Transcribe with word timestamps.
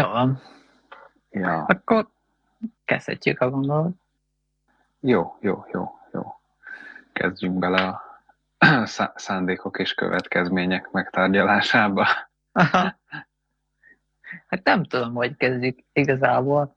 Jó 0.00 0.08
van. 0.08 0.40
Ja. 1.30 1.64
Akkor 1.64 2.08
kezdhetjük 2.84 3.40
a 3.40 3.50
gondolat. 3.50 3.92
Jó, 5.00 5.36
jó, 5.40 5.64
jó, 5.72 5.98
jó. 6.12 6.22
Kezdjünk 7.12 7.58
bele 7.58 7.82
a 7.82 8.02
szá- 8.86 9.18
szándékok 9.18 9.78
és 9.78 9.94
következmények 9.94 10.90
megtárgyalásába. 10.90 12.06
Aha. 12.52 12.98
Hát 14.46 14.64
nem 14.64 14.84
tudom, 14.84 15.14
hogy 15.14 15.36
kezdjük 15.36 15.78
igazából. 15.92 16.76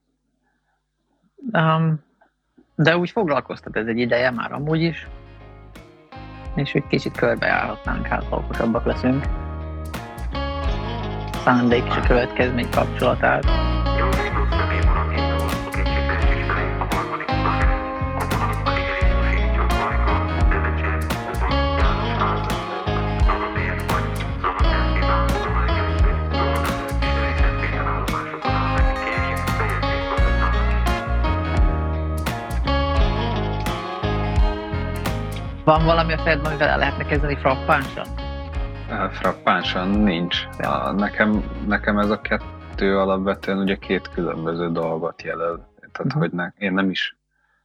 Um, 1.52 2.04
de 2.76 2.98
úgy 2.98 3.10
foglalkoztat 3.10 3.76
ez 3.76 3.88
egy 3.88 3.98
ideje 3.98 4.32
már 4.32 4.52
amúgy 4.52 4.82
is. 4.82 5.08
És 6.56 6.76
úgy 6.76 6.88
kicsit 6.88 7.18
körbejárhatnánk, 7.18 8.06
hát 8.06 8.26
okosabbak 8.30 8.86
leszünk. 8.86 9.50
Szándék 11.52 11.83
és 11.86 11.95
a 11.95 11.99
következmény 11.99 12.70
kapcsolatát. 12.70 13.45
Van 35.64 35.86
valami 35.86 36.14
a 36.14 36.17
fejedben, 36.17 36.45
amivel 36.45 36.67
el 36.67 36.78
lehetne 36.78 37.06
kezdeni 37.06 37.36
frappánsan? 37.36 38.20
Frappánsan 38.91 39.88
nincs. 39.89 40.45
A, 40.58 40.91
nekem, 40.91 41.44
nekem 41.67 41.97
ez 41.97 42.09
a 42.09 42.22
kettő 42.22 42.97
alapvetően 43.00 43.58
ugye 43.58 43.75
két 43.75 44.09
különböző 44.09 44.72
dolgot 44.72 45.22
jelöl. 45.22 45.67
Tehát, 45.80 46.03
Mhm. 46.14 46.17
hogy 46.17 46.31
ne, 46.31 46.52
én 46.58 46.73
nem 46.73 46.89
is, 46.89 47.17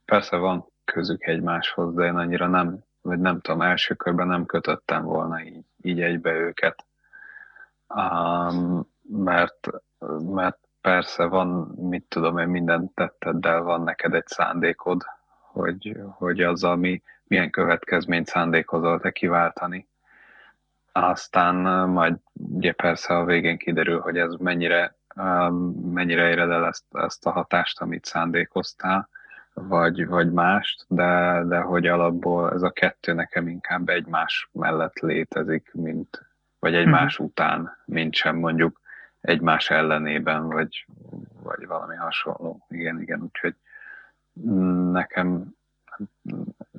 persze 0.05 0.37
van 0.37 0.67
közük 0.85 1.27
egymáshoz, 1.27 1.95
de 1.95 2.05
én 2.05 2.17
annyira 2.17 2.47
nem, 2.47 2.79
vagy 3.03 3.19
nem 3.19 3.41
tudom, 3.41 3.61
első 3.61 3.95
körben 3.95 4.27
nem 4.27 4.47
kötöttem 4.47 5.03
volna 5.03 5.43
így, 5.43 5.65
így 5.83 6.01
egybe 6.01 6.33
őket. 6.33 6.85
Um, 7.95 8.89
mert, 9.09 9.69
mert 10.19 10.59
persze 10.81 11.25
van, 11.25 11.49
mit 11.77 12.05
tudom 12.09 12.39
én, 12.39 12.49
minden 12.49 12.91
tetteddel 12.95 13.63
van 13.63 13.83
neked 13.83 14.15
egy 14.15 14.27
szándékod, 14.27 15.03
hogy, 15.53 15.97
hogy 16.11 16.43
az, 16.43 16.65
ami 16.65 17.03
milyen 17.25 17.51
következményt 17.51 18.27
szándékozol 18.27 19.01
te 19.01 19.11
kiváltani. 19.11 19.89
Aztán 21.03 21.55
majd 21.89 22.17
ugye 22.33 22.73
persze 22.73 23.15
a 23.15 23.25
végén 23.25 23.59
kiderül, 23.59 24.01
hogy 24.01 24.19
ez 24.19 24.35
mennyire, 24.35 24.97
mennyire 25.93 26.29
éred 26.29 26.51
el 26.51 26.67
ezt, 26.67 26.85
ezt 26.91 27.27
a 27.27 27.31
hatást, 27.31 27.81
amit 27.81 28.05
szándékoztál, 28.05 29.09
vagy, 29.55 30.07
vagy 30.07 30.33
mást, 30.33 30.85
de, 30.89 31.43
de 31.47 31.59
hogy 31.59 31.87
alapból 31.87 32.53
ez 32.53 32.63
a 32.63 32.71
kettő 32.71 33.13
nekem 33.13 33.49
inkább 33.49 33.89
egymás 33.89 34.49
mellett 34.53 34.99
létezik, 34.99 35.71
mint, 35.73 36.27
vagy 36.59 36.75
egymás 36.75 37.19
után, 37.19 37.77
mint 37.85 38.15
sem 38.15 38.37
mondjuk 38.37 38.81
egymás 39.21 39.71
ellenében, 39.71 40.49
vagy, 40.49 40.87
vagy 41.43 41.67
valami 41.67 41.97
hasonló. 41.97 42.67
Igen, 42.69 43.01
igen, 43.01 43.23
úgyhogy 43.23 43.55
mm, 44.41 44.91
nekem 44.93 45.55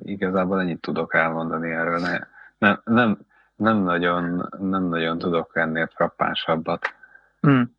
igazából 0.02 0.60
ennyit 0.60 0.80
tudok 0.80 1.14
elmondani 1.14 1.70
erről. 1.70 1.98
Ne, 1.98 2.18
nem, 2.58 2.80
nem, 2.84 3.18
nem, 3.58 3.76
nagyon, 3.76 4.48
nem 4.58 4.82
nagyon 4.82 5.18
tudok 5.18 5.56
ennél 5.56 5.86
frappánsabbat. 5.86 6.94
Hmm. 7.40 7.76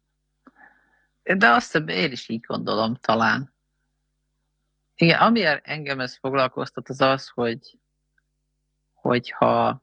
De 1.23 1.49
azt 1.49 1.71
hiszem, 1.71 1.87
én 1.87 2.11
is 2.11 2.29
így 2.29 2.45
gondolom 2.47 2.95
talán. 2.95 3.53
Igen, 4.95 5.19
ami 5.19 5.43
engem 5.63 5.99
ez 5.99 6.17
foglalkoztat, 6.17 6.89
az 6.89 7.01
az, 7.01 7.27
hogy 7.27 7.77
hogyha 8.93 9.81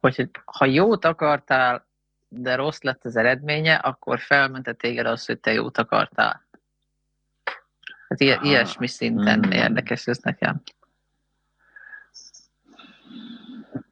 hogy 0.00 0.30
ha 0.44 0.64
jót 0.64 1.04
akartál, 1.04 1.86
de 2.28 2.54
rossz 2.54 2.80
lett 2.80 3.04
az 3.04 3.16
eredménye, 3.16 3.74
akkor 3.74 4.20
felmente 4.20 4.72
téged 4.72 5.06
az, 5.06 5.26
hogy 5.26 5.40
te 5.40 5.52
jót 5.52 5.78
akartál. 5.78 6.46
Hát 8.08 8.20
ilyen, 8.20 8.42
ilyesmi 8.42 8.86
szinten 8.86 9.38
Mm. 9.46 9.50
érdekes 9.50 10.06
ez 10.06 10.18
nekem. 10.18 10.62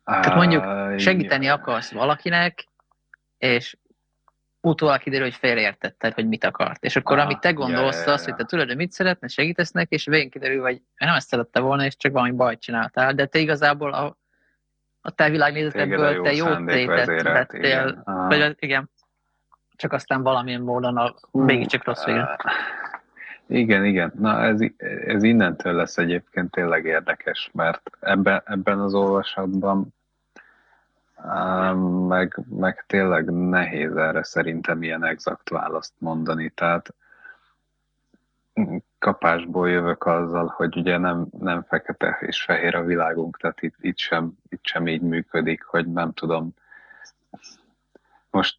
Tehát 0.06 0.34
mondjuk 0.34 0.65
segíteni 0.99 1.49
akarsz 1.49 1.93
valakinek, 1.93 2.65
és 3.39 3.77
utólag 4.61 4.99
kiderül, 4.99 5.25
hogy 5.25 5.34
félreértetted, 5.34 6.15
hogy 6.15 6.28
mit 6.28 6.44
akart. 6.44 6.84
És 6.84 6.97
akkor, 6.97 7.19
Ah, 7.19 7.25
amit 7.25 7.41
te 7.41 7.53
gondolsz, 7.53 8.06
ja, 8.06 8.12
az, 8.12 8.25
hogy 8.25 8.34
te 8.34 8.45
tudod, 8.45 8.66
hogy 8.66 8.77
mit 8.77 8.93
szeretne, 8.93 9.28
segítesz 9.28 9.71
neki, 9.71 9.95
és 9.95 10.05
végén 10.05 10.31
kiderül, 10.31 10.62
hogy 10.62 10.83
nem 10.97 11.15
ezt 11.15 11.28
szerette 11.28 11.61
volna, 11.61 11.84
és 11.84 11.97
csak 11.97 12.12
valami 12.12 12.31
bajt 12.31 12.61
csináltál. 12.61 13.15
De 13.15 13.27
te 13.27 13.39
igazából 13.39 13.93
a, 13.93 14.16
a 15.00 15.11
te 15.11 15.31
világnézetedből 15.31 16.15
jó 16.15 16.22
te 16.22 16.34
szándék 16.34 16.89
tétet 16.89 17.22
vettél, 17.22 17.61
igen. 17.61 18.03
Ah. 18.05 18.28
vagy 18.28 18.56
igen. 18.59 18.91
Csak 19.77 19.93
aztán 19.93 20.22
valamilyen 20.22 20.61
módon 20.61 20.97
a, 20.97 21.15
mégiscsak 21.31 21.84
rossz 21.84 22.05
végre. 22.05 22.37
Igen, 23.49 23.84
igen. 23.84 24.12
Na 24.19 24.43
ez, 24.43 24.61
ez 25.06 25.22
innentől 25.22 25.72
lesz 25.72 25.99
egyébként 25.99 26.50
tényleg 26.50 26.84
érdekes, 26.84 27.50
mert 27.53 27.91
ebben, 28.00 28.43
ebben 28.45 28.81
az 28.81 28.95
olvasatban 28.95 29.95
meg, 32.06 32.38
meg 32.48 32.84
tényleg 32.87 33.31
nehéz 33.31 33.97
erre 33.97 34.22
szerintem 34.22 34.82
ilyen 34.82 35.04
exakt 35.04 35.48
választ 35.48 35.94
mondani. 35.98 36.50
Tehát 36.50 36.94
kapásból 38.98 39.70
jövök 39.70 40.06
azzal, 40.06 40.47
hogy 40.56 40.76
ugye 40.76 40.98
nem, 40.98 41.26
nem 41.38 41.62
fekete 41.62 42.19
és 42.20 42.42
fehér 42.42 42.75
a 42.75 42.84
világunk, 42.84 43.36
tehát 43.36 43.62
itt, 43.62 43.76
itt, 43.81 43.98
sem, 43.98 44.32
itt 44.48 44.65
sem 44.65 44.86
így 44.86 45.03
működik, 45.03 45.65
hogy 45.65 45.92
nem 45.92 46.12
tudom. 46.12 46.54
Most 48.31 48.59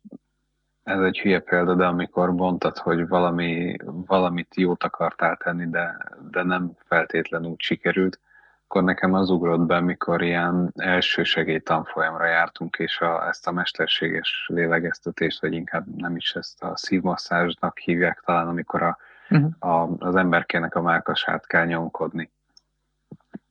ez 0.83 0.99
egy 0.99 1.19
hülye 1.19 1.39
példa, 1.39 1.75
de 1.75 1.85
amikor 1.85 2.31
mondtad, 2.31 2.77
hogy 2.77 3.07
valami, 3.07 3.75
valamit 3.85 4.55
jót 4.55 4.83
akartál 4.83 5.35
tenni, 5.35 5.69
de, 5.69 5.97
de 6.31 6.43
nem 6.43 6.71
feltétlenül 6.85 7.49
úgy 7.49 7.61
sikerült, 7.61 8.19
akkor 8.67 8.83
nekem 8.83 9.13
az 9.13 9.29
ugrott 9.29 9.59
be, 9.59 9.79
mikor 9.79 10.21
ilyen 10.21 10.71
első 10.75 11.23
segélytanfolyamra 11.23 12.25
jártunk, 12.25 12.75
és 12.79 12.99
a, 12.99 13.27
ezt 13.27 13.47
a 13.47 13.51
mesterséges 13.51 14.45
lélegeztetést, 14.53 15.41
vagy 15.41 15.53
inkább 15.53 15.85
nem 15.95 16.15
is 16.15 16.35
ezt 16.35 16.63
a 16.63 16.77
szívmasszázsnak 16.77 17.77
hívják 17.77 18.21
talán, 18.25 18.47
amikor 18.47 18.81
a, 18.81 18.97
Uh-huh. 19.29 19.51
a, 19.59 19.95
az 19.99 20.15
emberkének 20.15 20.75
a 20.75 20.81
mákasát 20.81 21.47
kell 21.47 21.65
nyomkodni. 21.65 22.31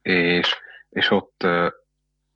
És, 0.02 0.56
és 0.88 1.10
ott, 1.10 1.46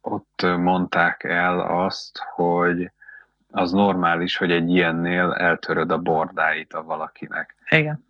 ott 0.00 0.42
mondták 0.42 1.24
el 1.24 1.60
azt, 1.60 2.18
hogy 2.34 2.90
az 3.50 3.72
normális, 3.72 4.36
hogy 4.36 4.50
egy 4.50 4.70
ilyennél 4.70 5.32
eltöröd 5.32 5.90
a 5.90 5.98
bordáit 5.98 6.72
a 6.72 6.82
valakinek. 6.82 7.54
Igen. 7.68 8.04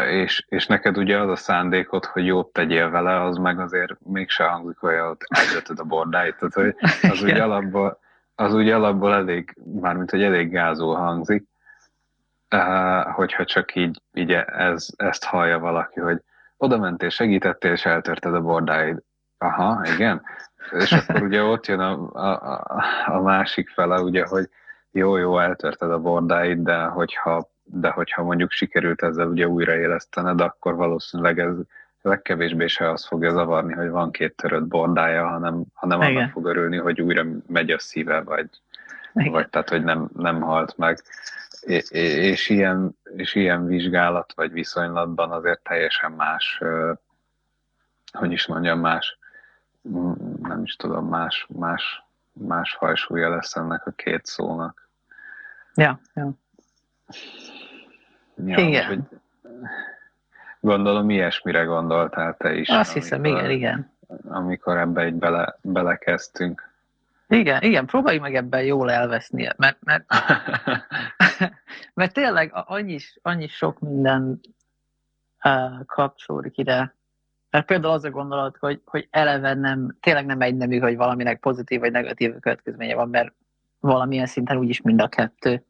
És, 0.00 0.44
és 0.48 0.66
neked 0.66 0.98
ugye 0.98 1.18
az 1.20 1.28
a 1.28 1.36
szándékod, 1.36 2.04
hogy 2.04 2.26
jót 2.26 2.52
tegyél 2.52 2.90
vele, 2.90 3.20
az 3.22 3.36
meg 3.36 3.60
azért 3.60 3.94
mégse 4.04 4.44
hangzik 4.44 4.82
olyan, 4.82 5.06
hogy 5.06 5.16
eltöröd 5.54 5.78
a 5.78 5.84
bordáit. 5.84 6.36
Tehát, 6.36 6.54
hogy 6.54 6.76
az 7.10 7.22
úgy 7.22 7.38
alapból, 7.38 7.98
az 8.34 8.54
úgy 8.54 8.70
alapból 8.70 9.14
elég, 9.14 9.56
mármint, 9.80 10.10
hogy 10.10 10.22
elég 10.22 10.50
gázul 10.50 10.94
hangzik, 10.94 11.44
hogyha 13.12 13.44
csak 13.44 13.74
így, 13.74 14.00
így 14.12 14.32
ez, 14.46 14.86
ezt 14.96 15.24
hallja 15.24 15.58
valaki, 15.58 16.00
hogy 16.00 16.22
oda 16.56 16.78
mentél, 16.78 17.08
segítettél, 17.08 17.72
és 17.72 17.86
eltörted 17.86 18.34
a 18.34 18.40
bordáid. 18.40 19.02
Aha, 19.38 19.80
igen. 19.94 20.22
És 20.70 20.92
akkor 20.92 21.22
ugye 21.22 21.42
ott 21.42 21.66
jön 21.66 21.80
a, 21.80 22.08
a, 22.12 22.60
a, 22.66 22.84
a 23.06 23.20
másik 23.20 23.68
fele, 23.68 24.00
ugye, 24.00 24.26
hogy 24.26 24.48
jó, 24.90 25.16
jó, 25.16 25.38
eltörted 25.38 25.90
a 25.90 25.98
bordáid, 25.98 26.58
de 26.58 26.82
hogyha, 26.82 27.48
de 27.64 27.90
hogyha 27.90 28.22
mondjuk 28.22 28.50
sikerült 28.50 29.02
ezzel 29.02 29.26
ugye 29.26 29.48
újraélesztened, 29.48 30.40
akkor 30.40 30.74
valószínűleg 30.74 31.38
ez 31.38 31.54
legkevésbé 32.04 32.66
se 32.66 32.90
azt 32.90 33.06
fogja 33.06 33.30
zavarni, 33.30 33.72
hogy 33.72 33.88
van 33.88 34.10
két 34.10 34.36
törött 34.36 34.66
bordája, 34.66 35.28
hanem, 35.28 35.64
hanem 35.74 36.02
Igen. 36.02 36.16
annak 36.16 36.30
fog 36.30 36.46
örülni, 36.46 36.76
hogy 36.76 37.00
újra 37.00 37.24
megy 37.46 37.70
a 37.70 37.78
szíve, 37.78 38.20
vagy, 38.20 38.48
Igen. 39.14 39.32
vagy 39.32 39.48
tehát, 39.48 39.68
hogy 39.68 39.84
nem, 39.84 40.08
nem 40.16 40.40
halt 40.40 40.76
meg. 40.76 41.02
És 41.88 42.48
ilyen, 42.48 42.98
és 43.16 43.34
ilyen 43.34 43.66
vizsgálat 43.66 44.32
vagy 44.34 44.52
viszonylatban 44.52 45.30
azért 45.30 45.62
teljesen 45.62 46.12
más, 46.12 46.60
hogy 48.12 48.32
is 48.32 48.46
mondjam, 48.46 48.80
más, 48.80 49.18
nem 50.42 50.62
is 50.62 50.76
tudom, 50.76 51.08
más, 51.08 51.46
más, 51.48 52.02
más 52.32 52.76
fajsúlya 52.78 53.28
lesz 53.28 53.56
ennek 53.56 53.86
a 53.86 53.90
két 53.90 54.26
szónak. 54.26 54.88
Ja, 55.74 56.00
ja. 56.14 56.32
Ja, 58.44 58.58
Igen. 58.58 58.86
Hogy, 58.86 59.00
gondolom 60.60 61.10
ilyesmire 61.10 61.62
gondoltál 61.62 62.36
te 62.36 62.54
is. 62.54 62.68
Azt 62.68 62.92
hiszem, 62.92 63.18
amikor- 63.18 63.38
igen, 63.38 63.50
igen. 63.50 63.92
Amikor 64.28 64.78
ebbe 64.78 65.06
így 65.06 65.14
bele, 65.14 65.58
belekezdtünk. 65.62 66.72
Igen, 67.28 67.62
igen, 67.62 67.86
próbálj 67.86 68.18
meg 68.18 68.34
ebben 68.34 68.62
jól 68.64 68.90
elveszni, 68.90 69.48
mert, 69.56 69.78
mert 69.80 70.04
mert 71.94 72.12
tényleg 72.12 72.50
annyi, 72.52 72.98
annyi 73.22 73.46
sok 73.46 73.80
minden 73.80 74.40
uh, 75.44 75.84
kapcsolódik 75.86 76.58
ide. 76.58 76.94
Mert 77.50 77.66
például 77.66 77.92
az 77.94 78.04
a 78.04 78.10
gondolat, 78.10 78.56
hogy, 78.56 78.80
hogy 78.84 79.08
eleve 79.10 79.54
nem, 79.54 79.96
tényleg 80.00 80.26
nem 80.26 80.40
egy 80.40 80.56
nemű, 80.56 80.78
hogy 80.78 80.96
valaminek 80.96 81.40
pozitív 81.40 81.80
vagy 81.80 81.92
negatív 81.92 82.38
következménye 82.40 82.94
van, 82.94 83.08
mert 83.08 83.32
valamilyen 83.80 84.26
szinten 84.26 84.56
úgyis 84.56 84.80
mind 84.80 85.00
a 85.00 85.08
kettő. 85.08 85.64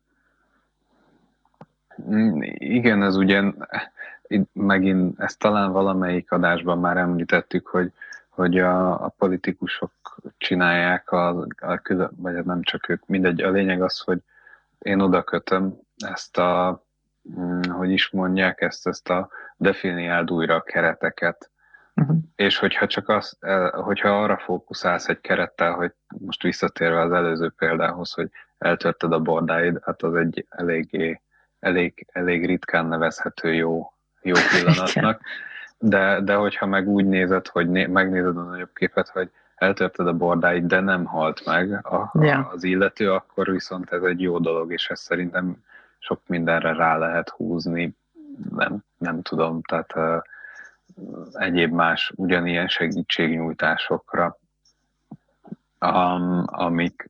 Mm, 2.03 2.43
igen, 2.59 3.03
ez 3.03 3.17
ugye, 3.17 3.43
megint 4.53 5.21
ezt 5.21 5.39
talán 5.39 5.73
valamelyik 5.73 6.33
adásban 6.33 6.79
már 6.79 6.97
említettük, 6.97 7.67
hogy, 7.67 7.93
hogy 8.29 8.59
a, 8.59 9.05
a 9.05 9.15
politikusok 9.19 9.93
csinálják, 10.39 11.11
a, 11.11 11.29
a 11.61 11.81
vagy 12.17 12.45
nem 12.45 12.63
csak 12.63 12.89
ők, 12.89 13.07
mindegy, 13.07 13.43
a 13.43 13.51
lényeg 13.51 13.83
az, 13.83 13.99
hogy 13.99 14.19
én 14.79 15.01
oda 15.01 15.23
kötöm 15.23 15.79
ezt 15.97 16.39
a, 16.39 16.83
mm, 17.39 17.61
hogy 17.71 17.91
is 17.91 18.11
mondják, 18.11 18.61
ezt, 18.61 18.87
ezt 18.87 19.09
a 19.09 19.29
definiáld 19.57 20.31
újra 20.31 20.55
a 20.55 20.63
kereteket. 20.63 21.51
Uh-huh. 21.97 22.17
És 22.37 22.59
hogyha 22.59 22.87
csak 22.87 23.09
az, 23.09 23.39
hogyha 23.73 24.23
arra 24.23 24.37
fókuszálsz 24.37 25.09
egy 25.09 25.21
kerettel, 25.21 25.73
hogy 25.73 25.93
most 26.19 26.43
visszatérve 26.43 27.01
az 27.01 27.13
előző 27.13 27.53
példához, 27.57 28.13
hogy 28.13 28.31
eltörted 28.59 29.13
a 29.13 29.21
bordáid, 29.21 29.79
hát 29.83 30.03
az 30.03 30.15
egy 30.15 30.47
eléggé, 30.51 31.21
elég, 31.65 32.07
elég 32.13 32.47
ritkán 32.47 32.87
nevezhető 32.87 33.55
jó, 33.55 33.93
jó 34.23 34.35
pillanatnak. 34.51 35.21
De, 35.79 36.21
de 36.21 36.35
hogyha 36.35 36.67
meg 36.67 36.89
úgy 36.89 37.07
nézed, 37.07 37.47
hogy 37.47 37.71
né, 37.71 37.87
megnézed 37.87 38.37
a 38.37 38.43
nagyobb 38.43 38.73
képet, 38.75 39.09
hogy 39.09 39.31
eltörted 39.55 40.07
a 40.07 40.13
bordáid, 40.13 40.65
de 40.65 40.81
nem 40.81 41.05
halt 41.05 41.45
meg 41.47 41.87
a, 41.87 42.11
yeah. 42.21 42.53
az 42.53 42.65
illető, 42.65 43.13
akkor 43.13 43.51
viszont 43.51 43.93
ez 43.93 44.03
egy 44.03 44.21
jó 44.21 44.39
dolog, 44.39 44.73
és 44.73 44.89
ezt 44.89 45.03
szerintem 45.03 45.57
sok 45.99 46.21
mindenre 46.27 46.73
rá 46.73 46.97
lehet 46.97 47.29
húzni, 47.29 47.97
nem, 48.51 48.85
nem 48.99 49.23
tudom, 49.23 49.63
tehát 49.63 49.97
uh, 49.97 50.23
egyéb 51.33 51.73
más 51.73 52.13
ugyanilyen 52.17 52.69
segítségnyújtásokra, 52.69 54.39
um, 55.81 56.45
amik, 56.47 57.09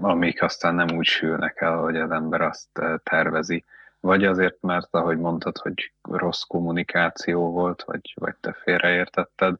amik 0.00 0.42
aztán 0.42 0.74
nem 0.74 0.96
úgy 0.96 1.06
sülnek 1.06 1.60
el, 1.60 1.76
hogy 1.76 1.96
az 1.96 2.10
ember 2.10 2.40
azt 2.40 2.80
tervezi. 3.02 3.64
Vagy 4.00 4.24
azért, 4.24 4.56
mert 4.60 4.88
ahogy 4.90 5.18
mondtad, 5.18 5.58
hogy 5.58 5.92
rossz 6.02 6.42
kommunikáció 6.42 7.50
volt, 7.50 7.82
vagy, 7.82 8.14
vagy 8.14 8.34
te 8.40 8.52
félreértetted, 8.52 9.56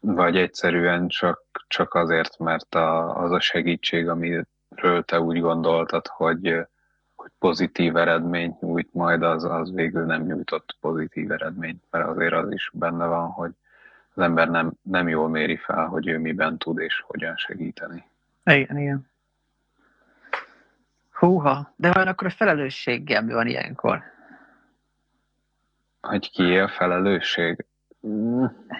vagy 0.00 0.36
egyszerűen 0.36 1.08
csak, 1.08 1.42
csak 1.68 1.94
azért, 1.94 2.38
mert 2.38 2.74
a, 2.74 3.16
az 3.22 3.30
a 3.30 3.40
segítség, 3.40 4.08
amiről 4.08 5.04
te 5.04 5.20
úgy 5.20 5.40
gondoltad, 5.40 6.06
hogy, 6.06 6.66
hogy 7.14 7.30
pozitív 7.38 7.96
eredményt 7.96 8.60
nyújt, 8.60 8.94
majd 8.94 9.22
az, 9.22 9.44
az 9.44 9.72
végül 9.72 10.04
nem 10.04 10.22
nyújtott 10.22 10.76
pozitív 10.80 11.30
eredményt, 11.30 11.82
mert 11.90 12.06
azért 12.06 12.32
az 12.32 12.52
is 12.52 12.70
benne 12.72 13.06
van, 13.06 13.28
hogy 13.28 13.50
az 14.14 14.22
ember 14.22 14.48
nem, 14.48 14.72
nem 14.82 15.08
jól 15.08 15.28
méri 15.28 15.56
fel, 15.56 15.86
hogy 15.86 16.08
ő 16.08 16.18
miben 16.18 16.58
tud 16.58 16.78
és 16.78 17.02
hogyan 17.06 17.36
segíteni. 17.36 18.04
Igen, 18.44 18.78
igen. 18.78 19.12
Húha, 21.14 21.74
de 21.76 21.92
van 21.92 22.06
akkor 22.06 22.26
a 22.26 22.30
felelősséggel 22.30 23.22
mi 23.22 23.32
van 23.32 23.46
ilyenkor? 23.46 24.02
Hogy 26.00 26.30
ki 26.30 26.58
a 26.58 26.68
felelősség? 26.68 27.64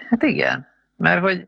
Hát 0.09 0.23
igen. 0.23 0.67
Mert 0.95 1.21
hogy 1.21 1.47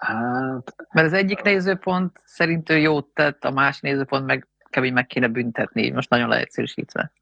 Hát... 0.00 0.74
Mert 0.92 1.06
az 1.06 1.12
egyik 1.12 1.42
nézőpont 1.42 2.20
szerint 2.24 2.70
ő 2.70 2.78
jót 2.78 3.06
tett, 3.06 3.44
a 3.44 3.50
más 3.50 3.80
nézőpont 3.80 4.26
meg 4.26 4.46
kb. 4.70 4.84
meg 4.84 5.06
kéne 5.06 5.28
büntetni, 5.28 5.90
most 5.90 6.10
nagyon 6.10 6.28
leegyszerűsítve. 6.28 7.12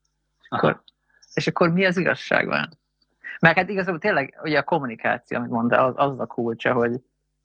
Akkor, 0.49 0.83
és 1.35 1.47
akkor 1.47 1.73
mi 1.73 1.85
az 1.85 1.97
igazság 1.97 2.47
van? 2.47 2.69
Mert 3.41 3.57
hát 3.57 3.69
igazából 3.69 4.01
tényleg 4.01 4.41
ugye 4.43 4.59
a 4.59 4.63
kommunikáció, 4.63 5.39
amit 5.39 5.51
mondta, 5.51 5.85
az, 5.85 5.95
az 5.97 6.21
a 6.21 6.27
kulcsa, 6.27 6.73
hogy 6.73 7.01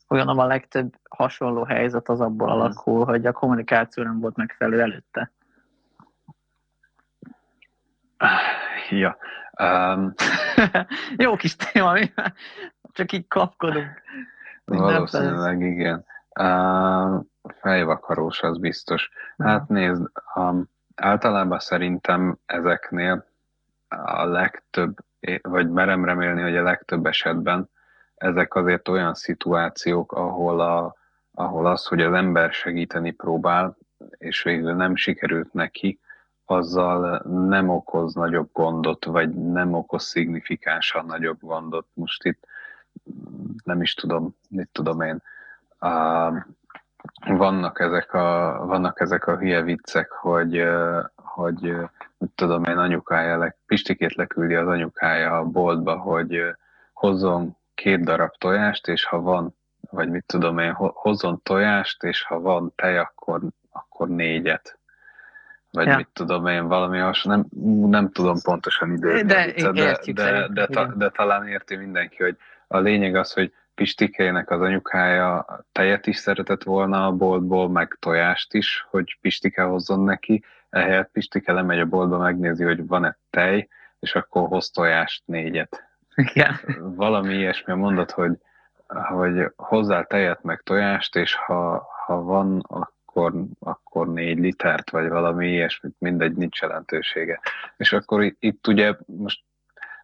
olyan 0.09 0.27
a 0.27 0.45
legtöbb 0.45 0.93
hasonló 1.09 1.63
helyzet 1.63 2.09
az 2.09 2.21
abból 2.21 2.47
hmm. 2.47 2.59
alakul, 2.59 3.05
hogy 3.05 3.25
a 3.25 3.31
kommunikáció 3.31 4.03
nem 4.03 4.19
volt 4.19 4.35
megfelelő 4.35 4.81
előtte. 4.81 5.31
Ja. 8.89 9.17
Um... 9.61 10.13
Jó 11.17 11.35
kis 11.35 11.55
téma, 11.55 11.91
mi? 11.91 12.11
Csak 12.91 13.11
így 13.11 13.27
kapkodunk. 13.27 14.01
Valószínűleg 14.65 15.61
igen. 15.61 16.05
Uh, 16.39 17.23
fejvakarós, 17.59 18.41
az 18.41 18.57
biztos. 18.57 19.09
Hát 19.37 19.67
nézd, 19.67 20.11
um, 20.35 20.69
általában 20.95 21.59
szerintem 21.59 22.37
ezeknél 22.45 23.25
a 23.87 24.25
legtöbb, 24.25 24.97
vagy 25.41 25.69
merem 25.69 26.05
remélni, 26.05 26.41
hogy 26.41 26.55
a 26.55 26.63
legtöbb 26.63 27.05
esetben 27.05 27.69
ezek 28.19 28.55
azért 28.55 28.87
olyan 28.87 29.13
szituációk, 29.13 30.11
ahol, 30.11 30.61
a, 30.61 30.95
ahol 31.33 31.65
az, 31.65 31.85
hogy 31.85 32.01
az 32.01 32.13
ember 32.13 32.51
segíteni 32.51 33.11
próbál, 33.11 33.77
és 34.17 34.43
végül 34.43 34.73
nem 34.73 34.95
sikerült 34.95 35.53
neki, 35.53 35.99
azzal 36.45 37.21
nem 37.47 37.69
okoz 37.69 38.13
nagyobb 38.13 38.49
gondot, 38.53 39.05
vagy 39.05 39.33
nem 39.33 39.73
okoz 39.73 40.03
szignifikánsan 40.03 41.05
nagyobb 41.05 41.37
gondot. 41.41 41.87
Most 41.93 42.25
itt 42.25 42.45
nem 43.63 43.81
is 43.81 43.93
tudom, 43.93 44.35
mit 44.49 44.69
tudom 44.71 45.01
én, 45.01 45.21
uh, 45.81 46.37
vannak 47.27 47.79
ezek 47.79 48.13
a, 48.13 48.59
vannak 48.65 48.99
ezek 48.99 49.27
a 49.27 49.37
hülye 49.37 49.61
viccek, 49.61 50.11
hogy, 50.11 50.63
hogy 51.15 51.75
mit 52.17 52.31
tudom 52.35 52.63
én, 52.63 52.77
anyukája, 52.77 53.37
le, 53.37 53.55
Pistikét 53.65 54.15
leküldi 54.15 54.55
az 54.55 54.67
anyukája 54.67 55.37
a 55.37 55.43
boltba, 55.43 55.97
hogy 55.97 56.41
hozzon 56.93 57.57
két 57.79 58.03
darab 58.03 58.31
tojást, 58.37 58.87
és 58.87 59.05
ha 59.05 59.21
van, 59.21 59.55
vagy 59.91 60.09
mit 60.09 60.25
tudom 60.25 60.57
én, 60.57 60.73
hozzon 60.73 61.41
tojást, 61.43 62.03
és 62.03 62.23
ha 62.23 62.39
van 62.39 62.73
tej, 62.75 62.97
akkor, 62.97 63.41
akkor 63.71 64.07
négyet 64.07 64.79
vagy 65.71 65.87
ja. 65.87 65.95
mit 65.95 66.07
tudom 66.13 66.45
én, 66.45 66.67
valami 66.67 66.97
hasonló, 66.97 67.37
nem, 67.37 67.89
nem 67.89 68.11
tudom 68.11 68.35
pontosan 68.43 68.91
időt, 68.91 69.25
de, 69.25 69.45
de, 69.45 69.71
de, 69.71 69.99
de, 70.13 70.47
de, 70.47 70.67
de, 70.67 70.91
de 70.95 71.09
talán 71.09 71.47
érti 71.47 71.75
mindenki, 71.75 72.23
hogy 72.23 72.37
a 72.67 72.77
lényeg 72.77 73.15
az, 73.15 73.33
hogy 73.33 73.53
Pistikének 73.75 74.49
az 74.49 74.61
anyukája 74.61 75.45
tejet 75.71 76.07
is 76.07 76.17
szeretett 76.17 76.63
volna 76.63 77.05
a 77.05 77.11
boltból, 77.11 77.69
meg 77.69 77.97
tojást 77.99 78.53
is, 78.53 78.85
hogy 78.89 79.17
Pistike 79.21 79.61
hozzon 79.61 80.03
neki, 80.03 80.43
ehelyett 80.69 81.11
Pistike 81.11 81.53
lemegy 81.53 81.79
a 81.79 81.85
boltba, 81.85 82.17
megnézi, 82.17 82.63
hogy 82.63 82.87
van-e 82.87 83.17
tej, 83.29 83.67
és 83.99 84.15
akkor 84.15 84.47
hoz 84.47 84.69
tojást 84.69 85.23
négyet. 85.25 85.88
Igen. 86.19 86.59
Valami 86.95 87.33
ilyesmi 87.33 87.73
mondod, 87.73 88.11
hogy, 88.11 88.37
hogy 88.87 89.51
hozzá 89.55 90.01
tejet 90.03 90.43
meg 90.43 90.61
tojást, 90.61 91.15
és 91.15 91.35
ha, 91.35 91.87
ha 92.05 92.21
van, 92.21 92.65
akkor, 92.67 93.33
akkor 93.59 94.07
négy 94.07 94.37
litert, 94.39 94.89
vagy 94.89 95.09
valami 95.09 95.47
ilyesmit, 95.47 95.95
mindegy, 95.99 96.35
nincs 96.35 96.61
jelentősége. 96.61 97.39
És 97.77 97.93
akkor 97.93 98.23
itt, 98.23 98.37
itt 98.39 98.67
ugye 98.67 98.95
most 99.05 99.43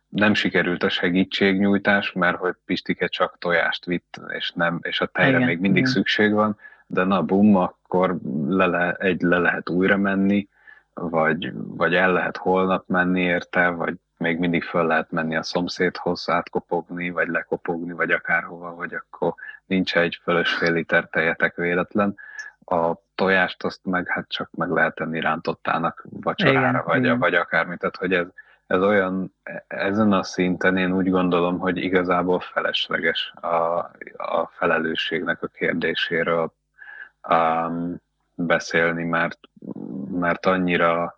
nem 0.10 0.34
sikerült 0.34 0.84
a 0.84 0.90
segítségnyújtás, 0.90 2.12
mert 2.12 2.38
hogy 2.38 2.56
Pistike 2.66 3.08
csak 3.08 3.38
tojást 3.38 3.86
vitt, 3.86 4.22
és, 4.28 4.52
nem, 4.56 4.80
és 4.82 5.02
a 5.02 5.06
tejre 5.06 5.36
igen, 5.36 5.48
még 5.48 5.60
mindig 5.60 5.82
igen. 5.82 5.92
szükség 5.92 6.34
van, 6.34 6.58
de 6.88 7.04
na 7.04 7.22
bum, 7.24 7.56
akkor 7.56 8.18
le, 8.48 8.66
le, 8.66 8.92
egy 8.92 9.22
le 9.22 9.38
lehet 9.38 9.70
újra 9.70 9.98
menni, 9.98 10.48
vagy, 10.94 11.52
vagy 11.54 11.96
el 11.96 12.14
lehet 12.14 12.38
holnap 12.38 12.88
menni 12.88 13.22
érte, 13.22 13.70
vagy 13.70 13.96
még 14.26 14.38
mindig 14.38 14.64
föl 14.64 14.86
lehet 14.88 15.12
menni 15.12 15.36
a 15.36 15.44
szomszédhoz 15.44 16.30
átkopogni, 16.30 17.10
vagy 17.10 17.28
lekopogni, 17.28 17.94
vagy 17.94 18.12
akárhova, 18.12 18.76
vagy 18.76 18.94
akkor 18.94 19.34
nincs 19.66 19.96
egy 19.98 20.20
fölös 20.24 20.54
fél 20.54 20.74
liter 20.74 21.08
tejetek 21.10 21.56
véletlen. 21.56 22.18
A 22.66 22.94
tojást 23.16 23.64
azt 23.64 23.80
meg 23.84 24.08
hát 24.08 24.30
csak 24.30 24.50
meg 24.52 24.70
lehet 24.70 24.96
tenni 24.96 25.20
rántottának 25.20 26.06
vacsorára, 26.10 26.70
igen, 26.70 26.84
vagy, 26.86 27.04
igen. 27.04 27.20
vagy 27.20 27.36
akármit, 27.36 27.80
tehát 27.80 27.96
hogy 27.96 28.14
ez, 28.14 28.28
ez 28.68 28.82
olyan, 28.82 29.34
ezen 29.68 30.12
a 30.12 30.24
szinten 30.24 30.78
én 30.78 30.92
úgy 30.92 31.10
gondolom, 31.10 31.58
hogy 31.58 31.78
igazából 31.78 32.40
felesleges 32.40 33.34
a, 33.42 33.78
a 34.18 34.52
felelősségnek 34.52 35.44
a 35.44 35.48
kérdéséről 35.48 36.54
um, 37.30 38.02
beszélni, 38.36 39.04
mert, 39.04 39.40
mert 40.12 40.46
annyira 40.46 41.16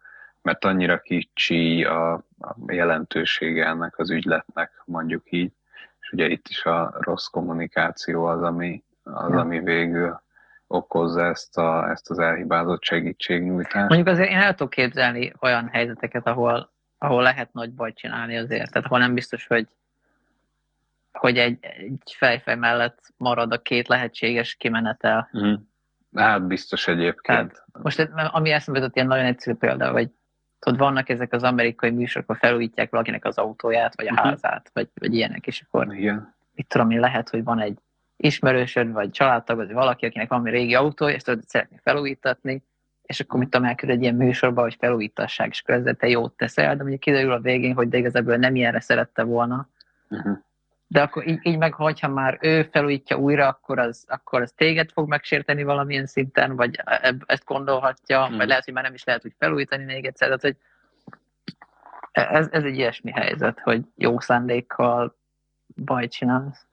mert 0.48 0.66
annyira 0.66 1.00
kicsi 1.00 1.84
a, 1.84 2.27
a 2.40 2.56
jelentősége 2.68 3.66
ennek 3.66 3.98
az 3.98 4.10
ügyletnek, 4.12 4.82
mondjuk 4.86 5.32
így, 5.32 5.52
és 6.00 6.12
ugye 6.12 6.28
itt 6.28 6.48
is 6.48 6.66
a 6.66 6.96
rossz 7.00 7.26
kommunikáció 7.26 8.26
az, 8.26 8.42
ami, 8.42 8.84
az, 9.04 9.32
ami 9.32 9.60
végül 9.60 10.22
okozza 10.68 11.26
ezt, 11.26 11.58
a, 11.58 11.90
ezt 11.90 12.10
az 12.10 12.20
elhibázott 12.20 12.84
segítségnyújtást. 12.84 13.88
Mondjuk 13.88 14.08
azért 14.08 14.30
én 14.30 14.38
el 14.38 14.56
tudok 14.56 14.70
képzelni 14.70 15.34
olyan 15.40 15.68
helyzeteket, 15.68 16.28
ahol 16.28 16.76
ahol 16.98 17.22
lehet 17.22 17.54
nagy 17.54 17.74
bajt 17.74 17.98
csinálni 17.98 18.38
azért. 18.38 18.72
Tehát 18.72 18.88
ahol 18.88 19.00
nem 19.00 19.14
biztos, 19.14 19.48
hogy, 19.48 19.68
hogy 21.12 21.38
egy, 21.38 21.58
egy 21.62 22.16
fejfej 22.18 22.56
mellett 22.56 23.00
marad 23.18 23.52
a 23.52 23.62
két 23.62 23.88
lehetséges 23.88 24.56
kimenetel. 24.56 25.30
Mm. 25.38 25.54
Hát 26.16 26.48
biztos 26.48 26.88
egyébként. 26.88 27.52
Tehát 27.52 27.66
most 27.82 28.10
ami 28.14 28.52
eszembe 28.52 28.80
jutott 28.80 28.96
ilyen 28.96 29.08
nagyon 29.08 29.26
egyszerű 29.26 29.58
példa, 29.58 29.92
hogy 29.92 30.10
tudod, 30.60 30.80
vannak 30.80 31.10
ezek 31.10 31.34
az 31.34 31.44
amerikai 31.44 31.90
műsorok, 31.90 32.30
ahol 32.30 32.40
felújítják 32.40 32.90
valakinek 32.90 33.26
az 33.26 33.38
autóját, 33.38 33.96
vagy 33.96 34.08
a 34.08 34.12
uh-huh. 34.12 34.28
házát, 34.28 34.70
vagy, 34.74 34.90
vagy 34.94 35.14
ilyenek, 35.14 35.48
és 35.48 35.64
akkor 35.68 35.96
Igen. 35.96 36.34
itt 36.56 36.70
tudom 36.70 36.90
én, 36.90 37.00
lehet, 37.00 37.30
hogy 37.30 37.44
van 37.44 37.60
egy 37.60 37.78
ismerősöd, 38.18 38.92
vagy 38.92 39.12
családtag, 39.12 39.58
vagy 39.58 39.74
valaki, 39.74 40.06
akinek 40.06 40.30
van 40.30 40.44
régi 40.44 40.76
autó, 40.76 41.10
és 41.10 41.22
tudod, 41.22 41.44
szeretné 41.48 41.80
felújítatni, 41.84 42.64
és 43.02 43.20
akkor 43.20 43.40
mit 43.40 43.50
tudom, 43.50 43.68
elküld 43.68 43.92
egy 43.92 44.02
ilyen 44.02 44.16
műsorba, 44.16 44.62
hogy 44.62 44.76
felújítassák, 44.80 45.50
és 45.50 45.62
akkor 45.62 45.76
ezzel 45.76 45.96
te 45.96 46.08
jót 46.08 46.34
teszel, 46.34 46.76
de 46.76 46.82
mondjuk 46.82 47.00
kiderül 47.00 47.32
a 47.32 47.40
végén, 47.40 47.74
hogy 47.74 47.90
de 47.90 47.98
igazából 47.98 48.36
nem 48.36 48.56
ilyenre 48.56 48.80
szerette 48.80 49.24
volna. 49.24 49.68
Uh-huh. 50.10 50.38
De 50.88 51.02
akkor 51.02 51.28
így, 51.28 51.40
így 51.44 51.58
meg, 51.58 51.74
hogyha 51.74 52.08
már 52.08 52.38
ő 52.42 52.64
felújítja 52.72 53.18
újra, 53.18 53.48
akkor 53.48 53.80
az, 53.80 54.06
akkor 54.08 54.42
az 54.42 54.52
téged 54.56 54.92
fog 54.92 55.08
megsérteni 55.08 55.64
valamilyen 55.64 56.06
szinten, 56.06 56.56
vagy 56.56 56.80
e- 56.84 57.16
ezt 57.26 57.46
gondolhatja, 57.46 58.22
uh-huh. 58.22 58.38
vagy 58.38 58.48
lehet, 58.48 58.64
hogy 58.64 58.74
már 58.74 58.84
nem 58.84 58.94
is 58.94 59.04
lehet 59.04 59.26
úgy 59.26 59.36
felújítani 59.38 59.84
még 59.84 60.06
egyszer. 60.06 60.28
Tehát, 60.28 60.42
hogy 60.42 60.56
ez, 62.12 62.48
ez 62.52 62.64
egy 62.64 62.78
ilyesmi 62.78 63.12
helyzet, 63.12 63.60
hogy 63.60 63.82
jó 63.96 64.20
szándékkal 64.20 65.16
bajt 65.76 66.12
csinálsz. 66.12 66.66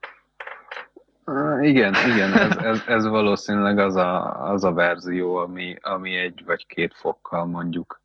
Igen, 1.61 1.93
igen, 2.07 2.33
ez, 2.33 2.57
ez, 2.57 2.83
ez 2.87 3.07
valószínűleg 3.07 3.79
az 3.79 3.95
a, 3.95 4.41
az 4.51 4.63
a 4.63 4.73
verzió, 4.73 5.35
ami, 5.35 5.77
ami 5.81 6.15
egy 6.15 6.43
vagy 6.45 6.65
két 6.67 6.93
fokkal 6.93 7.45
mondjuk 7.45 8.01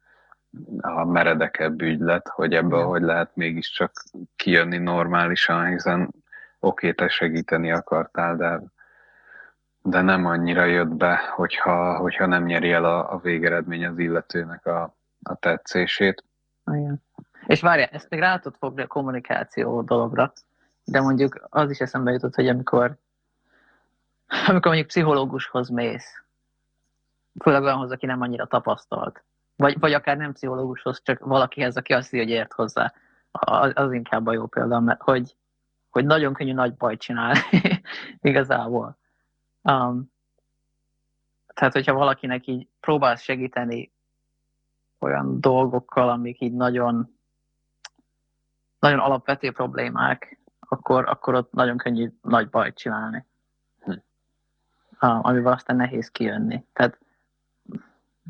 a 0.81 1.05
meredekebb 1.05 1.83
ügylet, 1.83 2.29
hogy 2.29 2.55
ebből 2.55 2.85
hogy 2.85 3.03
lehet 3.03 3.37
mégiscsak 3.37 3.93
kijönni 4.37 4.79
normálisan, 4.79 5.67
hiszen 5.67 6.11
oké, 6.59 6.93
te 6.93 7.09
segíteni 7.09 7.73
akartál, 7.73 8.37
de, 8.37 8.63
de 9.83 10.01
nem 10.01 10.27
annyira 10.27 10.65
jött 10.65 10.95
be, 10.95 11.17
hogyha, 11.35 11.97
hogyha 11.97 12.27
nem 12.27 12.45
nyeri 12.45 12.73
el 12.73 12.85
a, 12.85 13.13
a 13.13 13.19
végeredmény 13.19 13.87
az 13.87 13.99
illetőnek 13.99 14.67
a, 14.67 14.95
a 15.23 15.35
tetszését. 15.35 16.25
Igen. 16.73 17.03
És 17.47 17.61
várja, 17.61 17.87
ezt 17.87 18.11
még 18.11 18.21
rá 18.21 18.39
tudod 18.39 18.59
fogni 18.59 18.83
a 18.83 18.87
kommunikáció 18.87 19.83
dologra, 19.83 20.33
de 20.85 21.01
mondjuk 21.01 21.47
az 21.49 21.71
is 21.71 21.79
eszembe 21.79 22.13
jutott, 22.13 22.35
hogy 22.35 22.49
amikor 22.49 22.97
amikor 24.47 24.67
mondjuk 24.67 24.87
pszichológushoz 24.87 25.69
mész, 25.69 26.23
főleg 27.43 27.63
olyanhoz, 27.63 27.91
aki 27.91 28.07
nem 28.07 28.21
annyira 28.21 28.47
tapasztalt, 28.47 29.23
vagy, 29.61 29.79
vagy 29.79 29.93
akár 29.93 30.17
nem 30.17 30.33
pszichológushoz, 30.33 31.03
csak 31.03 31.19
valakihez, 31.19 31.77
aki 31.77 31.93
azt 31.93 32.11
hiszi, 32.11 32.23
hogy 32.23 32.33
ért 32.33 32.53
hozzá, 32.53 32.93
az, 33.31 33.73
az 33.75 33.93
inkább 33.93 34.27
a 34.27 34.33
jó 34.33 34.47
példa, 34.47 34.81
mert 34.81 35.03
hogy, 35.03 35.37
hogy 35.91 36.05
nagyon 36.05 36.35
könnyű 36.35 36.53
nagy 36.53 36.75
bajt 36.75 37.01
csinálni 37.01 37.41
igazából. 38.21 38.99
Um, 39.63 40.13
tehát, 41.55 41.73
hogyha 41.73 41.95
valakinek 41.95 42.47
így 42.47 42.69
próbálsz 42.81 43.23
segíteni 43.23 43.93
olyan 44.99 45.41
dolgokkal, 45.41 46.09
amik 46.09 46.41
így 46.41 46.53
nagyon, 46.53 47.19
nagyon 48.79 48.99
alapvető 48.99 49.53
problémák, 49.53 50.39
akkor, 50.59 51.09
akkor 51.09 51.35
ott 51.35 51.53
nagyon 51.53 51.77
könnyű 51.77 52.13
nagy 52.23 52.49
bajt 52.49 52.77
csinálni 52.77 53.27
amivel 55.01 55.53
aztán 55.53 55.77
nehéz 55.77 56.11
kijönni. 56.11 56.65
Tehát 56.73 56.99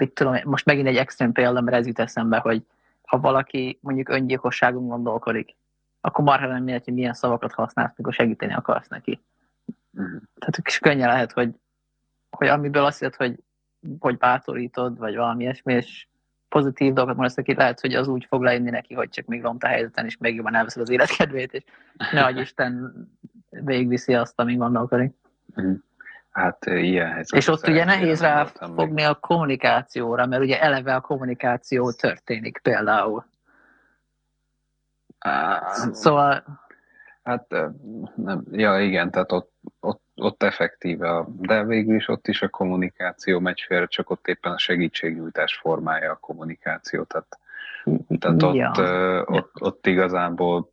mit 0.01 0.13
tudom, 0.13 0.37
most 0.45 0.65
megint 0.65 0.87
egy 0.87 0.97
extrém 0.97 1.33
példa, 1.33 1.61
mert 1.61 1.77
ez 1.77 1.87
jut 1.87 1.99
eszembe, 1.99 2.39
hogy 2.39 2.63
ha 3.03 3.21
valaki 3.21 3.79
mondjuk 3.81 4.09
öngyilkosságon 4.09 4.89
gondolkodik, 4.89 5.57
akkor 6.01 6.25
marha 6.25 6.47
nem 6.47 6.63
mindegy, 6.63 6.85
hogy 6.85 6.95
milyen 6.95 7.15
szavakat 7.15 7.53
használsz, 7.53 7.93
mikor 7.97 8.13
segíteni 8.13 8.53
akarsz 8.53 8.89
neki. 8.89 9.21
Mm. 10.01 10.17
Tehát 10.39 10.61
is 10.65 10.79
könnyen 10.79 11.09
lehet, 11.09 11.33
hogy, 11.33 11.55
hogy 12.31 12.49
amiből 12.49 12.85
azt 12.85 13.01
jelent, 13.01 13.19
hogy, 13.19 13.39
hogy 13.99 14.19
bátorítod, 14.19 14.99
vagy 14.99 15.17
valami 15.17 15.43
ilyesmi, 15.43 15.73
és 15.73 16.07
pozitív 16.49 16.93
dolgokat 16.93 17.17
mondasz 17.17 17.35
neki, 17.35 17.55
lehet, 17.55 17.81
hogy 17.81 17.95
az 17.95 18.09
úgy 18.09 18.25
fog 18.25 18.43
leírni 18.43 18.71
neki, 18.71 18.95
hogy 18.95 19.09
csak 19.09 19.27
még 19.27 19.43
ront 19.43 19.65
a 19.65 19.67
helyzeten, 19.67 20.05
és 20.05 20.17
még 20.17 20.35
jobban 20.35 20.55
elveszed 20.55 20.83
az 20.83 20.91
életkedvét, 20.91 21.53
és 21.53 21.65
ne 22.13 22.31
Isten 22.31 22.93
végigviszi 23.49 24.15
azt, 24.15 24.41
amíg 24.41 24.59
gondolkodik. 24.59 25.15
Mm. 25.61 25.75
Hát 26.41 26.67
ilyen 26.67 27.11
helyzet. 27.13 27.39
És 27.39 27.49
ott 27.49 27.69
ugye 27.69 27.85
nehéz 27.85 28.21
ráfogni 28.21 29.03
a 29.03 29.15
kommunikációra, 29.15 30.27
mert 30.27 30.43
ugye 30.43 30.61
eleve 30.61 30.95
a 30.95 31.01
kommunikáció 31.01 31.93
történik 31.93 32.59
például. 32.63 33.25
Á, 35.19 35.61
szóval... 35.93 36.45
Hát 37.23 37.49
nem, 38.15 38.45
ja 38.51 38.81
igen, 38.81 39.11
tehát 39.11 39.33
ott, 39.33 39.53
ott, 39.81 40.03
ott 40.15 40.43
effektíve, 40.43 41.25
de 41.27 41.65
végül 41.65 41.95
is 41.95 42.09
ott 42.09 42.29
is 42.29 42.43
a 42.43 42.49
kommunikáció 42.49 43.39
megy 43.39 43.65
félre, 43.67 43.87
csak 43.87 44.11
ott 44.11 44.29
éppen 44.29 44.53
a 44.53 44.59
segítségnyújtás 44.59 45.57
formája 45.57 46.11
a 46.11 46.19
kommunikáció, 46.21 47.03
tehát, 47.03 47.39
tehát 48.19 48.43
ott, 48.43 48.55
ja. 48.55 48.73
ott, 49.27 49.51
ott 49.61 49.87
igazából 49.87 50.73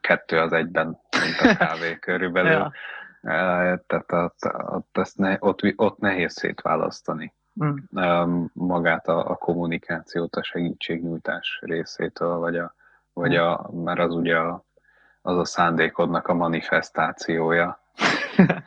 kettő 0.00 0.38
az 0.38 0.52
egyben, 0.52 0.86
mint 0.86 1.40
a 1.40 1.56
kávé 1.56 1.98
körülbelül. 1.98 2.50
ja 2.50 2.72
tehát 3.26 4.12
ott, 4.12 4.54
ott, 4.66 4.98
ezt 4.98 5.18
ne, 5.18 5.36
ott, 5.38 5.60
ott 5.76 5.98
nehéz 5.98 6.32
szétválasztani 6.32 7.32
mm. 7.64 8.44
magát 8.52 9.08
a, 9.08 9.30
a 9.30 9.34
kommunikációt 9.34 10.36
a 10.36 10.42
segítségnyújtás 10.42 11.58
részétől, 11.62 12.36
vagy 12.36 12.56
a, 12.56 12.74
vagy 13.12 13.34
mm. 13.34 13.40
a 13.40 13.70
mert 13.84 13.98
az 13.98 14.14
ugye 14.14 14.36
a, 14.36 14.64
az 15.22 15.38
a 15.38 15.44
szándékodnak 15.44 16.28
a 16.28 16.34
manifestációja. 16.34 17.80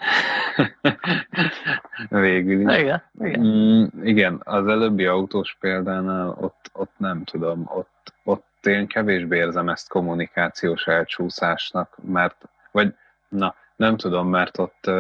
Végül 2.09 2.69
is. 2.69 2.77
Igen, 2.77 3.01
igen. 3.19 3.41
Mm, 3.41 3.85
igen, 4.03 4.41
az 4.43 4.67
előbbi 4.67 5.05
autós 5.05 5.57
példánál 5.59 6.29
ott, 6.39 6.69
ott 6.73 6.93
nem 6.97 7.23
tudom, 7.23 7.69
ott, 7.73 8.13
ott 8.23 8.65
én 8.65 8.87
kevésbé 8.87 9.37
érzem 9.37 9.69
ezt 9.69 9.89
kommunikációs 9.89 10.87
elcsúszásnak, 10.87 11.97
mert, 12.01 12.49
vagy 12.71 12.95
na, 13.29 13.55
nem 13.79 13.97
tudom, 13.97 14.29
mert 14.29 14.57
ott, 14.57 14.91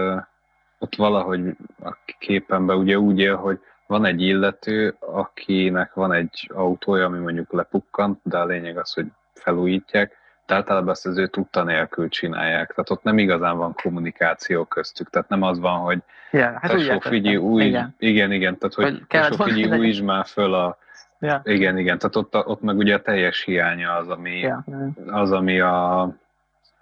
ott 0.79 0.95
valahogy 0.95 1.55
a 1.83 1.97
képenben 2.19 2.77
ugye 2.77 2.99
úgy 2.99 3.19
él, 3.19 3.35
hogy 3.35 3.59
van 3.87 4.05
egy 4.05 4.21
illető, 4.21 4.95
akinek 4.99 5.93
van 5.93 6.13
egy 6.13 6.49
autója, 6.53 7.05
ami 7.05 7.19
mondjuk 7.19 7.51
lepukkant, 7.51 8.19
de 8.23 8.37
a 8.37 8.45
lényeg 8.45 8.77
az, 8.77 8.93
hogy 8.93 9.05
felújítják, 9.33 10.17
de 10.45 10.55
általában 10.55 10.89
ezt 10.89 11.05
az 11.05 11.17
ő 11.17 11.27
tudta 11.27 11.63
nélkül 11.63 12.09
csinálják. 12.09 12.69
Tehát 12.69 12.89
ott 12.89 13.03
nem 13.03 13.17
igazán 13.17 13.57
van 13.57 13.75
kommunikáció 13.83 14.65
köztük. 14.65 15.09
Tehát 15.09 15.29
nem 15.29 15.41
az 15.41 15.59
van, 15.59 15.79
hogy 15.79 15.99
yeah, 16.31 16.55
hát 16.61 16.71
tesó, 16.71 16.99
figyelj, 16.99 17.35
új, 17.35 17.63
igen. 17.63 17.95
igen, 17.97 18.31
igen, 18.31 18.57
tehát 18.57 18.75
hogy 18.75 19.05
tesó, 19.07 19.43
figyelj, 19.43 19.79
újítsd 19.79 20.03
már 20.03 20.25
föl 20.25 20.53
a, 20.53 20.77
yeah. 21.19 21.41
igen, 21.43 21.77
igen, 21.77 21.97
tehát 21.97 22.15
ott, 22.15 22.35
ott 22.35 22.61
meg 22.61 22.77
ugye 22.77 22.95
a 22.95 23.01
teljes 23.01 23.43
hiánya 23.43 23.95
az, 23.95 24.09
ami, 24.09 24.37
yeah. 24.39 24.63
az, 25.07 25.31
ami 25.31 25.59
a, 25.59 26.01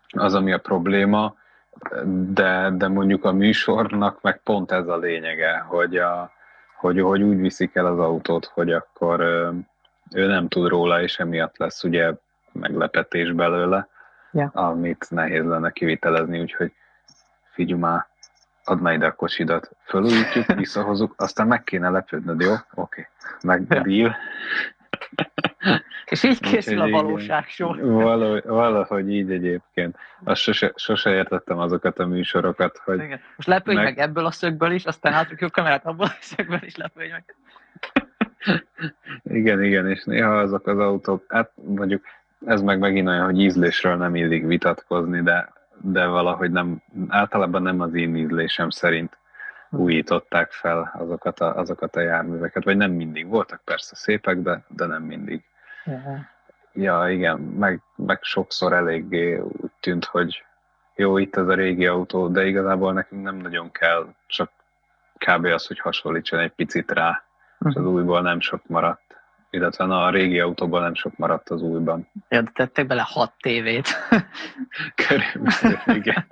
az, 0.09 0.33
ami 0.33 0.51
a 0.51 0.57
probléma, 0.57 1.35
de, 2.33 2.69
de 2.73 2.87
mondjuk 2.87 3.25
a 3.25 3.31
műsornak 3.31 4.21
meg 4.21 4.41
pont 4.43 4.71
ez 4.71 4.87
a 4.87 4.97
lényege, 4.97 5.57
hogy, 5.57 5.97
a, 5.97 6.31
hogy, 6.75 7.01
hogy 7.01 7.21
úgy 7.21 7.39
viszik 7.39 7.75
el 7.75 7.85
az 7.85 7.99
autót, 7.99 8.45
hogy 8.45 8.71
akkor 8.71 9.19
ő 10.11 10.27
nem 10.27 10.47
tud 10.47 10.67
róla, 10.67 11.01
és 11.01 11.19
emiatt 11.19 11.57
lesz 11.57 11.83
ugye 11.83 12.13
meglepetés 12.51 13.31
belőle, 13.31 13.87
ja. 14.31 14.49
amit 14.53 15.07
nehéz 15.09 15.45
lenne 15.45 15.71
kivitelezni, 15.71 16.41
úgyhogy 16.41 16.71
figyelj 17.51 17.79
már, 17.79 18.07
add 18.63 18.77
már 18.77 18.93
ide 18.93 19.05
a 19.05 19.11
kocsidat, 19.11 19.71
fölújítjuk, 19.85 20.45
visszahozunk, 20.45 21.13
aztán 21.17 21.47
meg 21.47 21.63
kéne 21.63 21.89
lepődnöd, 21.89 22.41
jó? 22.41 22.51
Oké, 22.51 22.61
okay. 22.73 23.05
meg 23.41 23.65
ja. 23.69 23.81
deal. 23.81 24.15
És 26.09 26.23
így 26.23 26.39
készül 26.39 26.81
a 26.81 26.89
valóság 26.89 27.47
sor. 27.47 27.81
Valahogy, 27.81 28.43
valahogy 28.45 29.11
így 29.11 29.31
egyébként. 29.31 29.97
Azt 30.23 30.41
sose, 30.41 30.71
sose 30.75 31.13
értettem 31.13 31.59
azokat 31.59 31.99
a 31.99 32.05
műsorokat, 32.05 32.81
hogy... 32.85 32.99
Igen. 32.99 33.19
Most 33.35 33.47
lepődj 33.47 33.77
meg... 33.77 33.85
meg 33.85 33.97
ebből 33.97 34.25
a 34.25 34.31
szögből 34.31 34.71
is, 34.71 34.85
aztán 34.85 35.13
átrakjuk 35.13 35.49
a 35.49 35.53
kamerát 35.53 35.85
abból 35.85 36.05
a 36.05 36.17
szögből 36.19 36.63
is 36.63 36.75
lepődj 36.75 37.11
meg. 37.11 37.35
igen, 39.23 39.63
igen, 39.63 39.89
és 39.89 40.03
néha 40.03 40.37
azok 40.37 40.67
az 40.67 40.79
autók, 40.79 41.25
hát 41.27 41.51
mondjuk 41.55 42.03
ez 42.45 42.61
meg 42.61 42.79
megint 42.79 43.07
olyan, 43.07 43.25
hogy 43.25 43.39
ízlésről 43.39 43.95
nem 43.95 44.15
illik 44.15 44.45
vitatkozni, 44.45 45.21
de, 45.21 45.53
de 45.81 46.05
valahogy 46.05 46.51
nem, 46.51 46.81
általában 47.07 47.61
nem 47.61 47.81
az 47.81 47.93
én 47.93 48.15
ízlésem 48.15 48.69
szerint 48.69 49.17
újították 49.69 50.51
fel 50.51 50.95
azokat 50.99 51.39
a, 51.39 51.55
azokat 51.55 51.95
a 51.95 52.01
járműveket, 52.01 52.63
vagy 52.63 52.77
nem 52.77 52.91
mindig. 52.91 53.27
Voltak 53.27 53.61
persze 53.63 53.95
szépek, 53.95 54.37
de, 54.37 54.63
de 54.67 54.85
nem 54.85 55.03
mindig. 55.03 55.43
Ja, 56.73 57.09
igen, 57.09 57.39
meg, 57.39 57.81
meg 57.95 58.19
sokszor 58.21 58.73
eléggé 58.73 59.37
úgy 59.37 59.71
tűnt, 59.79 60.05
hogy 60.05 60.43
jó, 60.95 61.17
itt 61.17 61.35
ez 61.35 61.47
a 61.47 61.53
régi 61.53 61.85
autó, 61.85 62.27
de 62.27 62.45
igazából 62.45 62.93
nekünk 62.93 63.23
nem 63.23 63.35
nagyon 63.35 63.71
kell, 63.71 64.07
csak 64.27 64.51
kb. 65.17 65.45
az, 65.45 65.67
hogy 65.67 65.79
hasonlítson 65.79 66.39
egy 66.39 66.51
picit 66.51 66.91
rá, 66.91 67.23
és 67.59 67.75
az 67.75 67.83
mhm. 67.83 67.93
újból 67.93 68.21
nem 68.21 68.39
sok 68.39 68.67
maradt. 68.67 69.01
Illetve 69.49 69.85
na, 69.85 70.05
a 70.05 70.09
régi 70.09 70.39
autóban 70.39 70.81
nem 70.81 70.93
sok 70.93 71.17
maradt 71.17 71.49
az 71.49 71.61
újban. 71.61 72.07
Ja, 72.29 72.41
de 72.41 72.51
tettek 72.53 72.87
bele 72.87 73.03
hat 73.05 73.33
tévét. 73.39 73.87
Körülbelül, 75.07 75.95
igen. 75.95 76.27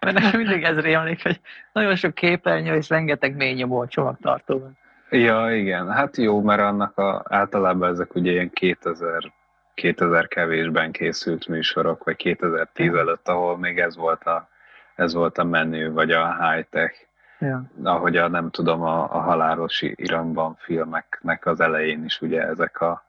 Mert 0.00 0.18
nekem 0.18 0.40
mindig 0.40 0.62
ez 0.62 0.78
rémlik, 0.78 1.22
hogy 1.22 1.40
nagyon 1.72 1.96
sok 1.96 2.14
képernyő 2.14 2.74
és 2.74 2.88
rengeteg 2.88 3.36
mély 3.36 3.52
nyomó 3.52 3.80
a 3.80 3.88
csomagtartóban. 3.88 4.78
Ja, 5.10 5.56
igen, 5.56 5.92
hát 5.92 6.16
jó, 6.16 6.40
mert 6.40 6.60
annak 6.60 6.98
a, 6.98 7.22
általában 7.28 7.90
ezek 7.90 8.14
ugye 8.14 8.30
ilyen 8.30 8.50
2000, 8.50 9.32
2000 9.74 10.28
kevésben 10.28 10.92
készült 10.92 11.46
műsorok, 11.46 12.04
vagy 12.04 12.16
2010 12.16 12.94
előtt, 12.94 13.28
ahol 13.28 13.58
még 13.58 13.78
ez 13.78 13.96
volt 13.96 14.24
a, 14.24 14.48
ez 14.94 15.14
volt 15.14 15.38
a 15.38 15.44
menő, 15.44 15.92
vagy 15.92 16.10
a 16.10 16.50
high-tech. 16.50 17.06
Ja. 17.38 17.62
Ahogy 17.82 18.16
a, 18.16 18.28
nem 18.28 18.50
tudom, 18.50 18.82
a, 18.82 19.02
a 19.14 19.20
halálos 19.20 19.82
iramban 19.82 20.56
filmeknek 20.58 21.46
az 21.46 21.60
elején 21.60 22.04
is 22.04 22.20
ugye 22.20 22.42
ezek, 22.42 22.80
a, 22.80 23.04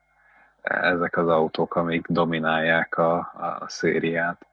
ezek 0.62 1.16
az 1.16 1.28
autók, 1.28 1.74
amik 1.74 2.06
dominálják 2.06 2.98
a, 2.98 3.16
a 3.18 3.64
szériát. 3.66 4.46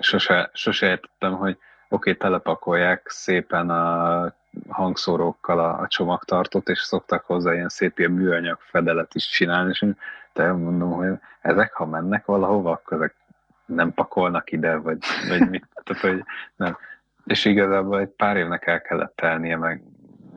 Sose, 0.00 0.50
sose 0.52 0.86
értettem, 0.86 1.32
hogy 1.32 1.58
oké, 1.88 2.14
telepakolják 2.14 3.08
szépen 3.08 3.70
a 3.70 4.32
hangszórókkal 4.68 5.58
a, 5.58 5.80
a 5.80 5.88
csomagtartót, 5.88 6.68
és 6.68 6.78
szoktak 6.78 7.24
hozzá 7.24 7.54
ilyen 7.54 7.68
szép 7.68 7.98
ilyen 7.98 8.10
műanyag 8.10 8.58
fedelet 8.60 9.14
is 9.14 9.28
csinálni, 9.28 9.68
és 9.70 9.84
te 10.32 10.52
mondom, 10.52 10.92
hogy 10.92 11.18
ezek, 11.40 11.72
ha 11.72 11.86
mennek 11.86 12.24
valahova, 12.24 12.70
akkor 12.70 12.96
ezek 12.96 13.14
nem 13.66 13.94
pakolnak 13.94 14.52
ide, 14.52 14.76
vagy, 14.76 14.98
vagy 15.28 15.50
mit, 15.50 15.68
tehát, 15.84 16.02
hogy 16.02 16.24
nem. 16.56 16.76
És 17.24 17.44
igazából 17.44 18.00
egy 18.00 18.08
pár 18.08 18.36
évnek 18.36 18.66
el 18.66 18.82
kellett 18.82 19.16
telnie, 19.16 19.56
meg, 19.56 19.82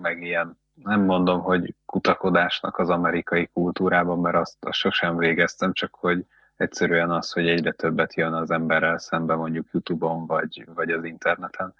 meg 0.01 0.21
ilyen, 0.21 0.57
nem 0.83 1.01
mondom, 1.01 1.41
hogy 1.41 1.75
kutakodásnak 1.85 2.77
az 2.77 2.89
amerikai 2.89 3.49
kultúrában, 3.53 4.19
mert 4.19 4.35
azt, 4.35 4.55
azt 4.59 4.77
sosem 4.77 5.17
végeztem, 5.17 5.73
csak 5.73 5.95
hogy 5.95 6.25
egyszerűen 6.61 7.11
az, 7.11 7.31
hogy 7.31 7.47
egyre 7.47 7.71
többet 7.71 8.15
jön 8.15 8.33
az 8.33 8.51
emberrel 8.51 8.97
szembe 8.97 9.35
mondjuk 9.35 9.67
Youtube-on, 9.71 10.25
vagy, 10.25 10.65
vagy 10.75 10.91
az 10.91 11.03
interneten, 11.03 11.73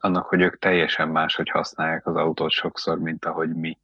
annak, 0.00 0.26
hogy 0.26 0.40
ők 0.40 0.58
teljesen 0.58 1.08
máshogy 1.08 1.50
használják 1.50 2.06
az 2.06 2.16
autót 2.16 2.50
sokszor, 2.50 2.98
mint 2.98 3.24
ahogy 3.24 3.54
mi. 3.54 3.78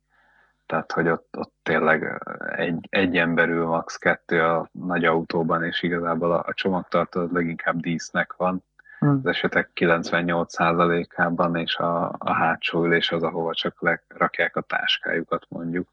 Tehát, 0.67 0.93
hogy 0.93 1.09
ott, 1.09 1.37
ott 1.37 1.53
tényleg 1.63 2.23
egy, 2.57 2.87
egy 2.91 3.17
emberül 3.17 3.67
max. 3.67 3.97
kettő 3.97 4.43
a 4.43 4.69
nagy 4.73 5.05
autóban, 5.05 5.65
és 5.65 5.83
igazából 5.83 6.33
a, 6.33 6.45
a 6.47 6.55
csomagtartó 6.55 7.29
leginkább 7.33 7.81
dísznek 7.81 8.35
van. 8.37 8.65
Hmm. 8.99 9.09
Az 9.09 9.27
esetek 9.27 9.71
98%-ában, 9.75 11.57
és 11.57 11.77
a, 11.77 12.15
a 12.19 12.33
hátsó 12.33 12.85
ülés 12.85 13.13
az, 13.13 13.23
ahova 13.23 13.55
csak 13.55 13.99
rakják 14.09 14.57
a 14.57 14.61
táskájukat 14.61 15.47
mondjuk. 15.49 15.89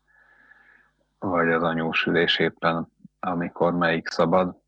Vagy 1.20 1.52
az 1.52 1.64
anyós 1.64 2.06
ülés 2.06 2.40
éppen, 2.40 2.88
amikor 3.26 3.74
melyik 3.74 4.08
szabad. 4.08 4.62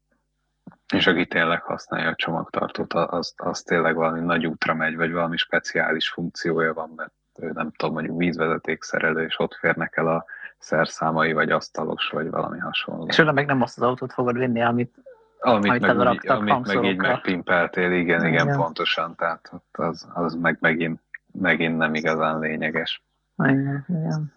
És 0.94 1.08
aki 1.08 1.28
tényleg 1.28 1.62
használja 1.62 2.10
a 2.10 2.16
csomagtartót, 2.16 2.94
az, 2.94 3.34
az 3.38 3.62
tényleg 3.62 3.96
valami 3.96 4.20
nagy 4.20 4.46
útra 4.46 4.74
megy, 4.74 4.96
vagy 4.96 5.12
valami 5.12 5.38
speciális 5.38 6.10
funkciója 6.10 6.74
van, 6.74 6.94
mert 6.96 7.14
ő 7.40 7.52
nem 7.52 7.72
tudom, 7.72 7.94
mondjuk 7.94 8.18
vízvezetékszerelő, 8.18 9.26
és 9.26 9.40
ott 9.40 9.54
férnek 9.54 9.98
el 9.98 10.08
a 10.08 10.26
szerszámai, 10.58 11.34
vagy 11.34 11.52
asztalos, 11.52 12.10
vagy 12.10 12.30
valami 12.30 12.60
hasonló. 12.60 13.06
És 13.08 13.18
oda 13.18 13.32
meg 13.32 13.46
nem 13.46 13.62
azt 13.62 13.78
az 13.78 13.84
autót 13.84 14.14
fogod 14.14 14.38
vinni, 14.38 14.62
amit 14.62 14.94
amit, 15.40 15.72
amit, 15.72 15.82
meg, 15.82 16.10
úgy, 16.10 16.28
amit 16.28 16.68
meg 16.68 16.84
így 16.84 16.98
megpimpeltél, 16.98 17.92
igen, 17.92 18.26
igen, 18.26 18.46
igen, 18.48 18.58
pontosan, 18.58 19.16
tehát 19.16 19.52
az, 19.72 20.08
az 20.14 20.34
meg 20.34 20.58
megint, 20.60 21.02
megint 21.32 21.78
nem 21.78 21.94
igazán 21.94 22.40
lényeges. 22.40 23.04
Igen, 23.38 23.86
igen. 23.88 24.34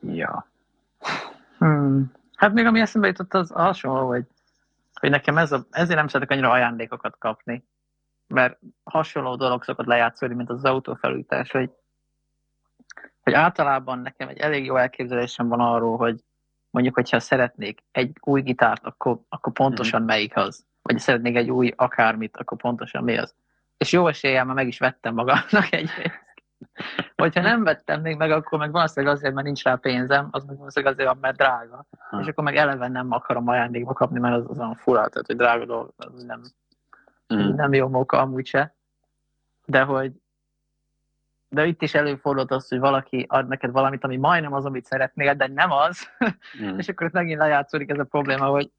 Ja. 0.00 0.46
Hmm. 1.58 2.12
Hát 2.42 2.52
még 2.52 2.66
ami 2.66 2.80
eszembe 2.80 3.06
jutott, 3.06 3.34
az 3.34 3.50
hasonló, 3.50 4.06
hogy 4.06 4.24
hogy 5.00 5.10
nekem 5.10 5.38
ez 5.38 5.52
a, 5.52 5.66
ezért 5.70 5.96
nem 5.96 6.08
szeretek 6.08 6.30
annyira 6.30 6.50
ajándékokat 6.50 7.18
kapni, 7.18 7.64
mert 8.26 8.58
hasonló 8.84 9.36
dolog 9.36 9.62
szokott 9.62 9.86
lejátszódni, 9.86 10.36
mint 10.36 10.50
az 10.50 10.64
autófelújítás, 10.64 11.50
hogy, 11.50 11.70
hogy 13.20 13.32
általában 13.32 13.98
nekem 13.98 14.28
egy 14.28 14.38
elég 14.38 14.64
jó 14.64 14.76
elképzelésem 14.76 15.48
van 15.48 15.60
arról, 15.60 15.96
hogy 15.96 16.20
mondjuk, 16.70 16.94
hogyha 16.94 17.20
szeretnék 17.20 17.82
egy 17.92 18.16
új 18.20 18.40
gitárt, 18.40 18.84
akkor, 18.84 19.18
akkor 19.28 19.52
pontosan 19.52 20.00
mm-hmm. 20.00 20.08
melyik 20.08 20.36
az. 20.36 20.64
Vagy 20.82 20.98
szeretnék 20.98 21.36
egy 21.36 21.50
új 21.50 21.72
akármit, 21.76 22.36
akkor 22.36 22.58
pontosan 22.58 23.04
mi 23.04 23.18
az. 23.18 23.34
És 23.76 23.92
jó 23.92 24.06
eséllyel 24.06 24.44
már 24.44 24.54
meg 24.54 24.66
is 24.66 24.78
vettem 24.78 25.14
magamnak 25.14 25.72
egy 25.72 25.90
Hogyha 27.16 27.40
nem 27.40 27.62
vettem 27.62 28.00
még 28.00 28.16
meg, 28.16 28.30
akkor 28.30 28.58
meg 28.58 28.72
valószínűleg 28.72 29.14
azért, 29.14 29.34
mert 29.34 29.46
nincs 29.46 29.62
rá 29.62 29.74
pénzem, 29.74 30.28
az 30.30 30.44
meg 30.44 30.56
valószínűleg 30.56 30.94
azért, 30.94 31.20
mert 31.20 31.36
drága. 31.36 31.86
Ha. 32.10 32.20
És 32.20 32.26
akkor 32.26 32.44
meg 32.44 32.56
eleve 32.56 32.88
nem 32.88 33.12
akarom 33.12 33.48
ajándékba 33.48 33.92
kapni, 33.92 34.18
mert 34.18 34.34
az, 34.34 34.44
az 34.48 34.58
olyan 34.58 34.74
fura, 34.74 35.08
tehát 35.08 35.26
hogy 35.26 35.36
drága 35.36 35.64
dolog, 35.64 35.92
az 35.96 36.22
nem, 36.22 36.40
mm. 37.34 37.54
nem 37.54 37.72
jó 37.72 37.88
móka 37.88 38.18
amúgy 38.18 38.46
se. 38.46 38.74
De 39.64 39.82
hogy 39.82 40.12
de 41.48 41.66
itt 41.66 41.82
is 41.82 41.94
előfordult 41.94 42.50
az, 42.50 42.68
hogy 42.68 42.78
valaki 42.78 43.26
ad 43.28 43.48
neked 43.48 43.70
valamit, 43.70 44.04
ami 44.04 44.16
majdnem 44.16 44.52
az, 44.52 44.64
amit 44.64 44.84
szeretnél, 44.84 45.34
de 45.34 45.46
nem 45.46 45.70
az, 45.70 46.08
mm. 46.62 46.76
és 46.78 46.88
akkor 46.88 47.06
itt 47.06 47.12
megint 47.12 47.38
lejátszódik 47.38 47.90
ez 47.90 47.98
a 47.98 48.04
probléma, 48.04 48.46
hogy 48.46 48.70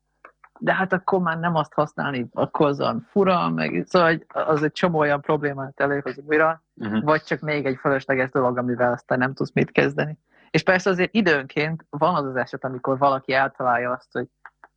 de 0.60 0.74
hát 0.74 0.94
akkor 0.94 1.20
már 1.20 1.40
nem 1.40 1.56
azt 1.56 1.74
használni, 1.74 2.28
akkor 2.34 2.68
az 2.68 2.80
olyan 2.80 3.08
fura, 3.10 3.50
meg 3.50 3.84
szóval 3.86 4.24
az 4.28 4.64
egy 4.64 4.72
csomó 4.72 5.00
olyan 5.00 5.22
problémát 5.22 5.80
előhoz 5.80 6.18
újra, 6.26 6.64
uh-huh. 6.76 7.04
vagy 7.04 7.24
csak 7.24 7.40
még 7.40 7.66
egy 7.66 7.78
fölösleges 7.78 8.30
dolog, 8.30 8.58
amivel 8.58 8.92
aztán 8.92 9.18
nem 9.18 9.34
tudsz 9.34 9.52
mit 9.54 9.72
kezdeni. 9.72 10.18
És 10.50 10.64
persze 10.64 10.90
azért 10.90 11.14
időnként 11.14 11.86
van 11.90 12.16
az 12.16 12.26
az 12.26 12.36
eset, 12.36 12.64
amikor 12.64 12.98
valaki 12.98 13.34
eltalálja 13.34 13.92
azt, 13.92 14.12
hogy 14.12 14.28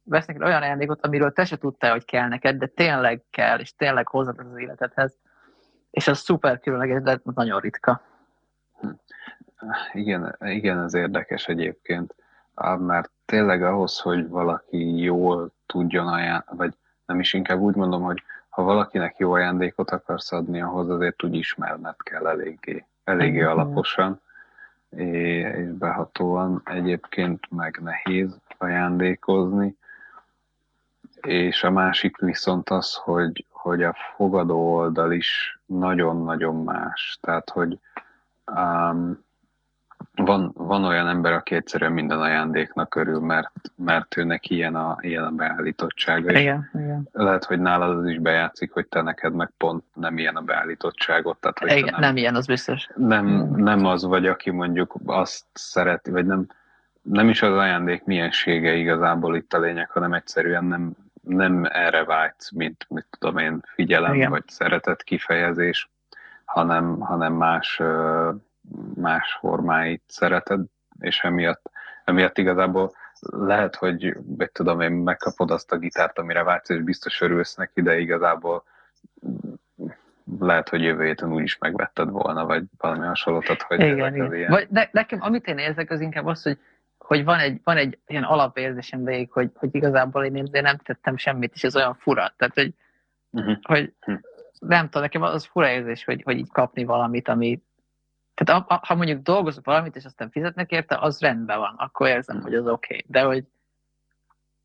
vesz 0.03 0.27
neked 0.27 0.43
olyan 0.43 0.63
ajándékot, 0.63 1.07
amiről 1.07 1.33
te 1.33 1.45
se 1.45 1.57
tudtál, 1.57 1.91
hogy 1.91 2.05
kell 2.05 2.29
neked, 2.29 2.59
de 2.59 2.67
tényleg 2.67 3.25
kell, 3.31 3.59
és 3.59 3.75
tényleg 3.75 4.09
hozzad 4.09 4.39
az 4.39 4.59
életedhez. 4.59 5.17
És 5.91 6.09
az 6.09 6.19
szuper 6.19 6.61
különleges, 6.61 7.03
de 7.03 7.21
nagyon 7.35 7.61
ritka. 7.61 8.01
Hm. 8.81 8.89
Igen, 9.93 10.37
igen, 10.41 10.83
ez 10.83 10.95
érdekes 10.95 11.47
egyébként, 11.47 12.15
mert 12.79 13.11
tényleg 13.25 13.63
ahhoz, 13.63 13.99
hogy 13.99 14.29
valaki 14.29 15.03
jól 15.03 15.53
tudjon 15.67 16.09
ajánlani, 16.09 16.57
vagy 16.57 16.75
nem 17.07 17.21
is 17.21 17.33
inkább 17.33 17.59
úgy 17.59 17.75
mondom, 17.75 18.03
hogy 18.03 18.23
ha 18.49 18.63
valakinek 18.63 19.17
jó 19.17 19.33
ajándékot 19.33 19.91
akarsz 19.91 20.33
adni, 20.33 20.61
ahhoz 20.61 20.91
azért 20.91 21.25
úgy 21.25 21.35
ismerned 21.35 21.97
kell 21.97 22.27
eléggé, 22.27 22.85
eléggé 23.05 23.43
alaposan, 23.43 24.21
és 24.91 25.69
behatóan. 25.79 26.63
Egyébként 26.65 27.51
meg 27.51 27.81
nehéz 27.83 28.41
ajándékozni, 28.59 29.77
és 31.21 31.65
a 31.65 31.71
másik 31.71 32.17
viszont 32.17 32.71
az, 32.71 32.95
hogy, 32.95 33.45
hogy 33.51 33.83
a 33.83 33.97
fogadó 34.17 34.75
oldal 34.75 35.13
is 35.13 35.61
nagyon-nagyon 35.67 36.65
más. 36.65 37.19
Tehát, 37.21 37.51
hogy 37.51 37.79
um, 38.47 39.25
van, 40.15 40.53
van 40.55 40.85
olyan 40.85 41.09
ember, 41.09 41.33
aki 41.33 41.55
egyszerűen 41.55 41.93
minden 41.93 42.21
ajándéknak 42.21 42.95
örül, 42.95 43.21
mert, 43.21 43.51
mert 43.77 44.17
ő 44.17 44.25
neki 44.25 44.55
ilyen 44.55 44.75
a, 44.75 44.97
ilyen 45.01 45.25
a 45.25 45.31
beállítottsága. 45.31 46.39
Igen, 46.39 46.71
igen. 46.75 47.09
Lehet, 47.13 47.45
hogy 47.45 47.61
nálad 47.61 47.99
az 47.99 48.07
is 48.07 48.19
bejátszik, 48.19 48.73
hogy 48.73 48.87
te 48.87 49.03
neked 49.03 49.35
meg 49.35 49.51
pont 49.57 49.85
nem 49.95 50.19
ilyen 50.19 50.37
a 50.37 50.41
beállítottságot. 50.41 51.39
Tehát, 51.41 51.59
hogy 51.59 51.71
igen, 51.71 51.91
nem, 51.91 52.01
nem 52.01 52.17
ilyen, 52.17 52.35
az 52.35 52.47
biztos. 52.47 52.89
Nem, 52.97 53.51
nem 53.57 53.85
az 53.85 54.05
vagy, 54.05 54.27
aki 54.27 54.51
mondjuk 54.51 54.95
azt 55.05 55.45
szereti, 55.53 56.11
vagy 56.11 56.27
nem, 56.27 56.47
nem 57.03 57.29
is 57.29 57.43
az 57.43 57.57
ajándék 57.57 58.05
miensége 58.05 58.75
igazából 58.75 59.37
itt 59.37 59.53
a 59.53 59.59
lényeg, 59.59 59.91
hanem 59.91 60.13
egyszerűen 60.13 60.65
nem, 60.65 60.93
nem 61.23 61.65
erre 61.65 62.05
vágysz, 62.05 62.51
mint, 62.51 62.87
mit 62.89 63.07
tudom 63.19 63.39
én, 63.39 63.61
figyelem, 63.75 64.15
igen. 64.15 64.31
vagy 64.31 64.45
szeretet 64.47 65.03
kifejezés, 65.03 65.91
hanem, 66.45 67.01
hanem 67.01 67.33
más 67.33 67.81
más 68.95 69.37
formáit 69.41 70.03
szereted, 70.07 70.61
és 71.01 71.21
emiatt, 71.25 71.71
emiatt 72.05 72.39
igazából 72.39 72.93
lehet, 73.21 73.77
hogy 73.77 74.17
vagy 74.27 74.53
tudom 74.53 74.81
én, 74.81 74.93
megkapod 74.93 75.51
azt 75.51 75.73
a 75.73 75.79
gitárt, 75.79 76.19
amire 76.19 76.43
vágysz, 76.43 76.69
és 76.69 76.83
biztos 76.83 77.21
örülsz 77.21 77.55
neki, 77.55 77.83
de 77.83 77.99
igazából 77.99 78.65
lehet, 80.41 80.69
hogy 80.69 80.83
jövő 80.83 81.05
héten 81.05 81.33
úgy 81.33 81.43
is 81.43 81.59
megvetted 81.59 82.11
volna, 82.11 82.47
vagy 82.47 82.65
valami 82.79 83.07
hasonlót, 83.07 83.63
hogy 83.63 83.81
igen, 83.81 84.15
igen. 84.15 84.35
Ilyen... 84.35 84.51
Vagy 84.51 84.67
ne, 84.71 84.83
nekem, 84.91 85.19
amit 85.23 85.47
én 85.47 85.59
érzek, 85.59 85.91
az 85.91 86.01
inkább 86.01 86.27
az, 86.27 86.43
hogy, 86.43 86.59
hogy 86.99 87.25
van, 87.25 87.39
egy, 87.39 87.61
van 87.65 87.77
egy 87.77 87.99
ilyen 88.07 88.23
alapérzésem 88.23 89.05
végig, 89.05 89.31
hogy, 89.33 89.51
hogy 89.55 89.75
igazából 89.75 90.25
én 90.25 90.49
nem 90.51 90.77
tettem 90.77 91.17
semmit, 91.17 91.55
és 91.55 91.65
ez 91.65 91.77
olyan 91.77 91.95
fura. 91.95 92.35
Tehát, 92.37 92.55
hogy, 92.55 92.75
uh-huh. 93.31 93.57
hogy 93.63 93.93
uh-huh. 94.01 94.21
nem 94.59 94.85
tudom, 94.85 95.03
nekem 95.03 95.23
az 95.23 95.45
fura 95.45 95.69
érzés, 95.71 96.05
hogy, 96.05 96.23
hogy 96.23 96.37
így 96.37 96.51
kapni 96.53 96.85
valamit, 96.85 97.29
ami, 97.29 97.63
tehát 98.37 98.63
a, 98.69 98.75
a, 98.75 98.81
ha 98.87 98.95
mondjuk 98.95 99.23
dolgozok 99.23 99.65
valamit, 99.65 99.97
és 99.97 100.05
aztán 100.05 100.31
fizetnek 100.31 100.71
érte, 100.71 100.99
az 100.99 101.21
rendben 101.21 101.59
van, 101.59 101.75
akkor 101.77 102.09
érzem, 102.09 102.41
hogy 102.41 102.55
az 102.55 102.67
oké. 102.67 102.95
Okay. 102.95 103.05
De 103.07 103.23
hogy 103.23 103.45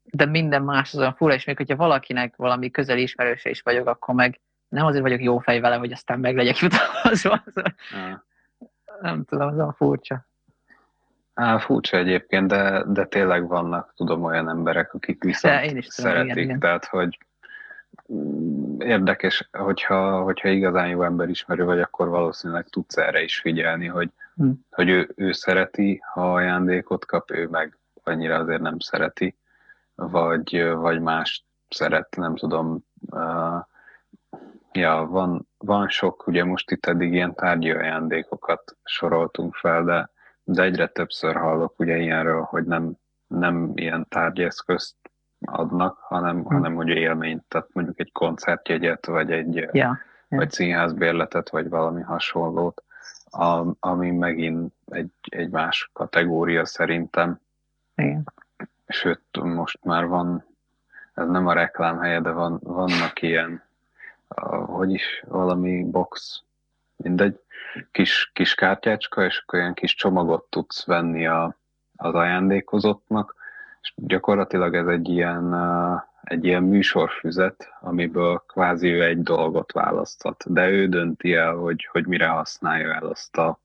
de 0.04 0.26
minden 0.26 0.64
más 0.64 0.94
az 0.94 1.00
olyan 1.00 1.14
fura, 1.14 1.34
és 1.34 1.46
még 1.46 1.58
hogyha 1.58 1.76
valakinek 1.76 2.36
valami 2.36 2.72
közeli 2.72 3.02
ismerőse 3.02 3.50
is 3.50 3.62
vagyok, 3.62 3.88
akkor 3.88 4.16
meg 4.16 4.40
nem 4.70 4.86
azért 4.86 5.02
vagyok 5.02 5.22
jó 5.22 5.38
fej 5.38 5.60
vele, 5.60 5.76
hogy 5.76 5.92
aztán 5.92 6.20
meg 6.20 6.36
legyek 6.36 6.58
jutalmazva. 6.58 7.44
Nem 9.02 9.24
tudom, 9.24 9.48
az 9.48 9.58
a 9.58 9.74
furcsa. 9.78 10.26
Á, 11.34 11.58
furcsa 11.58 11.98
egyébként, 11.98 12.48
de, 12.48 12.84
de 12.88 13.06
tényleg 13.06 13.48
vannak, 13.48 13.94
tudom, 13.96 14.24
olyan 14.24 14.50
emberek, 14.50 14.94
akik 14.94 15.24
viszont 15.24 15.64
én 15.64 15.78
is 15.78 15.88
tudom, 15.88 16.12
szeretik, 16.12 16.32
igen, 16.32 16.44
igen. 16.44 16.60
tehát 16.60 16.86
hogy 16.86 17.18
érdekes, 18.82 19.50
hogyha, 19.52 20.22
hogyha 20.22 20.50
igazán 20.50 20.88
jó 20.88 21.04
emberismerő 21.04 21.64
vagy, 21.64 21.80
akkor 21.80 22.08
valószínűleg 22.08 22.68
tudsz 22.68 22.98
erre 22.98 23.22
is 23.22 23.40
figyelni, 23.40 23.88
hogy 23.88 24.10
hm. 24.36 24.50
hogy 24.70 24.90
ő, 24.90 25.12
ő 25.16 25.32
szereti, 25.32 26.02
ha 26.14 26.34
ajándékot 26.34 27.06
kap, 27.06 27.32
ő 27.32 27.48
meg 27.48 27.78
annyira 28.04 28.36
azért 28.36 28.62
nem 28.62 28.80
szereti, 28.80 29.36
vagy, 29.96 30.72
vagy 30.74 31.02
más 31.02 31.46
szeret, 31.70 32.16
nem 32.16 32.36
tudom. 32.36 32.86
Uh, 33.12 33.66
ja, 34.72 35.06
van, 35.10 35.48
van 35.58 35.90
sok, 35.90 36.28
ugye 36.28 36.44
most 36.44 36.72
itt 36.72 36.86
eddig 36.86 37.14
ilyen 37.14 37.36
tárgyi 37.36 37.72
ajándékokat 37.72 38.78
soroltunk 38.84 39.56
fel, 39.56 39.84
de, 39.84 40.10
de 40.44 40.64
egyre 40.64 40.88
többször 40.88 41.36
hallok 41.36 41.80
ugye 41.80 41.98
ilyenről, 41.98 42.42
hogy 42.42 42.64
nem, 42.64 42.94
nem 43.28 43.72
ilyen 43.76 44.06
tárgyeszközt 44.10 44.96
adnak, 45.46 45.98
hanem, 45.98 46.36
hmm. 46.36 46.46
hanem 46.46 46.76
hogy 46.76 46.88
élményt, 46.88 47.44
tehát 47.48 47.68
mondjuk 47.74 48.00
egy 48.00 48.12
koncertjegyet, 48.12 49.06
vagy 49.06 49.32
egy 49.32 49.56
yeah. 49.56 49.74
Yeah. 49.74 49.98
vagy 50.28 50.52
színházbérletet, 50.52 51.50
vagy 51.50 51.70
valami 51.70 52.02
hasonlót, 52.02 52.84
ami 53.80 54.12
megint 54.12 54.74
egy, 54.86 55.12
egy 55.22 55.50
más 55.50 55.90
kategória 55.94 56.66
szerintem. 56.66 57.40
Igen. 57.96 58.24
Sőt, 58.88 59.22
most 59.42 59.80
már 59.84 60.06
van, 60.08 60.46
ez 61.14 61.28
nem 61.28 61.48
a 61.48 61.54
reklám 61.54 62.00
helye, 62.00 62.20
de 62.20 62.32
van, 62.32 62.60
vannak 62.64 63.22
ilyen, 63.22 63.64
hogy 64.66 64.92
is, 64.92 65.24
valami 65.28 65.84
box, 65.84 66.44
mindegy, 66.96 67.40
kis, 67.92 68.32
kis 68.34 68.56
kártyácska, 68.56 69.26
és 69.26 69.38
akkor 69.38 69.60
olyan 69.60 69.74
kis 69.74 69.96
csomagot 69.96 70.44
tudsz 70.50 70.86
venni 70.86 71.28
a, 71.28 71.56
az 71.96 72.14
ajándékozottnak, 72.14 73.36
és 73.82 73.94
gyakorlatilag 73.96 74.76
ez 74.76 74.88
egy 74.88 75.10
ilyen, 75.10 75.56
egy 76.22 76.46
ilyen 76.46 76.64
műsorfüzet, 76.64 77.74
amiből 77.80 78.44
kvázi 78.48 78.88
ő 78.88 79.04
egy 79.04 79.24
dolgot 79.24 79.72
választhat, 79.72 80.54
de 80.54 80.70
ő 80.70 80.88
dönti 80.88 81.34
el, 81.34 81.54
hogy, 81.54 81.88
hogy 81.92 82.06
mire 82.08 82.28
használja 82.28 82.94
el 82.94 83.06
azt, 83.06 83.38
a, 83.38 83.60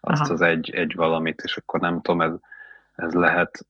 azt 0.00 0.30
az 0.30 0.40
egy, 0.40 0.70
egy 0.70 0.94
valamit, 0.94 1.40
és 1.40 1.56
akkor 1.56 1.80
nem 1.80 2.00
tudom, 2.00 2.20
ez, 2.20 2.32
ez 2.94 3.12
lehet, 3.12 3.66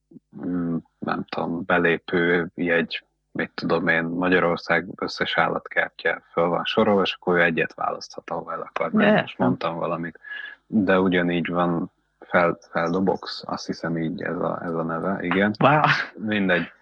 mm, 0.46 0.76
nem 0.98 1.24
tudom, 1.24 1.62
belépő 1.64 2.50
jegy, 2.54 3.04
mit 3.32 3.50
tudom 3.54 3.88
én, 3.88 4.04
Magyarország 4.04 4.86
összes 4.96 5.38
állatkertje 5.38 6.22
föl 6.32 6.48
van 6.48 6.64
sorolva, 6.64 7.02
és 7.02 7.16
akkor 7.20 7.36
ő 7.36 7.42
egyet 7.42 7.74
választhat, 7.74 8.30
ahol 8.30 8.52
el 8.52 8.60
akar 8.60 8.90
menni. 8.90 9.20
Most 9.20 9.38
mondtam 9.38 9.76
valamit. 9.76 10.18
De 10.66 11.00
ugyanígy 11.00 11.48
van 11.48 11.90
fel, 12.32 12.58
Feldobox, 12.70 13.42
azt 13.46 13.66
hiszem 13.66 13.98
így 13.98 14.22
ez 14.22 14.36
a, 14.36 14.60
ez 14.64 14.74
a 14.74 14.82
neve, 14.82 15.18
igen. 15.20 15.54
Wow. 15.60 15.80
Mindegy. 16.14 16.72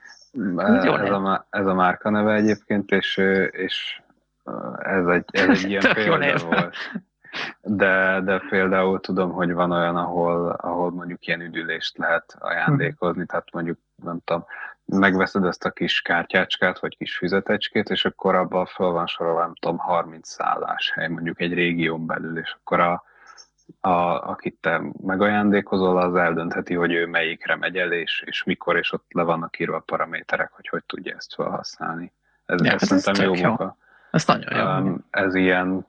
Ez, 0.56 0.84
a, 1.10 1.46
ez 1.50 1.66
a 1.66 1.74
márka 1.74 2.10
neve 2.10 2.34
egyébként, 2.34 2.90
és, 2.90 3.16
és 3.50 4.00
ez 4.78 5.06
egy, 5.06 5.24
ez 5.30 5.48
egy 5.48 5.68
ilyen 5.70 5.94
példa 5.94 6.46
volt. 6.46 6.76
De, 7.60 8.20
de 8.24 8.42
például 8.48 9.00
tudom, 9.00 9.32
hogy 9.32 9.52
van 9.52 9.70
olyan, 9.70 9.96
ahol, 9.96 10.50
ahol 10.50 10.90
mondjuk 10.90 11.26
ilyen 11.26 11.40
üdülést 11.40 11.98
lehet 11.98 12.36
ajándékozni, 12.38 13.26
tehát 13.26 13.52
mondjuk, 13.52 13.78
nem 14.04 14.18
tudom, 14.24 14.44
megveszed 14.84 15.44
ezt 15.44 15.64
a 15.64 15.70
kis 15.70 16.00
kártyácskát, 16.00 16.78
vagy 16.78 16.96
kis 16.96 17.16
füzetecskét, 17.16 17.88
és 17.88 18.04
akkor 18.04 18.34
abban 18.34 18.66
fel 18.66 18.88
van 18.88 19.06
sorolva, 19.06 19.40
nem 19.40 19.54
tudom, 19.60 19.78
30 19.78 20.28
szálláshely, 20.28 21.08
mondjuk 21.08 21.40
egy 21.40 21.54
régión 21.54 22.06
belül, 22.06 22.38
és 22.38 22.56
akkor 22.60 22.80
a, 22.80 23.04
a, 23.80 23.90
akit 24.30 24.56
te 24.60 24.82
megajándékozol, 25.02 25.98
az 25.98 26.14
eldöntheti, 26.14 26.74
hogy 26.74 26.92
ő 26.92 27.06
melyikre 27.06 27.56
megy 27.56 27.76
el, 27.76 27.92
és, 27.92 28.22
és 28.26 28.44
mikor, 28.44 28.76
és 28.76 28.92
ott 28.92 29.06
le 29.12 29.22
vannak 29.22 29.58
írva 29.58 29.76
a 29.76 29.82
paraméterek, 29.86 30.50
hogy 30.52 30.68
hogy 30.68 30.84
tudja 30.84 31.14
ezt 31.16 31.34
felhasználni. 31.34 32.12
Ez, 32.46 32.64
ja, 32.64 32.72
ez, 32.72 32.86
szerintem 32.86 33.24
jó 33.24 33.48
munka. 33.48 33.76
Ez 34.10 34.26
nagyon 34.26 34.56
jó. 34.56 34.64
Um, 34.64 35.04
ez 35.10 35.34
ilyen, 35.34 35.86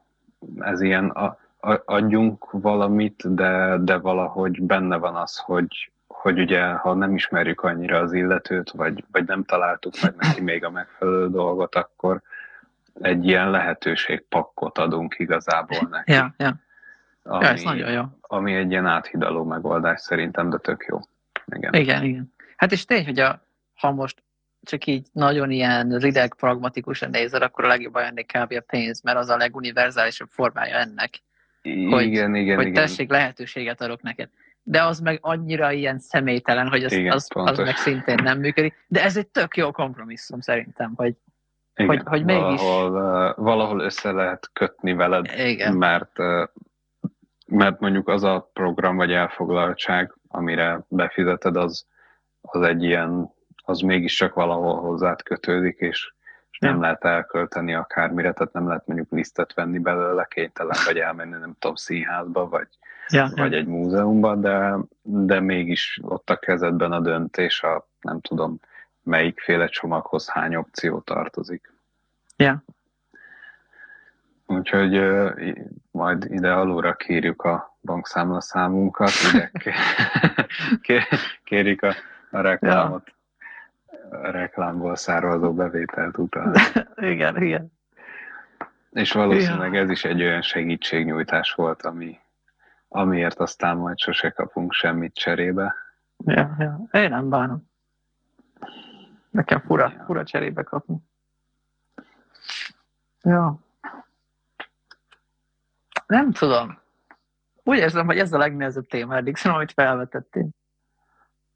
ez 0.59 0.81
ilyen 0.81 1.09
a, 1.09 1.37
a, 1.59 1.81
adjunk 1.85 2.51
valamit, 2.51 3.35
de, 3.35 3.77
de 3.77 3.97
valahogy 3.97 4.61
benne 4.61 4.97
van 4.97 5.15
az, 5.15 5.37
hogy, 5.37 5.91
hogy 6.07 6.39
ugye, 6.39 6.71
ha 6.71 6.93
nem 6.93 7.15
ismerjük 7.15 7.61
annyira 7.61 7.97
az 7.97 8.13
illetőt, 8.13 8.71
vagy, 8.71 9.03
vagy 9.11 9.27
nem 9.27 9.43
találtuk 9.43 9.93
meg 10.01 10.15
neki 10.17 10.41
még 10.51 10.65
a 10.65 10.69
megfelelő 10.69 11.29
dolgot, 11.29 11.75
akkor 11.75 12.21
egy 13.01 13.27
ilyen 13.27 13.49
lehetőségpakkot 13.49 14.77
adunk 14.77 15.19
igazából 15.19 15.87
neki. 15.89 16.11
Ja, 16.11 16.33
ja. 16.37 16.55
Ami, 17.23 17.43
ja, 17.43 17.51
ez 17.51 17.61
nagyon 17.61 17.91
jó. 17.91 18.03
Ami 18.21 18.55
egy 18.55 18.71
ilyen 18.71 18.85
áthidaló 18.85 19.43
megoldás 19.43 20.01
szerintem, 20.01 20.49
de 20.49 20.57
tök 20.57 20.85
jó. 20.89 20.99
Igen, 21.55 21.73
igen. 21.73 22.03
igen. 22.03 22.33
Hát 22.55 22.71
és 22.71 22.85
tény, 22.85 23.05
hogy 23.05 23.19
a, 23.19 23.45
ha 23.75 23.91
most 23.91 24.23
csak 24.63 24.85
így 24.85 25.07
nagyon 25.11 25.51
ilyen 25.51 25.97
rideg, 25.97 26.35
pragmatikusan 26.35 27.09
nézed, 27.09 27.41
akkor 27.41 27.65
a 27.65 27.67
legjobb 27.67 27.95
ajándék 27.95 28.25
kb. 28.25 28.51
a 28.51 28.63
pénz, 28.67 29.01
mert 29.01 29.17
az 29.17 29.29
a 29.29 29.37
leguniverzálisabb 29.37 30.29
formája 30.29 30.75
ennek. 30.75 31.21
Hogy, 31.89 32.03
igen, 32.03 32.29
hogy 32.31 32.39
igen. 32.39 32.73
tessék, 32.73 33.09
lehetőséget 33.09 33.81
adok 33.81 34.01
neked. 34.01 34.29
De 34.63 34.83
az 34.83 34.99
meg 34.99 35.17
annyira 35.21 35.71
ilyen 35.71 35.99
személytelen, 35.99 36.67
hogy 36.67 36.83
az, 36.83 36.91
igen, 36.91 37.11
az, 37.11 37.27
az 37.33 37.57
meg 37.57 37.75
szintén 37.75 38.19
nem 38.23 38.39
működik. 38.39 38.85
De 38.87 39.03
ez 39.03 39.17
egy 39.17 39.27
tök 39.27 39.57
jó 39.57 39.71
kompromisszum 39.71 40.39
szerintem, 40.39 40.93
hogy, 40.95 41.15
igen, 41.75 41.87
hogy, 41.87 42.01
hogy 42.05 42.23
mégis... 42.23 42.61
Valahol, 42.61 43.29
uh, 43.29 43.43
valahol 43.43 43.79
össze 43.79 44.11
lehet 44.11 44.49
kötni 44.53 44.93
veled, 44.93 45.25
igen. 45.37 45.73
mert 45.73 46.19
uh, 46.19 46.47
mert 47.51 47.79
mondjuk 47.79 48.07
az 48.07 48.23
a 48.23 48.49
program 48.53 48.95
vagy 48.95 49.11
elfoglaltság, 49.11 50.13
amire 50.27 50.79
befizeted, 50.87 51.55
az, 51.55 51.85
az 52.41 52.61
egy 52.61 52.83
ilyen, 52.83 53.33
az 53.63 53.79
mégiscsak 53.79 54.33
valahol 54.33 54.79
hozzád 54.79 55.23
kötődik, 55.23 55.77
és, 55.79 56.13
és 56.51 56.59
nem 56.59 56.75
ja. 56.75 56.81
lehet 56.81 57.03
elkölteni 57.03 57.73
akármire, 57.73 58.31
tehát 58.33 58.53
nem 58.53 58.67
lehet 58.67 58.87
mondjuk 58.87 59.11
lisztet 59.11 59.53
venni 59.53 59.79
belőle, 59.79 60.27
kénytelen 60.29 60.77
vagy 60.85 60.97
elmenni, 60.97 61.37
nem 61.39 61.55
tudom, 61.59 61.75
színházba, 61.75 62.49
vagy, 62.49 62.67
ja, 63.07 63.29
vagy 63.35 63.51
ja. 63.51 63.57
egy 63.57 63.67
múzeumba, 63.67 64.35
de, 64.35 64.77
de 65.01 65.39
mégis 65.39 65.99
ott 66.01 66.29
a 66.29 66.37
kezedben 66.37 66.91
a 66.91 66.99
döntés, 66.99 67.63
a 67.63 67.87
nem 68.01 68.19
tudom, 68.19 68.59
melyikféle 69.03 69.67
csomaghoz 69.67 70.29
hány 70.29 70.55
opció 70.55 70.99
tartozik. 70.99 71.73
Ja. 72.35 72.63
Úgyhogy 74.51 74.97
uh, 74.97 75.55
majd 75.91 76.25
ide 76.29 76.51
alulra 76.53 76.95
kérjük 76.95 77.41
a 77.41 77.77
bankszámlaszámunkat, 77.81 79.11
ide 79.33 79.51
kérjük 81.43 81.81
a, 81.81 81.93
a 82.31 82.41
reklámot, 82.41 83.13
a 84.09 84.31
reklámból 84.31 84.95
származó 84.95 85.53
bevételt 85.53 86.17
utána. 86.17 86.59
igen, 87.11 87.41
igen. 87.41 87.71
És 88.91 89.11
valószínűleg 89.11 89.75
ez 89.75 89.89
is 89.89 90.03
egy 90.05 90.21
olyan 90.21 90.41
segítségnyújtás 90.41 91.53
volt, 91.53 91.81
ami, 91.81 92.19
amiért 92.87 93.39
aztán 93.39 93.77
majd 93.77 93.99
sose 93.99 94.29
kapunk 94.29 94.73
semmit 94.73 95.13
cserébe. 95.13 95.75
Ja, 96.25 96.55
ja. 96.59 96.79
Én 96.91 97.09
nem 97.09 97.29
bánom. 97.29 97.69
Nekem 99.29 99.59
fura, 99.59 99.93
ja. 99.97 100.03
fura 100.05 100.23
cserébe 100.23 100.63
kapni. 100.63 100.97
Ja. 103.23 103.59
Nem 106.11 106.31
tudom. 106.31 106.79
Úgy 107.63 107.77
érzem, 107.77 108.05
hogy 108.05 108.17
ez 108.17 108.33
a 108.33 108.37
legnehezebb 108.37 108.87
téma 108.87 109.15
eddig, 109.15 109.35
szóval, 109.35 109.57
amit 109.57 109.71
felvetettél. 109.71 110.47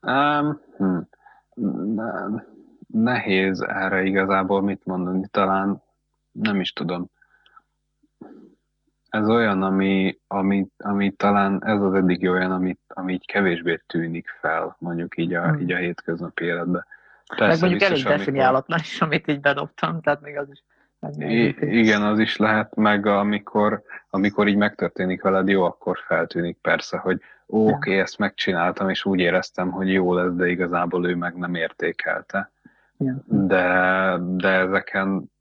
Um, 0.02 0.62
hm. 0.78 0.98
Nehéz 2.88 3.62
erre 3.62 4.04
igazából 4.04 4.62
mit 4.62 4.86
mondani, 4.86 5.28
talán 5.32 5.84
nem 6.32 6.60
is 6.60 6.74
tudom. 6.74 7.10
Ez 9.10 9.30
olyan, 9.30 9.64
ami, 9.64 10.20
ami, 10.28 10.68
ami 10.78 11.12
talán 11.12 11.66
ez 11.66 11.82
az 11.82 11.94
eddig 11.94 12.30
olyan, 12.30 12.52
ami, 12.52 12.78
ami 12.88 13.14
így 13.14 13.26
kevésbé 13.26 13.82
tűnik 13.88 14.28
fel, 14.40 14.76
mondjuk 14.80 15.18
így 15.18 15.34
a, 15.34 15.48
hmm. 15.48 15.60
így 15.60 15.72
a 15.72 15.78
hétköznapi 15.78 16.46
életben. 16.46 16.86
Persze, 17.28 17.46
Meg 17.46 17.60
mondjuk 17.60 17.82
elég 17.82 18.04
definiálatlan 18.04 18.80
is, 18.80 19.02
amit 19.02 19.28
így 19.28 19.40
bedobtam, 19.40 20.02
tehát 20.02 20.22
még 20.22 20.38
az 20.38 20.50
is 20.50 20.64
I- 21.18 21.56
igen, 21.60 22.02
az 22.02 22.20
is 22.20 22.38
lehet, 22.38 22.76
meg 22.76 23.06
amikor, 23.06 23.82
amikor 24.10 24.48
így 24.48 24.56
megtörténik 24.56 25.22
veled, 25.22 25.48
jó, 25.48 25.64
akkor 25.64 25.98
feltűnik 26.06 26.58
persze, 26.62 26.98
hogy 26.98 27.22
ó, 27.48 27.62
oké, 27.62 27.74
okay, 27.74 27.98
ezt 27.98 28.18
megcsináltam, 28.18 28.90
és 28.90 29.06
úgy 29.06 29.20
éreztem, 29.20 29.72
hogy 29.72 29.92
jó 29.92 30.14
lesz, 30.14 30.34
de 30.34 30.48
igazából 30.48 31.08
ő 31.10 31.16
meg 31.16 31.36
nem 31.36 31.56
értékelte. 31.56 32.52
Ja. 32.98 33.24
De, 33.26 34.18
de 34.20 34.50
ezeken 34.50 35.32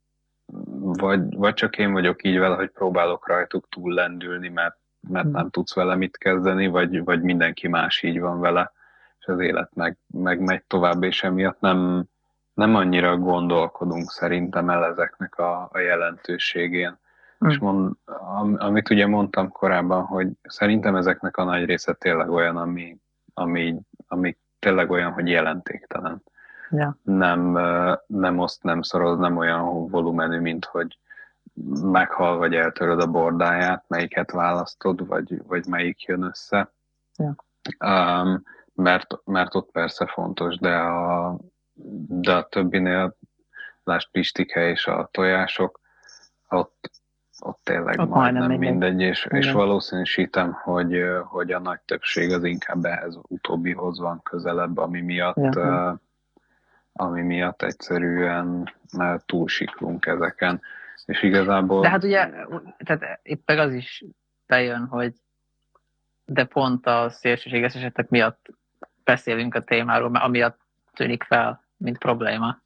vagy, 0.80 1.34
vagy 1.34 1.54
csak 1.54 1.78
én 1.78 1.92
vagyok 1.92 2.24
így 2.24 2.38
vele, 2.38 2.54
hogy 2.54 2.70
próbálok 2.70 3.28
rajtuk 3.28 3.68
túl 3.68 3.92
lendülni, 3.92 4.48
mert, 4.48 4.76
mert 5.08 5.30
nem 5.30 5.50
tudsz 5.50 5.74
vele 5.74 5.94
mit 5.96 6.16
kezdeni, 6.16 6.66
vagy, 6.66 7.04
vagy 7.04 7.22
mindenki 7.22 7.68
más 7.68 8.02
így 8.02 8.20
van 8.20 8.40
vele, 8.40 8.72
és 9.18 9.26
az 9.26 9.40
élet 9.40 9.74
meg, 9.74 9.98
meg 10.06 10.40
megy 10.40 10.62
tovább, 10.64 11.02
és 11.02 11.22
emiatt 11.22 11.60
nem, 11.60 12.04
nem 12.54 12.74
annyira 12.74 13.16
gondolkodunk 13.16 14.10
szerintem 14.10 14.70
el 14.70 14.84
ezeknek 14.84 15.38
a, 15.38 15.68
a 15.72 15.78
jelentőségén. 15.78 16.98
Mm. 17.44 17.48
És 17.48 17.58
mond, 17.58 17.92
am, 18.36 18.56
amit 18.58 18.90
ugye 18.90 19.06
mondtam 19.06 19.48
korábban, 19.48 20.04
hogy 20.04 20.28
szerintem 20.42 20.96
ezeknek 20.96 21.36
a 21.36 21.44
nagy 21.44 21.64
része 21.64 21.92
tényleg 21.92 22.30
olyan, 22.30 22.56
ami, 22.56 22.96
ami, 23.34 23.80
ami 24.08 24.36
tényleg 24.58 24.90
olyan, 24.90 25.12
hogy 25.12 25.28
jelentéktelen. 25.28 26.22
Ja. 26.70 26.98
Nem, 27.02 27.58
nem 28.06 28.38
oszt, 28.38 28.62
nem 28.62 28.82
szoroz, 28.82 29.18
nem 29.18 29.36
olyan 29.36 29.88
volumenű, 29.88 30.38
mint 30.40 30.64
hogy 30.64 30.98
meghal, 31.82 32.36
vagy 32.36 32.54
eltöröd 32.54 33.00
a 33.00 33.06
bordáját, 33.06 33.84
melyiket 33.88 34.30
választod, 34.30 35.06
vagy, 35.06 35.42
vagy 35.46 35.66
melyik 35.66 36.02
jön 36.02 36.22
össze. 36.22 36.72
Ja. 37.16 37.34
Um, 37.86 38.42
mert, 38.74 39.18
mert 39.24 39.54
ott 39.54 39.70
persze 39.70 40.06
fontos, 40.06 40.58
de 40.58 40.74
a, 40.76 41.38
de 42.08 42.32
a 42.32 42.48
többinél, 42.48 43.16
lásd 43.84 44.10
Pistike 44.10 44.68
és 44.68 44.86
a 44.86 45.08
tojások, 45.12 45.80
ott, 46.48 46.90
ott 47.40 47.60
tényleg 47.62 47.98
ott 47.98 48.08
majdnem 48.08 48.48
mindegy, 48.48 48.70
mindegy 48.70 49.00
és, 49.00 49.26
és 49.30 49.50
valószínűsítem, 49.50 50.52
hogy, 50.52 51.02
hogy 51.24 51.52
a 51.52 51.58
nagy 51.58 51.80
többség 51.80 52.32
az 52.32 52.44
inkább 52.44 52.84
ehhez 52.84 53.18
utóbbihoz 53.28 53.98
van 53.98 54.22
közelebb, 54.22 54.76
ami 54.78 55.00
miatt, 55.00 55.54
ja. 55.54 56.00
ami 56.92 57.22
miatt 57.22 57.62
egyszerűen 57.62 58.72
túlsiklunk 59.26 60.06
ezeken. 60.06 60.60
És 61.04 61.22
igazából... 61.22 61.80
De 61.80 61.88
hát 61.88 62.04
ugye, 62.04 62.30
tehát 62.84 63.20
éppen 63.22 63.58
az 63.58 63.72
is 63.72 64.04
bejön, 64.46 64.86
hogy 64.86 65.14
de 66.24 66.44
pont 66.44 66.86
a 66.86 67.10
szélsőséges 67.10 67.74
esetek 67.74 68.08
miatt 68.08 68.46
beszélünk 69.04 69.54
a 69.54 69.60
témáról, 69.60 70.10
mert 70.10 70.24
amiatt 70.24 70.58
tűnik 70.92 71.22
fel, 71.22 71.63
mint 71.76 71.98
probléma. 71.98 72.62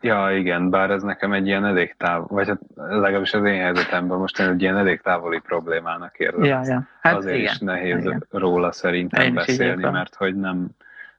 Ja, 0.00 0.36
igen, 0.36 0.70
bár 0.70 0.90
ez 0.90 1.02
nekem 1.02 1.32
egy 1.32 1.46
ilyen 1.46 1.64
elég 1.64 1.94
távol, 1.96 2.26
vagy 2.26 2.48
hát 2.48 2.60
legalábbis 2.74 3.34
az 3.34 3.44
én 3.44 3.60
helyzetemben 3.60 4.18
most 4.18 4.40
egy 4.40 4.62
ilyen 4.62 4.76
elég 4.76 5.00
távoli 5.00 5.38
problémának 5.38 6.18
érzem. 6.18 6.44
Ja, 6.44 6.60
ja. 6.64 6.88
Hát 7.00 7.16
Azért 7.16 7.36
igen, 7.36 7.52
is 7.52 7.58
nehéz 7.58 8.04
igen. 8.04 8.26
róla 8.30 8.72
szerintem 8.72 9.22
én 9.22 9.34
beszélni, 9.34 9.90
mert 9.90 10.14
hogy 10.14 10.36
nem, 10.36 10.68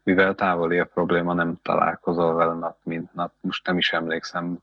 mivel 0.03 0.35
távoli 0.35 0.79
a 0.79 0.85
probléma, 0.85 1.33
nem 1.33 1.59
találkozol 1.61 2.35
vele 2.35 2.53
nap, 2.53 2.77
mint 2.83 3.13
nap. 3.13 3.31
Most 3.41 3.67
nem 3.67 3.77
is 3.77 3.93
emlékszem 3.93 4.57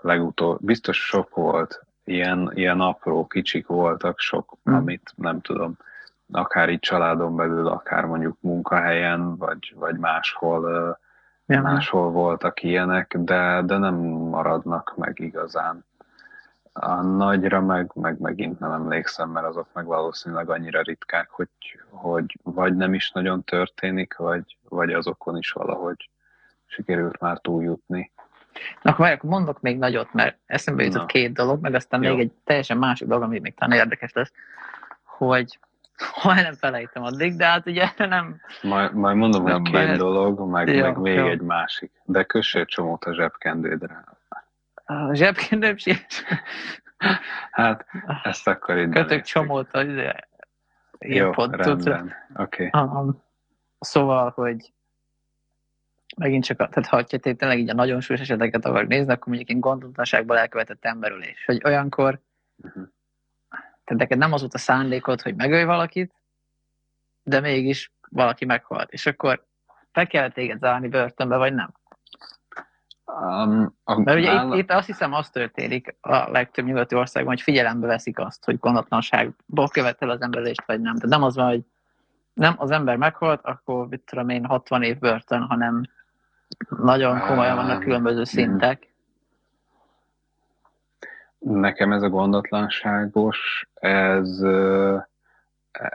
legutóbb, 0.00 0.58
biztos 0.60 0.96
sok 0.96 1.34
volt, 1.34 1.86
ilyen, 2.04 2.50
ilyen 2.54 2.80
apró, 2.80 3.26
kicsik 3.26 3.66
voltak 3.66 4.18
sok, 4.18 4.56
hmm. 4.64 4.74
amit 4.74 5.12
nem 5.16 5.40
tudom, 5.40 5.76
akár 6.32 6.68
itt 6.68 6.80
családon 6.80 7.36
belül, 7.36 7.66
akár 7.66 8.04
mondjuk 8.04 8.36
munkahelyen, 8.40 9.36
vagy, 9.36 9.74
vagy 9.76 9.96
máshol, 9.96 10.98
ja. 11.54 11.62
máshol 11.62 12.10
voltak 12.10 12.62
ilyenek, 12.62 13.16
de, 13.18 13.62
de 13.62 13.78
nem 13.78 13.94
maradnak 13.94 14.94
meg 14.96 15.18
igazán. 15.18 15.84
A 16.72 17.00
nagyra 17.02 17.60
meg, 17.60 17.90
meg 17.94 18.20
megint 18.20 18.58
nem 18.58 18.70
emlékszem, 18.70 19.30
mert 19.30 19.46
azok 19.46 19.66
meg 19.72 19.86
valószínűleg 19.86 20.50
annyira 20.50 20.82
ritkák, 20.82 21.30
hogy, 21.30 21.48
hogy 21.90 22.38
vagy 22.42 22.76
nem 22.76 22.94
is 22.94 23.10
nagyon 23.10 23.44
történik, 23.44 24.16
vagy, 24.16 24.56
vagy 24.68 24.92
azokon 24.92 25.36
is 25.36 25.50
valahogy 25.50 26.10
sikerült 26.66 27.20
már 27.20 27.38
túljutni. 27.38 28.12
Na, 28.82 28.90
akkor 28.90 29.06
akkor 29.06 29.30
mondok 29.30 29.60
még 29.60 29.78
nagyot, 29.78 30.12
mert 30.12 30.38
eszembe 30.46 30.84
jutott 30.84 31.00
Na. 31.00 31.06
két 31.06 31.32
dolog, 31.32 31.60
meg 31.60 31.74
aztán 31.74 32.02
Jó. 32.02 32.10
még 32.10 32.20
egy 32.20 32.32
teljesen 32.44 32.78
másik 32.78 33.08
dolog, 33.08 33.22
ami 33.22 33.38
még 33.38 33.54
talán 33.54 33.78
érdekes 33.78 34.12
lesz, 34.12 34.32
hogy 35.04 35.58
ha 36.22 36.34
nem 36.34 36.54
felejtem 36.54 37.02
addig, 37.02 37.36
de 37.36 37.46
hát 37.46 37.66
ugye 37.66 37.88
nem... 37.96 38.40
Majd, 38.62 38.94
majd 38.94 39.16
mondom, 39.16 39.42
hogy 39.42 39.72
lehet. 39.72 39.96
dolog, 39.96 40.50
meg, 40.50 40.68
jó, 40.68 40.82
meg 40.82 40.96
még 40.96 41.14
jó. 41.14 41.28
egy 41.28 41.40
másik. 41.40 41.90
De 42.04 42.24
kössél 42.24 42.64
csomót 42.64 43.04
a 43.04 43.14
zsebkendődre. 43.14 44.04
A 44.84 45.14
zsebkendőm 45.14 45.76
Hát, 47.50 47.86
ezt 48.22 48.48
akkor 48.48 48.76
itt 48.76 48.92
Kötök 48.92 49.22
csomót 49.22 49.72
a 49.72 49.82
Jó, 50.98 51.32
rendben. 51.32 52.14
Oké. 52.36 52.66
Okay. 52.66 52.82
Um, 52.82 53.22
szóval, 53.78 54.30
hogy 54.34 54.72
megint 56.16 56.44
csak, 56.44 56.56
tehát 56.56 56.86
ha 56.86 57.02
tényleg 57.02 57.58
így 57.58 57.70
a 57.70 57.74
nagyon 57.74 58.00
súlyos 58.00 58.22
eseteket 58.22 58.64
akar 58.64 58.86
nézni, 58.86 59.12
akkor 59.12 59.26
mondjuk 59.26 59.48
én 59.48 59.60
gondolatlanságból 59.60 60.38
elkövetett 60.38 60.84
emberülés. 60.84 61.44
Hogy 61.44 61.60
olyankor, 61.64 62.20
uh-huh. 62.56 62.88
Tehát 63.88 64.02
neked 64.02 64.18
nem 64.18 64.32
az 64.32 64.40
volt 64.40 64.54
a 64.54 64.58
szándékod, 64.58 65.20
hogy 65.20 65.34
megölj 65.34 65.64
valakit, 65.64 66.12
de 67.22 67.40
mégis 67.40 67.92
valaki 68.08 68.44
meghalt. 68.44 68.90
És 68.90 69.06
akkor 69.06 69.46
fel 69.92 70.06
kellett 70.06 70.34
téged 70.34 70.58
zárni 70.58 70.88
börtönbe, 70.88 71.36
vagy 71.36 71.54
nem? 71.54 71.72
Um, 73.04 73.74
a, 73.84 74.00
Mert 74.00 74.18
ugye 74.18 74.32
itt, 74.32 74.54
itt 74.54 74.70
azt 74.70 74.86
hiszem 74.86 75.12
az 75.12 75.30
történik 75.30 75.96
a 76.00 76.30
legtöbb 76.30 76.64
nyugati 76.64 76.94
országban, 76.94 77.34
hogy 77.34 77.42
figyelembe 77.42 77.86
veszik 77.86 78.18
azt, 78.18 78.44
hogy 78.44 78.58
gondatlanságból 78.58 79.68
követel 79.68 80.10
az 80.10 80.20
emberülést, 80.20 80.66
vagy 80.66 80.80
nem. 80.80 80.94
Tehát 80.94 81.16
nem 81.16 81.22
az 81.22 81.36
van, 81.36 81.48
hogy 81.48 81.62
nem 82.32 82.54
az 82.56 82.70
ember 82.70 82.96
meghalt, 82.96 83.40
akkor 83.44 83.88
mit 83.88 84.00
tudom 84.00 84.28
én 84.28 84.44
60 84.44 84.82
év 84.82 84.98
börtön, 84.98 85.42
hanem 85.42 85.82
nagyon 86.68 87.20
komolyan 87.20 87.56
vannak 87.56 87.80
különböző 87.80 88.24
szintek. 88.24 88.87
Nekem 91.38 91.92
ez 91.92 92.02
a 92.02 92.08
gondatlanságos, 92.08 93.68
ez, 93.74 94.42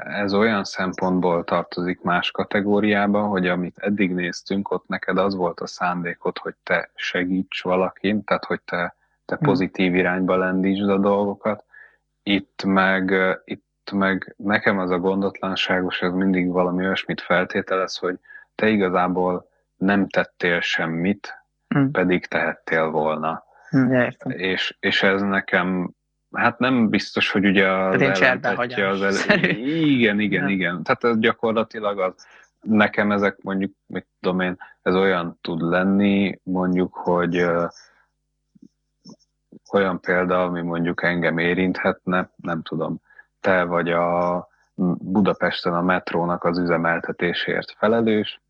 ez 0.03 0.33
olyan 0.33 0.63
szempontból 0.63 1.43
tartozik 1.43 2.01
más 2.01 2.31
kategóriába, 2.31 3.21
hogy 3.21 3.47
amit 3.47 3.77
eddig 3.77 4.13
néztünk, 4.13 4.71
ott 4.71 4.87
neked 4.87 5.17
az 5.17 5.35
volt 5.35 5.59
a 5.59 5.67
szándékod, 5.67 6.37
hogy 6.37 6.55
te 6.63 6.89
segíts 6.95 7.61
valakin, 7.61 8.23
tehát 8.23 8.45
hogy 8.45 8.61
te, 8.61 8.95
te 9.25 9.35
hm. 9.35 9.43
pozitív 9.43 9.95
irányba 9.95 10.35
lendítsd 10.35 10.89
a 10.89 10.97
dolgokat. 10.97 11.63
Itt 12.23 12.63
meg, 12.65 13.13
itt 13.45 13.91
meg 13.91 14.35
nekem 14.37 14.79
az 14.79 14.89
a 14.89 14.99
gondatlanságos, 14.99 16.01
ez 16.01 16.13
mindig 16.13 16.51
valami 16.51 16.85
olyasmit 16.85 17.21
feltételez, 17.21 17.97
hogy 17.97 18.19
te 18.55 18.67
igazából 18.69 19.49
nem 19.75 20.07
tettél 20.07 20.59
semmit, 20.61 21.43
hmm. 21.67 21.91
pedig 21.91 22.25
tehettél 22.25 22.89
volna. 22.89 23.43
Hmm, 23.73 24.07
és, 24.27 24.75
és 24.79 25.03
ez 25.03 25.21
nekem, 25.21 25.91
hát 26.31 26.59
nem 26.59 26.89
biztos, 26.89 27.31
hogy 27.31 27.45
ugye 27.45 27.67
az 27.67 28.01
ellentetje 28.01 28.87
az 28.87 29.27
el... 29.27 29.43
Igen, 29.97 30.19
igen, 30.19 30.49
igen. 30.49 30.83
Tehát 30.83 31.03
ez 31.03 31.19
gyakorlatilag 31.19 31.99
az, 31.99 32.13
nekem 32.61 33.11
ezek 33.11 33.41
mondjuk, 33.41 33.73
mit 33.85 34.07
tudom 34.19 34.39
én, 34.39 34.57
ez 34.81 34.95
olyan 34.95 35.37
tud 35.41 35.61
lenni, 35.61 36.39
mondjuk, 36.43 36.93
hogy 36.93 37.45
olyan 39.71 39.99
példa, 39.99 40.43
ami 40.43 40.61
mondjuk 40.61 41.03
engem 41.03 41.37
érinthetne, 41.37 42.29
nem 42.35 42.61
tudom, 42.61 43.01
te 43.39 43.63
vagy 43.63 43.91
a 43.91 44.47
Budapesten 44.99 45.73
a 45.73 45.81
metrónak 45.81 46.43
az 46.43 46.57
üzemeltetésért 46.57 47.71
felelős, 47.77 48.41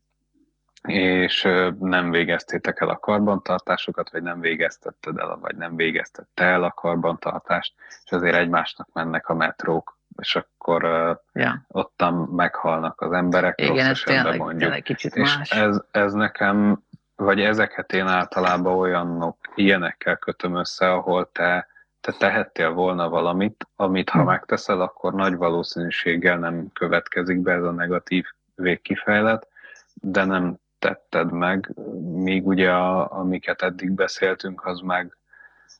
és 0.88 1.48
nem 1.78 2.10
végeztétek 2.10 2.80
el 2.80 2.88
a 2.88 2.98
karbantartásokat, 2.98 4.10
vagy 4.10 4.22
nem 4.22 4.40
végeztetted 4.40 5.18
el, 5.18 5.38
vagy 5.40 5.56
nem 5.56 5.76
végeztette 5.76 6.44
el 6.44 6.64
a 6.64 6.70
karbantartást, 6.70 7.74
és 8.04 8.12
azért 8.12 8.34
egymásnak 8.34 8.88
mennek 8.92 9.28
a 9.28 9.34
metrók, 9.34 9.98
és 10.16 10.36
akkor 10.36 10.84
ja. 11.32 11.64
ottan 11.68 12.14
meghalnak 12.14 13.00
az 13.00 13.12
emberek, 13.12 13.60
Igen, 13.60 13.74
rossz 13.74 13.86
ez 13.86 14.00
tényleg, 14.02 14.38
mondjuk. 14.38 14.60
Tényleg 14.60 14.82
kicsit 14.82 15.14
és 15.14 15.36
más. 15.36 15.50
Ez, 15.50 15.80
ez 15.90 16.12
nekem, 16.12 16.82
vagy 17.16 17.40
ezeket 17.40 17.92
én 17.92 18.06
általában 18.06 18.76
olyanok, 18.76 19.36
ilyenekkel 19.54 20.16
kötöm 20.16 20.56
össze, 20.56 20.92
ahol 20.92 21.30
te, 21.32 21.66
te 22.00 22.12
tehettél 22.12 22.70
volna 22.70 23.08
valamit, 23.08 23.66
amit 23.76 24.10
ha 24.10 24.20
hm. 24.20 24.26
megteszel, 24.26 24.80
akkor 24.80 25.14
nagy 25.14 25.36
valószínűséggel 25.36 26.38
nem 26.38 26.72
következik 26.72 27.38
be 27.38 27.52
ez 27.52 27.62
a 27.62 27.70
negatív 27.70 28.24
végkifejlet, 28.54 29.48
de 29.94 30.24
nem 30.24 30.62
tetted 30.84 31.32
meg, 31.32 31.72
míg 32.14 32.46
ugye 32.46 32.70
a, 32.70 33.12
amiket 33.12 33.62
eddig 33.62 33.90
beszéltünk, 33.90 34.66
az 34.66 34.80
meg, 34.80 35.16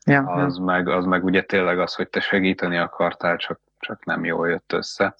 ja, 0.04 0.20
az, 0.20 0.56
ja. 0.56 0.64
Meg, 0.64 0.88
az 0.88 1.04
meg 1.04 1.24
ugye 1.24 1.42
tényleg 1.42 1.78
az, 1.78 1.94
hogy 1.94 2.08
te 2.08 2.20
segíteni 2.20 2.76
akartál, 2.76 3.36
csak, 3.36 3.60
csak 3.78 4.04
nem 4.04 4.24
jól 4.24 4.48
jött 4.48 4.72
össze. 4.72 5.14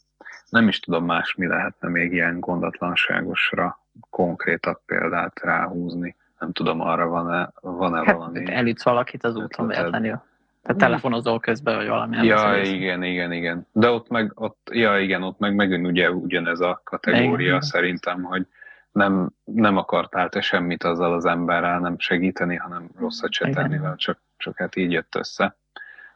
Nem 0.49 0.69
is 0.69 0.81
tudom 0.81 1.05
más, 1.05 1.35
mi 1.35 1.47
lehetne 1.47 1.89
még 1.89 2.13
ilyen 2.13 2.41
gondatlanságosra 2.41 3.79
konkrétabb 4.11 4.81
példát 4.87 5.41
ráhúzni. 5.41 6.17
Nem 6.39 6.53
tudom, 6.53 6.81
arra 6.81 7.07
van-e, 7.07 7.51
van-e 7.61 8.05
hát, 8.05 8.17
valami... 8.17 8.53
Elütsz 8.53 8.85
valakit 8.85 9.25
az 9.25 9.37
úton 9.37 9.67
véletlenül. 9.67 10.23
Tehát 10.63 10.81
telefonozol 10.81 11.41
közben, 11.41 11.77
vagy 11.77 11.89
valami. 11.89 12.27
Ja, 12.27 12.61
igen, 12.63 13.03
igen, 13.03 13.33
igen. 13.33 13.67
De 13.73 13.91
ott 13.91 14.09
meg, 14.09 14.33
ott, 14.35 14.69
ja, 14.71 14.99
igen, 14.99 15.23
ott 15.23 15.39
meg 15.39 15.55
megint 15.55 15.87
ugye 15.87 16.11
ugyanez 16.11 16.61
a 16.61 16.81
kategória 16.85 17.47
igen. 17.47 17.61
szerintem, 17.61 18.23
hogy, 18.23 18.47
nem, 18.95 19.31
nem 19.45 19.77
akartál 19.77 20.29
te 20.29 20.41
semmit 20.41 20.85
azzal 20.85 21.13
az 21.13 21.25
emberrel 21.25 21.79
nem 21.79 21.99
segíteni, 21.99 22.57
hanem 22.57 22.91
rosszat 22.99 23.33
se 23.33 23.51
tenni 23.51 23.79
vele, 23.79 23.95
csak, 23.97 24.19
csak 24.37 24.57
hát 24.57 24.77
így 24.77 24.93
jött 24.93 25.15
össze. 25.15 25.57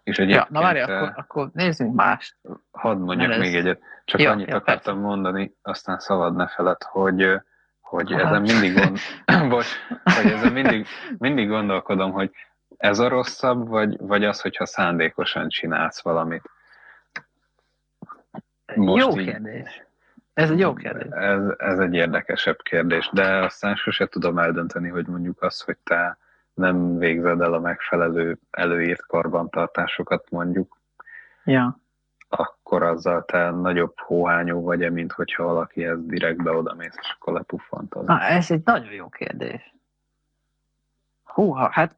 És 0.02 0.18
ja, 0.18 0.46
na 0.50 0.60
várj, 0.60 0.80
te... 0.80 0.96
akkor, 0.96 1.12
akkor 1.16 1.50
nézzünk 1.52 1.94
mást. 1.94 2.36
Hadd 2.70 2.98
mondjak 2.98 3.30
ez... 3.30 3.38
még 3.38 3.54
egyet. 3.54 3.80
Csak 4.04 4.20
ja, 4.20 4.30
annyit 4.30 4.48
ja, 4.48 4.56
akartam 4.56 4.94
persze. 4.94 5.08
mondani, 5.08 5.54
aztán 5.62 5.98
szabad 5.98 6.36
ne 6.36 6.48
feled, 6.48 6.82
hogy, 6.82 7.40
hogy 7.80 8.12
hát. 8.12 8.20
ezen 8.20 8.42
mindig, 8.42 8.74
gond... 8.74 8.98
Bocs, 9.50 9.68
hogy 10.04 10.30
ezen 10.30 10.52
mindig, 10.52 10.86
mindig 11.18 11.48
gondolkodom, 11.48 12.12
hogy 12.12 12.30
ez 12.76 12.98
a 12.98 13.08
rosszabb, 13.08 13.68
vagy, 13.68 13.96
vagy 13.98 14.24
az, 14.24 14.40
hogyha 14.40 14.66
szándékosan 14.66 15.48
csinálsz 15.48 16.02
valamit. 16.02 16.50
Most 18.74 19.06
Jó 19.06 19.20
így... 19.20 19.28
kérdés. 19.28 19.86
Ez 20.38 20.50
egy 20.50 20.58
jó 20.58 20.74
kérdés. 20.74 21.06
Ez, 21.10 21.40
ez 21.58 21.78
egy 21.78 21.94
érdekesebb 21.94 22.62
kérdés, 22.62 23.10
de 23.12 23.36
aztán 23.44 23.74
sose 23.76 24.06
tudom 24.06 24.38
eldönteni, 24.38 24.88
hogy 24.88 25.06
mondjuk 25.06 25.42
az, 25.42 25.60
hogy 25.60 25.76
te 25.76 26.18
nem 26.54 26.98
végzed 26.98 27.40
el 27.40 27.52
a 27.52 27.60
megfelelő 27.60 28.38
előírt 28.50 29.06
karbantartásokat 29.06 30.30
mondjuk, 30.30 30.78
Ja. 31.44 31.78
akkor 32.28 32.82
azzal 32.82 33.24
te 33.24 33.50
nagyobb 33.50 33.98
hóhányó 33.98 34.62
vagy, 34.62 34.92
mint 34.92 35.12
hogyha 35.12 35.44
valaki 35.44 35.84
ez 35.84 36.06
direktbe 36.06 36.50
odamész, 36.50 36.96
és 37.00 37.16
akkor 37.18 37.32
lepuffantod. 37.32 38.04
Na, 38.04 38.20
ez 38.20 38.50
egy 38.50 38.62
nagyon 38.64 38.92
jó 38.92 39.08
kérdés. 39.08 39.74
Húha, 41.24 41.70
hát 41.72 41.96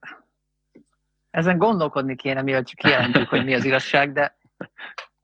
ezen 1.31 1.59
gondolkodni 1.59 2.16
kéne, 2.16 2.42
mielőtt 2.42 2.66
csak 2.66 2.79
kijelentjük, 2.79 3.29
hogy 3.29 3.44
mi 3.44 3.55
az 3.55 3.64
igazság, 3.64 4.12
de, 4.12 4.37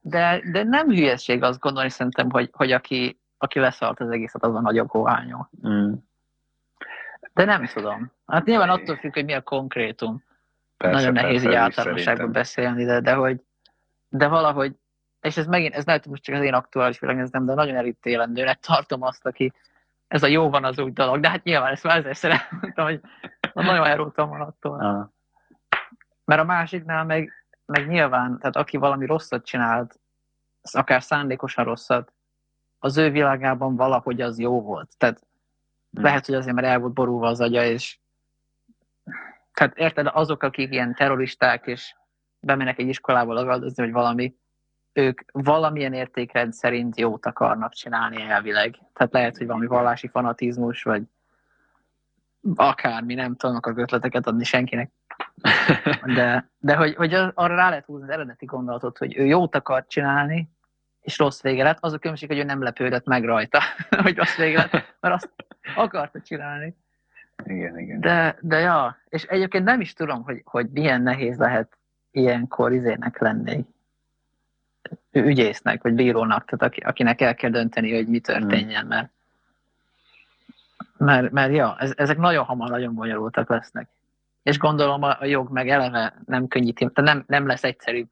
de, 0.08 0.40
de 0.52 0.62
nem 0.62 0.86
hülyeség 0.86 1.42
azt 1.42 1.60
gondolni 1.60 1.90
szerintem, 1.90 2.30
hogy, 2.30 2.50
hogy 2.52 2.72
aki, 2.72 3.20
aki 3.38 3.58
leszart 3.58 4.00
az 4.00 4.10
egészet, 4.10 4.42
az 4.42 4.54
a 4.54 4.60
nagyobb 4.60 4.90
hóhányó. 4.90 5.48
Mm. 5.68 5.92
De 7.32 7.44
nem 7.44 7.64
tudom. 7.64 8.12
Hát 8.26 8.44
nyilván 8.44 8.68
attól 8.68 8.96
függ, 8.96 9.12
hogy 9.12 9.24
mi 9.24 9.32
a 9.32 9.42
konkrétum. 9.42 10.22
Persze, 10.76 10.96
Nagyon 10.96 11.12
nehéz 11.12 11.42
persze, 11.42 11.48
így 11.48 11.54
általánosságban 11.54 12.32
beszélni, 12.32 12.84
de, 12.84 13.00
de 13.00 13.14
hogy 13.14 13.40
de 14.08 14.28
valahogy, 14.28 14.74
és 15.20 15.36
ez 15.36 15.46
megint, 15.46 15.74
ez 15.74 15.84
lehet, 15.84 16.02
hogy 16.02 16.10
most 16.10 16.22
csak 16.22 16.34
az 16.34 16.42
én 16.42 16.54
aktuális 16.54 16.98
világnézem, 16.98 17.46
de 17.46 17.54
nagyon 17.54 17.76
elítélendőnek 17.76 18.58
tartom 18.60 19.02
azt, 19.02 19.26
aki 19.26 19.52
ez 20.08 20.22
a 20.22 20.26
jó 20.26 20.50
van 20.50 20.64
az 20.64 20.78
úgy 20.78 20.92
dolog, 20.92 21.20
de 21.20 21.30
hát 21.30 21.42
nyilván 21.42 21.72
ezt 21.72 21.84
már 21.84 21.96
ezerszer 21.96 22.30
elmondtam, 22.30 22.84
hogy 22.84 23.00
nagyon 23.54 23.86
elrúgtam 23.86 24.28
van 24.28 24.40
attól. 24.40 24.80
Ah, 24.80 25.08
Mert 26.24 26.40
a 26.40 26.44
másiknál 26.44 27.04
meg, 27.04 27.45
meg 27.66 27.88
nyilván, 27.88 28.38
tehát 28.38 28.56
aki 28.56 28.76
valami 28.76 29.06
rosszat 29.06 29.44
csinált, 29.44 29.98
akár 30.62 31.02
szándékosan 31.02 31.64
rosszat, 31.64 32.12
az 32.78 32.96
ő 32.96 33.10
világában 33.10 33.76
valahogy 33.76 34.20
az 34.20 34.38
jó 34.38 34.62
volt. 34.62 34.96
Tehát 34.98 35.26
Mm. 35.98 36.02
lehet, 36.02 36.26
hogy 36.26 36.34
azért, 36.34 36.54
mert 36.54 36.66
el 36.66 36.78
volt 36.78 36.92
borulva 36.92 37.26
az 37.26 37.40
agya, 37.40 37.64
és 37.64 37.98
tehát 39.52 39.76
érted, 39.78 40.06
azok, 40.12 40.42
akik 40.42 40.72
ilyen 40.72 40.94
terroristák, 40.94 41.66
és 41.66 41.94
bemennek 42.40 42.78
egy 42.78 42.88
iskolába 42.88 43.32
lagaldozni, 43.32 43.82
vagy 43.82 43.92
valami, 43.92 44.36
ők 44.92 45.20
valamilyen 45.32 45.92
értékrend 45.92 46.52
szerint 46.52 46.98
jót 46.98 47.26
akarnak 47.26 47.72
csinálni 47.72 48.22
elvileg. 48.22 48.78
Tehát 48.92 49.12
lehet, 49.12 49.36
hogy 49.36 49.46
valami 49.46 49.66
vallási 49.66 50.08
fanatizmus, 50.08 50.82
vagy 50.82 51.02
akármi, 52.54 53.14
nem 53.14 53.36
tudom, 53.36 53.56
akarok 53.56 53.78
ötleteket 53.78 54.26
adni 54.26 54.44
senkinek. 54.44 54.90
De, 56.04 56.50
de 56.58 56.76
hogy, 56.76 56.94
hogy 56.94 57.14
arra 57.14 57.54
rá 57.54 57.68
lehet 57.68 57.84
húzni 57.84 58.04
az 58.04 58.10
eredeti 58.10 58.44
gondolatot, 58.44 58.98
hogy 58.98 59.16
ő 59.16 59.24
jót 59.24 59.54
akar 59.54 59.86
csinálni, 59.86 60.50
és 61.00 61.18
rossz 61.18 61.42
vége 61.42 61.62
lett. 61.62 61.78
Az 61.80 61.92
a 61.92 61.98
különbség, 61.98 62.28
hogy 62.28 62.38
ő 62.38 62.42
nem 62.42 62.62
lepődött 62.62 63.06
meg 63.06 63.24
rajta, 63.24 63.60
hogy 64.02 64.16
rossz 64.16 64.36
vége 64.36 64.56
lett, 64.58 64.96
mert 65.00 65.14
azt 65.14 65.30
akarta 65.74 66.20
csinálni. 66.20 66.76
igen, 67.44 67.78
igen. 67.78 68.00
De, 68.00 68.36
de 68.40 68.58
ja, 68.58 68.98
és 69.08 69.22
egyébként 69.22 69.64
nem 69.64 69.80
is 69.80 69.92
tudom, 69.92 70.22
hogy, 70.22 70.42
hogy 70.44 70.68
milyen 70.70 71.02
nehéz 71.02 71.38
lehet 71.38 71.76
ilyenkor 72.10 72.72
izének 72.72 73.18
lenni. 73.18 73.64
Ügyésznek, 75.12 75.82
vagy 75.82 75.94
bírónak, 75.94 76.44
tehát 76.44 76.62
aki, 76.62 76.80
akinek 76.80 77.20
el 77.20 77.34
kell 77.34 77.50
dönteni, 77.50 77.94
hogy 77.94 78.06
mi 78.06 78.20
történjen, 78.20 78.86
mert 78.86 79.10
mert, 80.96 81.30
mert 81.30 81.52
ja, 81.52 81.76
ez, 81.78 81.92
ezek 81.96 82.18
nagyon 82.18 82.44
hamar 82.44 82.70
nagyon 82.70 82.94
bonyolultak 82.94 83.48
lesznek. 83.48 83.88
És 84.46 84.58
gondolom 84.58 85.02
a, 85.02 85.24
jog 85.24 85.50
meg 85.50 85.68
eleve 85.68 86.14
nem 86.26 86.48
könnyíti, 86.48 86.88
tehát 86.92 87.12
nem, 87.12 87.24
nem 87.26 87.46
lesz 87.46 87.62
egyszerűbb 87.64 88.08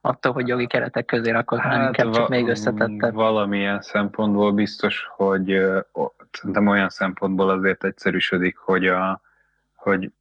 attól, 0.00 0.32
hogy 0.32 0.48
jogi 0.48 0.66
keretek 0.66 1.04
közé 1.04 1.30
rakod, 1.30 1.58
hanem 1.58 1.86
inkább 1.86 2.10
csak 2.10 2.28
még 2.28 2.48
összetettebb. 2.48 3.14
Valamilyen 3.14 3.80
szempontból 3.80 4.52
biztos, 4.52 5.08
hogy 5.16 5.60
szerintem 6.32 6.66
olyan 6.66 6.88
szempontból 6.88 7.50
azért 7.50 7.84
egyszerűsödik, 7.84 8.56
hogy, 8.56 8.86
a, 8.86 9.20
hogy, 9.74 10.12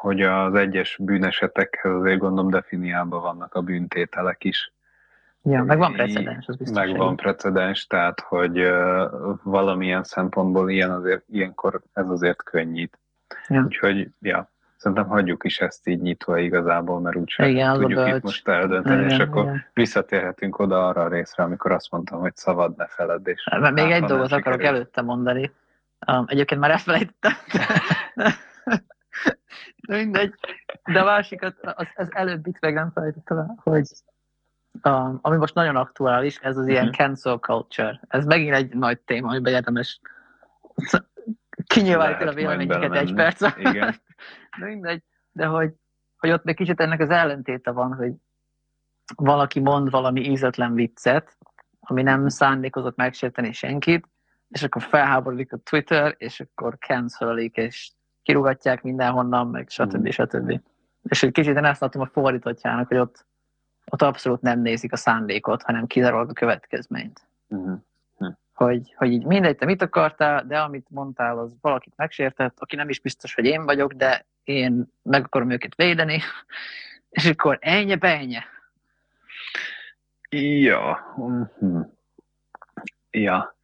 hogy 0.00 0.22
az 0.22 0.54
egyes 0.54 0.98
bűnesetekhez 1.00 1.92
azért 1.92 2.18
gondolom 2.18 2.50
definiálva 2.50 3.20
vannak 3.20 3.54
a 3.54 3.60
bűntételek 3.60 4.44
is. 4.44 4.72
Ja, 5.42 5.62
meg 5.62 5.78
van 5.78 5.92
precedens, 5.92 6.46
az 6.46 6.56
biztos. 6.56 6.76
Meg 6.76 6.96
van 6.96 7.16
precedens, 7.16 7.86
tehát 7.86 8.20
hogy 8.20 8.58
ö, 8.58 9.06
valamilyen 9.42 10.04
szempontból 10.04 10.70
ilyen 10.70 10.90
azért, 10.90 11.24
ilyenkor 11.30 11.82
ez 11.92 12.08
azért 12.08 12.42
könnyít. 12.42 12.98
Ja. 13.48 13.62
Úgyhogy, 13.62 14.08
ja, 14.20 14.50
szerintem 14.86 15.08
hagyjuk 15.08 15.44
is 15.44 15.60
ezt 15.60 15.88
így 15.88 16.00
nyitva 16.00 16.38
igazából, 16.38 17.00
mert 17.00 17.16
úgysem 17.16 17.46
Igen, 17.48 17.72
tudjuk 17.72 17.90
itt 17.90 17.96
bölcs. 17.96 18.22
most 18.22 18.48
eldönteni, 18.48 19.04
és 19.04 19.14
Igen, 19.14 19.28
akkor 19.28 19.42
igen. 19.42 19.64
visszatérhetünk 19.72 20.58
oda 20.58 20.86
arra 20.88 21.02
a 21.02 21.08
részre, 21.08 21.42
amikor 21.42 21.72
azt 21.72 21.90
mondtam, 21.90 22.20
hogy 22.20 22.36
szabad 22.36 22.76
ne 22.76 22.86
feled, 22.86 23.26
és 23.26 23.48
Mert 23.60 23.74
még 23.74 23.84
hát, 23.84 23.92
egy 23.92 24.04
dolgot 24.04 24.30
nem 24.30 24.38
akarok 24.38 24.58
sikerül. 24.58 24.76
előtte 24.76 25.02
mondani. 25.02 25.52
Um, 26.12 26.24
egyébként 26.28 26.60
már 26.60 26.70
elfelejtettem. 26.70 27.32
De 29.88 29.96
mindegy. 29.96 30.34
De 30.92 31.00
a 31.00 31.04
másikat, 31.04 31.54
az, 31.62 31.86
az 31.94 32.08
előbbit 32.14 32.60
meg 32.60 32.74
nem 32.74 32.90
felejtettem 32.94 33.38
el, 33.38 33.54
hogy 33.62 33.86
um, 34.82 35.18
ami 35.22 35.36
most 35.36 35.54
nagyon 35.54 35.76
aktuális, 35.76 36.38
ez 36.38 36.56
az 36.56 36.66
ilyen 36.66 36.84
Mhm. 36.84 36.94
cancel 36.94 37.36
culture. 37.36 38.00
Ez 38.08 38.24
megint 38.24 38.54
egy 38.54 38.74
nagy 38.74 38.98
téma, 39.00 39.28
amiben 39.28 39.52
érdemes 39.52 40.00
kinyilvánítani 41.66 42.30
a 42.30 42.34
véleményeket 42.34 42.94
egy 42.94 43.14
perc. 43.14 43.58
Igen. 43.58 43.94
De 44.58 44.66
mindegy. 44.66 45.02
De 45.32 45.46
hogy, 45.46 45.72
hogy 46.16 46.30
ott 46.30 46.44
még 46.44 46.56
kicsit 46.56 46.80
ennek 46.80 47.00
az 47.00 47.10
ellentéte 47.10 47.70
van, 47.70 47.94
hogy 47.94 48.12
valaki 49.14 49.60
mond 49.60 49.90
valami 49.90 50.30
ízetlen 50.30 50.74
viccet, 50.74 51.36
ami 51.80 52.02
nem 52.02 52.28
szándékozott 52.28 52.96
megsérteni 52.96 53.52
senkit, 53.52 54.08
és 54.48 54.62
akkor 54.62 54.82
felháborodik 54.82 55.52
a 55.52 55.56
Twitter, 55.56 56.14
és 56.18 56.40
akkor 56.40 56.76
cancelik, 56.78 57.56
és 57.56 57.90
kirugatják 58.22 58.82
mindenhonnan, 58.82 59.46
meg 59.48 59.68
stb. 59.68 59.96
Mhm. 59.96 60.08
stb. 60.08 60.60
És 61.02 61.22
egy 61.22 61.32
kicsit 61.32 61.56
én 61.56 61.64
ezt 61.64 61.80
látom 61.80 62.02
a 62.02 62.06
fordítottjának, 62.06 62.88
hogy 62.88 62.96
ott, 62.96 63.26
ott 63.90 64.02
abszolút 64.02 64.40
nem 64.40 64.60
nézik 64.60 64.92
a 64.92 64.96
szándékot, 64.96 65.62
hanem 65.62 65.86
kizárólag 65.86 66.28
a 66.28 66.32
következményt. 66.32 67.26
Mhm. 67.46 67.72
Hogy, 68.56 68.94
hogy 68.96 69.10
így 69.12 69.24
mindegy, 69.24 69.56
te 69.56 69.64
mit 69.64 69.82
akartál, 69.82 70.44
de 70.46 70.58
amit 70.58 70.86
mondtál, 70.90 71.38
az 71.38 71.56
valakit 71.60 71.92
megsértett, 71.96 72.56
aki 72.58 72.76
nem 72.76 72.88
is 72.88 73.00
biztos, 73.00 73.34
hogy 73.34 73.44
én 73.44 73.64
vagyok, 73.64 73.92
de 73.92 74.26
én 74.44 74.92
meg 75.02 75.24
akarom 75.24 75.50
őket 75.50 75.74
védeni, 75.74 76.20
és 77.10 77.26
akkor 77.26 77.58
ennyi, 77.60 77.96
ennyi. 78.00 78.38
Ja. 80.30 81.14
mhm. 81.16 81.80
Ja. 83.10 83.56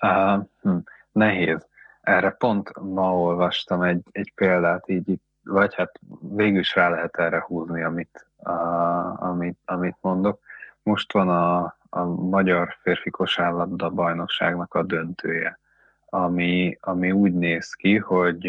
Uh. 0.00 0.82
Nehéz. 1.12 1.66
Erre 2.00 2.30
pont 2.30 2.78
ma 2.78 3.18
olvastam 3.18 3.82
egy, 3.82 4.02
egy 4.12 4.32
példát, 4.34 4.88
így 4.88 5.20
vagy 5.44 5.74
hát 5.74 6.00
végül 6.20 6.58
is 6.58 6.74
rá 6.74 6.88
lehet 6.88 7.16
erre 7.16 7.44
húzni, 7.46 7.82
amit, 7.82 8.26
uh, 8.36 9.22
amit, 9.22 9.58
amit 9.64 9.96
mondok. 10.00 10.40
Most 10.84 11.12
van 11.12 11.28
a, 11.28 11.76
a 11.90 12.04
magyar 12.04 12.76
férfi 12.80 13.10
kosárlabda 13.10 13.90
bajnokságnak 13.90 14.74
a 14.74 14.82
döntője, 14.82 15.58
ami, 16.06 16.78
ami 16.80 17.12
úgy 17.12 17.32
néz 17.32 17.72
ki, 17.72 17.96
hogy 17.96 18.48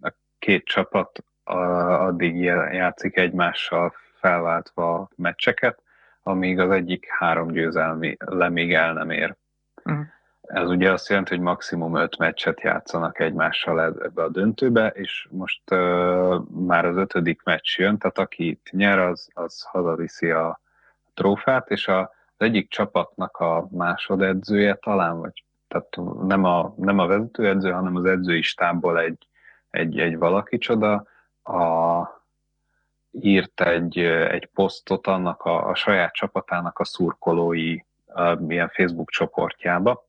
a 0.00 0.12
két 0.38 0.64
csapat 0.64 1.24
a, 1.44 1.56
addig 2.06 2.36
játszik 2.72 3.16
egymással 3.16 3.92
felváltva 4.14 5.08
meccseket, 5.16 5.82
amíg 6.22 6.58
az 6.58 6.70
egyik 6.70 7.06
három 7.08 7.48
győzelmi 7.48 8.16
lemig 8.18 8.74
el 8.74 8.92
nem 8.92 9.10
ér. 9.10 9.36
Mhm. 9.82 10.00
Ez 10.40 10.68
ugye 10.68 10.92
azt 10.92 11.08
jelenti, 11.08 11.34
hogy 11.34 11.44
maximum 11.44 11.96
öt 11.96 12.18
meccset 12.18 12.60
játszanak 12.60 13.20
egymással 13.20 13.82
eb- 13.82 14.02
ebbe 14.02 14.22
a 14.22 14.28
döntőbe, 14.28 14.88
és 14.88 15.28
most 15.30 15.70
uh, 15.70 16.48
már 16.66 16.84
az 16.84 16.96
ötödik 16.96 17.42
meccs 17.42 17.78
jön, 17.78 17.98
tehát 17.98 18.18
aki 18.18 18.48
itt 18.48 18.68
nyer, 18.70 18.98
az, 18.98 19.28
az 19.34 19.62
hazaviszi 19.62 20.30
a 20.30 20.60
trófát, 21.20 21.70
és 21.70 21.88
a, 21.88 22.00
az 22.00 22.46
egyik 22.46 22.68
csapatnak 22.68 23.36
a 23.36 23.68
másodedzője 23.70 24.74
talán, 24.74 25.18
vagy 25.20 25.44
tehát 25.68 25.96
nem 26.26 26.44
a, 26.44 26.74
nem 26.76 26.98
a 26.98 27.06
vezetőedző, 27.06 27.70
hanem 27.70 27.96
az 27.96 28.04
edzői 28.04 28.42
stábból 28.42 29.00
egy, 29.00 29.26
egy, 29.70 29.98
egy 29.98 30.18
valaki 30.18 30.58
csoda, 30.58 31.06
a, 31.42 32.02
írt 33.10 33.60
egy, 33.60 33.98
egy 33.98 34.46
posztot 34.46 35.06
annak 35.06 35.42
a, 35.42 35.68
a 35.68 35.74
saját 35.74 36.14
csapatának 36.14 36.78
a 36.78 36.84
szurkolói 36.84 37.78
a, 38.06 38.34
milyen 38.34 38.68
Facebook 38.68 39.10
csoportjába, 39.10 40.06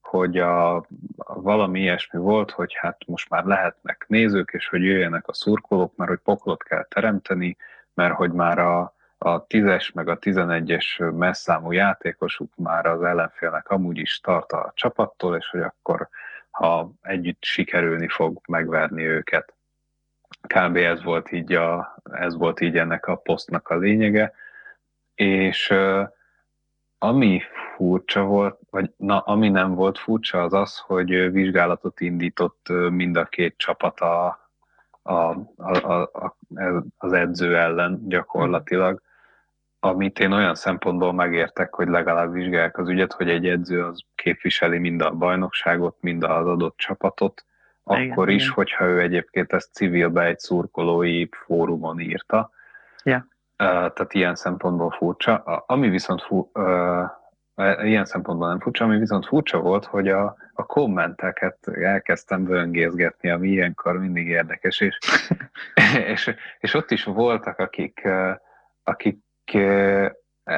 hogy 0.00 0.38
a, 0.38 0.76
a 1.16 1.40
valami 1.40 1.80
ilyesmi 1.80 2.18
volt, 2.18 2.50
hogy 2.50 2.74
hát 2.74 3.06
most 3.06 3.28
már 3.28 3.44
lehetnek 3.44 4.04
nézők, 4.08 4.50
és 4.52 4.68
hogy 4.68 4.82
jöjjenek 4.82 5.28
a 5.28 5.34
szurkolók, 5.34 5.96
mert 5.96 6.10
hogy 6.10 6.20
poklot 6.24 6.62
kell 6.62 6.84
teremteni, 6.84 7.56
mert 7.94 8.14
hogy 8.14 8.32
már 8.32 8.58
a, 8.58 8.94
a 9.22 9.46
10-es 9.46 9.94
meg 9.94 10.08
a 10.08 10.18
11-es 10.18 11.16
messzámú 11.16 11.72
játékosuk 11.72 12.52
már 12.56 12.86
az 12.86 13.02
ellenfélnek 13.02 13.70
amúgy 13.70 13.98
is 13.98 14.20
tart 14.20 14.52
a 14.52 14.72
csapattól, 14.74 15.36
és 15.36 15.48
hogy 15.48 15.60
akkor 15.60 16.08
ha 16.50 16.92
együtt 17.02 17.44
sikerülni 17.44 18.08
fog 18.08 18.40
megverni 18.48 19.02
őket. 19.02 19.54
Kb. 20.40 20.76
ez 20.76 21.02
volt 21.02 21.32
így, 21.32 21.52
a, 21.52 21.96
ez 22.12 22.36
volt 22.36 22.60
így 22.60 22.76
ennek 22.76 23.06
a 23.06 23.16
posztnak 23.16 23.68
a 23.68 23.76
lényege, 23.76 24.32
és 25.14 25.74
ami 26.98 27.40
furcsa 27.76 28.22
volt, 28.22 28.58
vagy 28.70 28.92
na, 28.96 29.18
ami 29.18 29.48
nem 29.48 29.74
volt 29.74 29.98
furcsa, 29.98 30.42
az 30.42 30.52
az, 30.52 30.78
hogy 30.78 31.32
vizsgálatot 31.32 32.00
indított 32.00 32.68
mind 32.90 33.16
a 33.16 33.24
két 33.24 33.54
csapat 33.56 34.00
a, 34.00 34.48
a, 35.02 35.12
a, 35.56 36.00
a, 36.00 36.36
az 36.98 37.12
edző 37.12 37.56
ellen 37.56 38.08
gyakorlatilag, 38.08 39.02
amit 39.84 40.18
én 40.18 40.32
olyan 40.32 40.54
szempontból 40.54 41.12
megértek, 41.12 41.74
hogy 41.74 41.88
legalább 41.88 42.32
vizsgálják 42.32 42.78
az 42.78 42.88
ügyet, 42.88 43.12
hogy 43.12 43.30
egy 43.30 43.46
edző 43.48 43.84
az 43.84 44.00
képviseli 44.14 44.78
mind 44.78 45.00
a 45.00 45.10
bajnokságot, 45.10 45.96
mind 46.00 46.24
az 46.24 46.46
adott 46.46 46.76
csapatot, 46.76 47.44
akkor 47.84 48.28
igen, 48.28 48.34
is, 48.34 48.42
igen. 48.42 48.54
hogyha 48.54 48.84
ő 48.84 49.00
egyébként 49.00 49.52
ezt 49.52 49.72
civilbe 49.72 50.24
egy 50.24 50.38
szurkolói 50.38 51.28
fórumon 51.30 52.00
írta. 52.00 52.50
Ja. 53.04 53.26
Tehát 53.56 54.14
ilyen 54.14 54.34
szempontból 54.34 54.90
furcsa. 54.90 55.36
Ami 55.66 55.88
viszont 55.88 56.22
fu, 56.22 56.50
ilyen 57.82 58.04
szempontból 58.04 58.48
nem 58.48 58.60
furcsa, 58.60 58.84
ami 58.84 58.98
viszont 58.98 59.26
furcsa 59.26 59.60
volt, 59.60 59.84
hogy 59.84 60.08
a, 60.08 60.36
a 60.52 60.66
kommenteket 60.66 61.68
elkezdtem 61.68 62.44
böngészgetni, 62.44 63.30
ami 63.30 63.48
ilyenkor 63.48 63.98
mindig 63.98 64.26
érdekes, 64.26 64.80
és, 64.80 64.98
és, 66.12 66.34
és 66.58 66.74
ott 66.74 66.90
is 66.90 67.04
voltak, 67.04 67.58
akik, 67.58 68.08
akik 68.82 69.18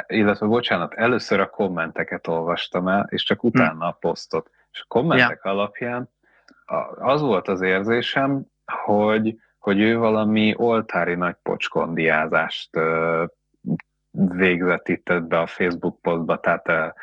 illetve 0.07 0.47
bocsánat, 0.47 0.95
először 0.95 1.41
a 1.41 1.51
kommenteket 1.51 2.27
olvastam 2.27 2.89
el, 2.89 3.07
és 3.11 3.23
csak 3.23 3.45
utána 3.45 3.87
a 3.87 3.97
posztot. 4.01 4.51
És 4.73 4.81
a 4.81 4.85
kommentek 4.89 5.41
ja. 5.45 5.51
alapján 5.51 6.11
az 6.99 7.21
volt 7.21 7.49
az 7.49 7.61
érzésem, 7.61 8.43
hogy, 8.85 9.37
hogy 9.59 9.81
ő 9.81 9.99
valami 9.99 10.55
oltári 10.57 11.15
nagy 11.15 11.37
pocskondiázást 11.43 12.71
végzett 14.11 14.89
itt 14.89 15.09
ebbe 15.09 15.39
a 15.39 15.47
Facebook 15.47 16.01
posztba, 16.01 16.41
tehát 16.41 16.95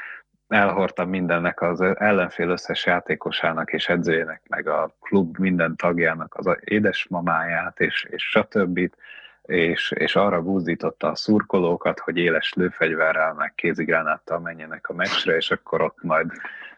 elhordtam 0.48 1.10
mindennek 1.10 1.62
az 1.62 1.82
ellenfél 1.82 2.50
összes 2.50 2.86
játékosának 2.86 3.74
és 3.74 3.90
edzőjének, 3.90 4.42
meg 4.48 4.68
a 4.68 4.96
klub 5.00 5.38
minden 5.38 5.76
tagjának 5.76 6.36
az 6.36 6.58
édesmamáját, 6.60 7.80
és, 7.80 8.08
és 8.10 8.24
stb. 8.24 8.80
És, 9.42 9.92
és 9.96 10.16
arra 10.16 10.42
buzdította 10.42 11.08
a 11.08 11.16
szurkolókat, 11.16 12.00
hogy 12.00 12.18
éles 12.18 12.54
lőfegyverrel, 12.54 13.34
meg 13.34 13.54
kézigránáttal 13.56 14.40
menjenek 14.40 14.90
a 14.90 14.94
meccsre, 14.94 15.36
és 15.36 15.52
akkor 15.52 15.82
ott 15.82 16.04
majd 16.04 16.32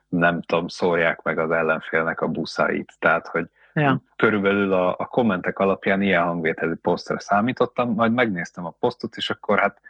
nem 0.07 0.41
tudom, 0.41 0.67
szórják 0.67 1.21
meg 1.21 1.37
az 1.37 1.51
ellenfélnek 1.51 2.21
a 2.21 2.27
buszait. 2.27 2.93
Tehát, 2.99 3.27
hogy 3.27 3.49
ja. 3.73 4.01
körülbelül 4.15 4.73
a, 4.73 4.95
a 4.97 5.05
kommentek 5.05 5.59
alapján 5.59 6.01
ilyen 6.01 6.23
hangvételi 6.23 6.75
posztra 6.75 7.19
számítottam, 7.19 7.93
majd 7.93 8.13
megnéztem 8.13 8.65
a 8.65 8.75
posztot, 8.79 9.15
és 9.15 9.29
akkor 9.29 9.59
hát 9.59 9.81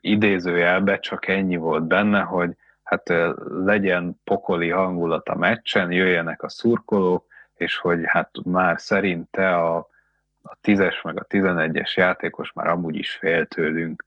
idézőjelbe 0.00 0.98
csak 0.98 1.28
ennyi 1.28 1.56
volt 1.56 1.84
benne, 1.84 2.20
hogy 2.20 2.56
hát 2.82 3.12
legyen 3.64 4.20
pokoli 4.24 4.70
hangulat 4.70 5.28
a 5.28 5.36
meccsen, 5.36 5.92
jöjjenek 5.92 6.42
a 6.42 6.48
szurkolók, 6.48 7.26
és 7.54 7.76
hogy 7.76 8.00
hát 8.04 8.30
már 8.44 8.80
szerinte 8.80 9.56
a, 9.56 9.88
a 10.42 10.56
10-es 10.62 11.04
meg 11.04 11.18
a 11.18 11.24
11-es 11.24 11.94
játékos 11.94 12.52
már 12.52 12.66
amúgy 12.66 12.96
is 12.96 13.10
fél 13.10 13.46
tőlünk. 13.46 14.04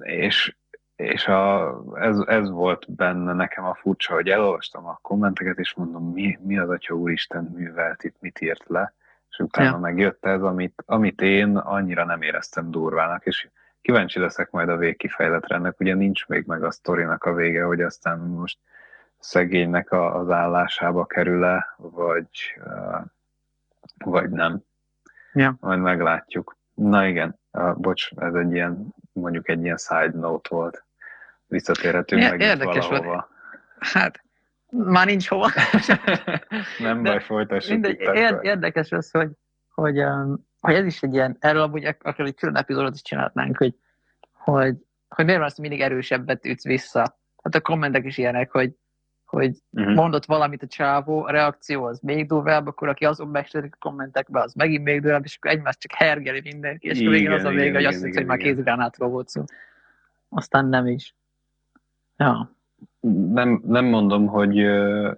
És 0.00 0.54
és 1.02 1.26
a, 1.26 1.74
ez, 1.94 2.18
ez 2.18 2.50
volt 2.50 2.94
benne 2.94 3.32
nekem 3.32 3.64
a 3.64 3.74
furcsa, 3.74 4.14
hogy 4.14 4.28
elolvastam 4.28 4.86
a 4.86 4.98
kommenteket, 5.02 5.58
és 5.58 5.74
mondom, 5.74 6.12
mi, 6.12 6.38
mi 6.42 6.58
az 6.58 6.68
Atya 6.68 6.94
Úristen 6.94 7.44
művelt 7.44 8.04
itt, 8.04 8.16
mit 8.20 8.40
írt 8.40 8.64
le, 8.68 8.94
és 9.30 9.38
utána 9.38 9.68
ja. 9.68 9.78
megjött 9.78 10.24
ez, 10.24 10.42
amit, 10.42 10.82
amit 10.86 11.20
én 11.20 11.56
annyira 11.56 12.04
nem 12.04 12.22
éreztem 12.22 12.70
durvának, 12.70 13.26
és 13.26 13.48
kíváncsi 13.80 14.18
leszek 14.18 14.50
majd 14.50 14.68
a 14.68 14.76
végkifejletre 14.76 15.54
ennek, 15.54 15.80
ugye 15.80 15.94
nincs 15.94 16.26
még 16.26 16.46
meg 16.46 16.64
a 16.64 16.70
sztorinak 16.70 17.24
a 17.24 17.32
vége, 17.32 17.64
hogy 17.64 17.80
aztán 17.80 18.18
most 18.18 18.58
szegénynek 19.18 19.92
a, 19.92 20.16
az 20.16 20.30
állásába 20.30 21.04
kerül-e, 21.04 21.74
vagy, 21.76 22.60
vagy 24.04 24.30
nem. 24.30 24.62
Ja. 25.34 25.56
Majd 25.60 25.78
meglátjuk. 25.78 26.56
Na 26.74 27.06
igen, 27.06 27.38
uh, 27.52 27.76
bocs, 27.76 28.10
ez 28.16 28.34
egy 28.34 28.52
ilyen, 28.52 28.94
mondjuk 29.12 29.48
egy 29.48 29.62
ilyen 29.62 29.76
side 29.76 30.12
note 30.14 30.48
volt 30.54 30.84
visszatérhetünk 31.46 32.22
meg 32.22 32.40
Érdekes 32.40 32.86
valahova. 32.86 33.10
Volt. 33.10 33.26
Hát, 33.78 34.22
már 34.70 35.06
nincs 35.06 35.28
hova. 35.28 35.50
Nem 36.78 37.02
De 37.02 37.10
baj, 37.10 37.20
folytassuk. 37.22 37.72
Mindegy, 37.72 38.00
érdekes 38.42 38.92
az, 38.92 39.10
hogy, 39.10 39.30
hogy, 39.74 39.98
um, 39.98 40.46
hogy 40.60 40.74
ez 40.74 40.86
is 40.86 41.02
egy 41.02 41.14
ilyen, 41.14 41.36
erről 41.40 41.62
amúgy 41.62 41.84
akár 41.84 42.26
egy 42.26 42.34
külön 42.34 42.56
epizódot 42.56 42.94
is 42.94 43.02
csinálhatnánk, 43.02 43.56
hogy, 43.56 43.74
hogy, 44.32 44.76
hogy 45.08 45.24
miért 45.24 45.38
van 45.40 45.48
azt, 45.48 45.58
mindig 45.58 45.80
erősebbet 45.80 46.46
ütsz 46.46 46.64
vissza. 46.64 47.18
Hát 47.42 47.54
a 47.54 47.60
kommentek 47.60 48.04
is 48.04 48.18
ilyenek, 48.18 48.50
hogy, 48.50 48.74
hogy 49.36 49.56
uh-huh. 49.70 49.94
mondott 49.94 50.24
valamit 50.24 50.62
a 50.62 50.66
csávó, 50.66 51.24
a 51.24 51.30
reakció 51.30 51.84
az 51.84 52.00
még 52.00 52.26
durvább, 52.26 52.66
akkor 52.66 52.88
aki 52.88 53.04
azon 53.04 53.28
megsértik 53.28 53.74
a 53.74 53.88
kommentekbe, 53.88 54.40
az 54.40 54.52
megint 54.54 54.84
még 54.84 55.00
durvább, 55.00 55.24
és 55.24 55.36
akkor 55.36 55.50
egymást 55.50 55.80
csak 55.80 55.92
hergeli 55.92 56.40
mindenki, 56.40 56.88
és 56.88 56.98
végén 56.98 57.30
az 57.30 57.44
a 57.44 57.50
vége, 57.50 57.74
hogy 57.74 57.84
azt 57.84 58.00
mondja, 58.00 58.20
hogy 58.20 58.28
már 58.28 58.38
kézigránátról 58.38 59.08
volt 59.08 59.28
szó. 59.28 59.44
Aztán 60.28 60.66
nem 60.66 60.86
is. 60.86 61.14
Ja. 62.16 62.50
Nem, 63.32 63.62
nem, 63.66 63.84
mondom, 63.84 64.26
hogy, 64.26 64.54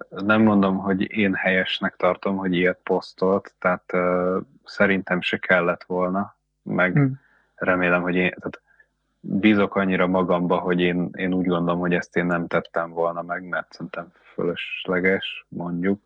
nem 0.09 0.43
mondom, 0.43 0.77
hogy 0.77 1.17
én 1.17 1.35
helyesnek 1.35 1.97
tartom, 1.97 2.37
hogy 2.37 2.55
ilyet 2.55 2.81
posztolt, 2.83 3.55
tehát 3.59 3.93
uh, 3.93 4.37
szerintem 4.65 5.21
se 5.21 5.37
kellett 5.37 5.85
volna, 5.85 6.37
meg 6.63 6.93
hmm. 6.93 7.21
remélem, 7.55 8.03
hogy 8.03 8.15
én, 8.15 8.35
tehát 8.39 8.63
bízok 9.27 9.77
annyira 9.77 10.07
magamba, 10.07 10.57
hogy 10.57 10.81
én, 10.81 11.11
én 11.17 11.33
úgy 11.35 11.47
gondolom, 11.47 11.81
hogy 11.81 11.95
ezt 11.95 12.17
én 12.17 12.27
nem 12.27 12.47
tettem 12.47 12.91
volna 12.91 13.23
meg, 13.23 13.49
mert 13.49 13.73
szerintem 13.73 14.13
fölösleges, 14.23 15.47
mondjuk, 15.49 16.01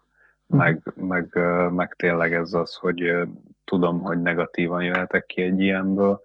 hmm. 0.48 0.58
meg, 0.58 0.82
meg, 0.94 1.38
meg 1.70 1.94
tényleg 1.96 2.32
ez 2.32 2.52
az, 2.52 2.74
hogy 2.74 3.28
tudom, 3.64 4.00
hogy 4.00 4.22
negatívan 4.22 4.82
jöhetek 4.82 5.26
ki 5.26 5.42
egy 5.42 5.60
ilyenből, 5.60 6.22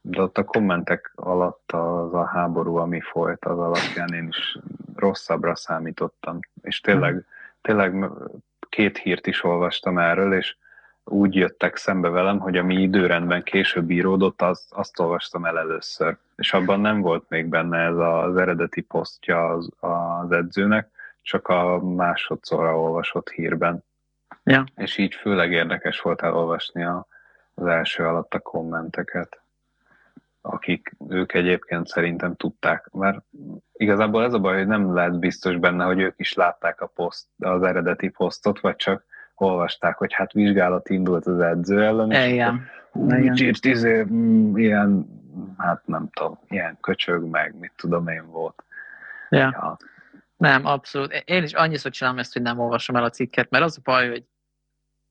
de 0.00 0.22
ott 0.22 0.38
a 0.38 0.44
kommentek 0.44 1.12
alatt 1.14 1.72
az 1.72 2.14
a 2.14 2.24
háború, 2.24 2.76
ami 2.76 3.00
folyt, 3.00 3.44
az 3.44 3.58
alapján 3.58 4.12
én 4.12 4.26
is 4.28 4.58
rosszabbra 4.96 5.56
számítottam. 5.56 6.38
És 6.62 6.80
tényleg, 6.80 7.24
tényleg 7.60 8.10
két 8.68 8.98
hírt 8.98 9.26
is 9.26 9.44
olvastam 9.44 9.98
erről, 9.98 10.34
és 10.34 10.56
úgy 11.08 11.34
jöttek 11.34 11.76
szembe 11.76 12.08
velem, 12.08 12.38
hogy 12.38 12.56
ami 12.56 12.74
időrendben 12.74 13.42
később 13.42 13.90
íródott, 13.90 14.42
az, 14.42 14.66
azt 14.70 14.98
olvastam 14.98 15.44
el 15.44 15.58
először. 15.58 16.16
És 16.36 16.52
abban 16.52 16.80
nem 16.80 17.00
volt 17.00 17.24
még 17.28 17.46
benne 17.46 17.78
ez 17.78 17.96
az 17.96 18.36
eredeti 18.36 18.80
posztja 18.80 19.46
az, 19.46 19.70
az 19.80 20.30
edzőnek, 20.30 20.90
csak 21.22 21.48
a 21.48 21.80
másodszorra 21.82 22.80
olvasott 22.80 23.28
hírben. 23.28 23.84
Ja. 24.44 24.64
És 24.76 24.98
így 24.98 25.14
főleg 25.14 25.52
érdekes 25.52 26.00
volt 26.00 26.22
elolvasni 26.22 26.84
a, 26.84 27.06
az 27.54 27.66
első 27.66 28.04
alatt 28.04 28.34
a 28.34 28.38
kommenteket 28.38 29.40
akik 30.48 30.96
ők 31.08 31.34
egyébként 31.34 31.86
szerintem 31.86 32.36
tudták, 32.36 32.88
mert 32.92 33.18
igazából 33.72 34.24
ez 34.24 34.32
a 34.32 34.38
baj, 34.38 34.56
hogy 34.56 34.66
nem 34.66 34.94
lehet 34.94 35.18
biztos 35.18 35.56
benne, 35.56 35.84
hogy 35.84 36.00
ők 36.00 36.14
is 36.18 36.34
látták 36.34 36.80
a 36.80 36.86
poszt, 36.86 37.26
az 37.38 37.62
eredeti 37.62 38.08
posztot, 38.08 38.60
vagy 38.60 38.76
csak 38.76 39.04
olvasták, 39.40 39.96
hogy 39.96 40.12
hát 40.12 40.32
vizsgálat 40.32 40.88
indult 40.88 41.26
az 41.26 41.40
edző 41.40 41.84
ellen, 41.84 42.10
és 42.10 42.32
Igen. 42.32 42.66
Úgy 42.92 43.40
írt, 43.40 43.64
izé, 43.64 44.02
mm, 44.02 44.56
ilyen, 44.56 45.06
hát 45.58 45.86
nem 45.86 46.08
tudom, 46.12 46.38
ilyen 46.48 46.78
köcsög 46.80 47.24
meg, 47.24 47.54
mit 47.58 47.72
tudom 47.76 48.08
én 48.08 48.26
volt. 48.30 48.64
Ja. 49.28 49.38
ja. 49.38 49.76
Nem, 50.36 50.66
abszolút. 50.66 51.22
Én 51.24 51.42
is 51.42 51.52
annyiszor 51.52 51.90
csinálom 51.90 52.18
ezt, 52.18 52.32
hogy 52.32 52.42
nem 52.42 52.58
olvasom 52.58 52.96
el 52.96 53.04
a 53.04 53.10
cikket, 53.10 53.50
mert 53.50 53.64
az 53.64 53.76
a 53.78 53.80
baj, 53.84 54.08
hogy, 54.08 54.24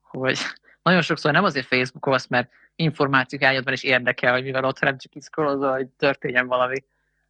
hogy 0.01 0.37
nagyon 0.83 1.01
sokszor 1.01 1.31
nem 1.31 1.43
azért 1.43 1.65
Facebookolsz, 1.65 2.27
mert 2.27 2.49
információk 2.75 3.43
ágyadban 3.43 3.73
is 3.73 3.83
érdekel, 3.83 4.33
hogy 4.33 4.43
mivel 4.43 4.63
ott 4.63 4.79
nem 4.79 4.97
csak 4.97 5.11
kiszkorozol, 5.11 5.71
hogy 5.71 5.87
történjen 5.87 6.47
valami. 6.47 6.83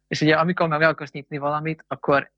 És 0.08 0.20
ugye 0.20 0.34
amikor 0.34 0.68
meg 0.68 0.82
akarsz 0.82 1.10
nyitni 1.10 1.38
valamit, 1.38 1.84
akkor 1.88 2.30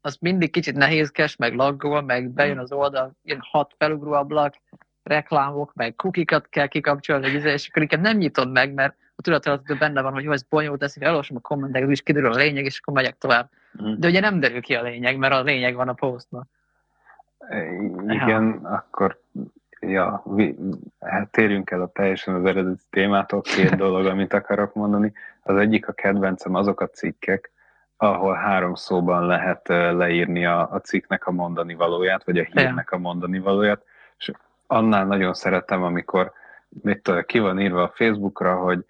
az 0.00 0.16
mindig 0.20 0.50
kicsit 0.50 0.76
nehézkes, 0.76 1.36
meg 1.36 1.54
laggol, 1.54 2.02
meg 2.02 2.30
bejön 2.30 2.58
az 2.58 2.72
oldal, 2.72 3.12
ilyen 3.22 3.40
hat 3.42 3.74
felugró 3.78 4.12
ablak, 4.12 4.54
reklámok, 5.02 5.74
meg 5.74 5.94
kukikat 5.94 6.48
kell 6.48 6.66
kikapcsolni, 6.66 7.26
és 7.26 7.68
akkor 7.68 7.82
inkább 7.82 8.00
nem 8.00 8.16
nyitod 8.16 8.50
meg, 8.50 8.74
mert 8.74 8.96
a 9.16 9.22
tudatalattól 9.22 9.76
benne 9.76 10.02
van, 10.02 10.12
hogy 10.12 10.24
jó, 10.24 10.32
ez 10.32 10.42
bonyolult, 10.42 10.82
ezt 10.82 11.02
elolvasom 11.02 11.36
a 11.36 11.40
kommenteket, 11.40 11.90
és 11.90 12.02
kiderül 12.02 12.32
a 12.32 12.36
lényeg, 12.36 12.64
és 12.64 12.78
akkor 12.80 12.94
megyek 12.94 13.18
tovább. 13.18 13.50
Mm. 13.82 13.94
De 13.98 14.08
ugye 14.08 14.20
nem 14.20 14.40
derül 14.40 14.60
ki 14.60 14.74
a 14.74 14.82
lényeg, 14.82 15.16
mert 15.16 15.34
a 15.34 15.42
lényeg 15.42 15.74
van 15.74 15.88
a 15.88 15.92
posztban. 15.92 16.48
Igen, 18.08 18.60
ja. 18.62 18.68
akkor 18.68 19.20
ja, 19.80 20.22
vi, 20.24 20.56
hát 21.00 21.30
térjünk 21.30 21.70
el 21.70 21.82
a 21.82 21.88
teljesen 21.88 22.34
az 22.34 22.44
eredeti 22.44 22.84
témától, 22.90 23.40
két 23.40 23.76
dolog, 23.84 24.06
amit 24.06 24.32
akarok 24.32 24.74
mondani. 24.74 25.12
Az 25.42 25.56
egyik 25.56 25.88
a 25.88 25.92
kedvencem 25.92 26.54
azok 26.54 26.80
a 26.80 26.88
cikkek, 26.88 27.50
ahol 28.02 28.34
három 28.34 28.74
szóban 28.74 29.26
lehet 29.26 29.68
leírni 29.68 30.46
a, 30.46 30.72
a 30.72 30.80
cikknek 30.80 31.26
a 31.26 31.30
mondani 31.30 31.74
valóját, 31.74 32.24
vagy 32.24 32.38
a 32.38 32.42
hírnek 32.52 32.90
a 32.90 32.98
mondani 32.98 33.38
valóját, 33.38 33.82
és 34.18 34.30
annál 34.66 35.06
nagyon 35.06 35.34
szeretem, 35.34 35.82
amikor 35.82 36.32
mit, 36.68 37.24
ki 37.26 37.38
van 37.38 37.60
írva 37.60 37.82
a 37.82 37.92
Facebookra, 37.94 38.56
hogy 38.56 38.84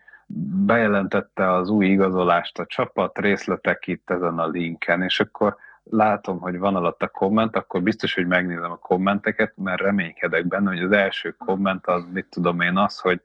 bejelentette 0.67 1.53
az 1.53 1.69
új 1.69 1.87
igazolást 1.87 2.59
a 2.59 2.67
csapat, 2.67 3.19
részletek 3.19 3.87
itt 3.87 4.11
ezen 4.11 4.39
a 4.39 4.47
linken, 4.47 5.03
és 5.03 5.21
akkor 5.21 5.57
látom, 5.83 6.41
hogy 6.41 6.59
van 6.59 6.77
alatt 6.77 7.03
a 7.03 7.09
komment, 7.09 7.57
akkor 7.57 7.83
biztos, 7.83 8.15
hogy 8.15 8.27
megnézem 8.27 8.71
a 8.71 8.77
kommenteket, 8.77 9.53
mert 9.57 9.81
reménykedek 9.81 10.47
benne, 10.47 10.71
hogy 10.71 10.83
az 10.83 10.93
első 10.93 11.37
komment 11.39 11.87
az, 11.87 12.05
mit 12.13 12.27
tudom 12.31 12.61
én, 12.61 12.77
az, 12.77 12.99
hogy 12.99 13.21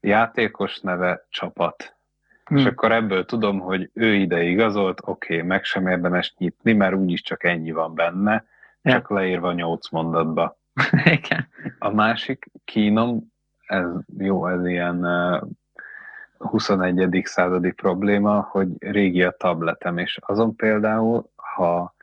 játékos 0.00 0.80
neve 0.80 1.26
csapat. 1.28 1.96
Hmm. 2.48 2.56
És 2.56 2.64
akkor 2.64 2.92
ebből 2.92 3.24
tudom, 3.24 3.58
hogy 3.58 3.90
ő 3.92 4.14
ide 4.14 4.42
igazolt, 4.42 5.00
oké, 5.04 5.34
okay, 5.34 5.46
meg 5.46 5.64
sem 5.64 5.86
érdemes 5.86 6.34
nyitni, 6.38 6.72
mert 6.72 6.94
úgyis 6.94 7.22
csak 7.22 7.44
ennyi 7.44 7.70
van 7.70 7.94
benne, 7.94 8.44
ja. 8.82 8.92
csak 8.92 9.10
leírva 9.10 9.52
nyolc 9.52 9.90
mondatba. 9.90 10.58
Igen. 11.18 11.48
A 11.78 11.90
másik 11.90 12.50
kínom, 12.64 13.32
ez 13.66 13.86
jó, 14.18 14.46
ez 14.46 14.66
ilyen 14.66 15.06
21. 16.38 17.20
századi 17.24 17.72
probléma, 17.72 18.40
hogy 18.50 18.68
régi 18.78 19.22
a 19.22 19.30
tabletem, 19.30 19.98
és 19.98 20.18
azon 20.26 20.56
például, 20.56 21.30
ha 21.36 21.94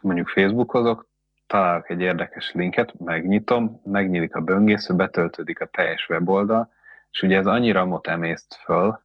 mondjuk 0.00 0.28
Facebookozok, 0.28 1.06
találok 1.46 1.90
egy 1.90 2.00
érdekes 2.00 2.52
linket, 2.52 2.98
megnyitom, 2.98 3.80
megnyílik 3.84 4.34
a 4.34 4.40
böngésző, 4.40 4.94
betöltődik 4.94 5.60
a 5.60 5.66
teljes 5.66 6.08
weboldal, 6.08 6.72
és 7.10 7.22
ugye 7.22 7.36
ez 7.36 7.46
annyira 7.46 7.84
mot 7.84 8.06
emészt 8.06 8.54
föl, 8.54 9.00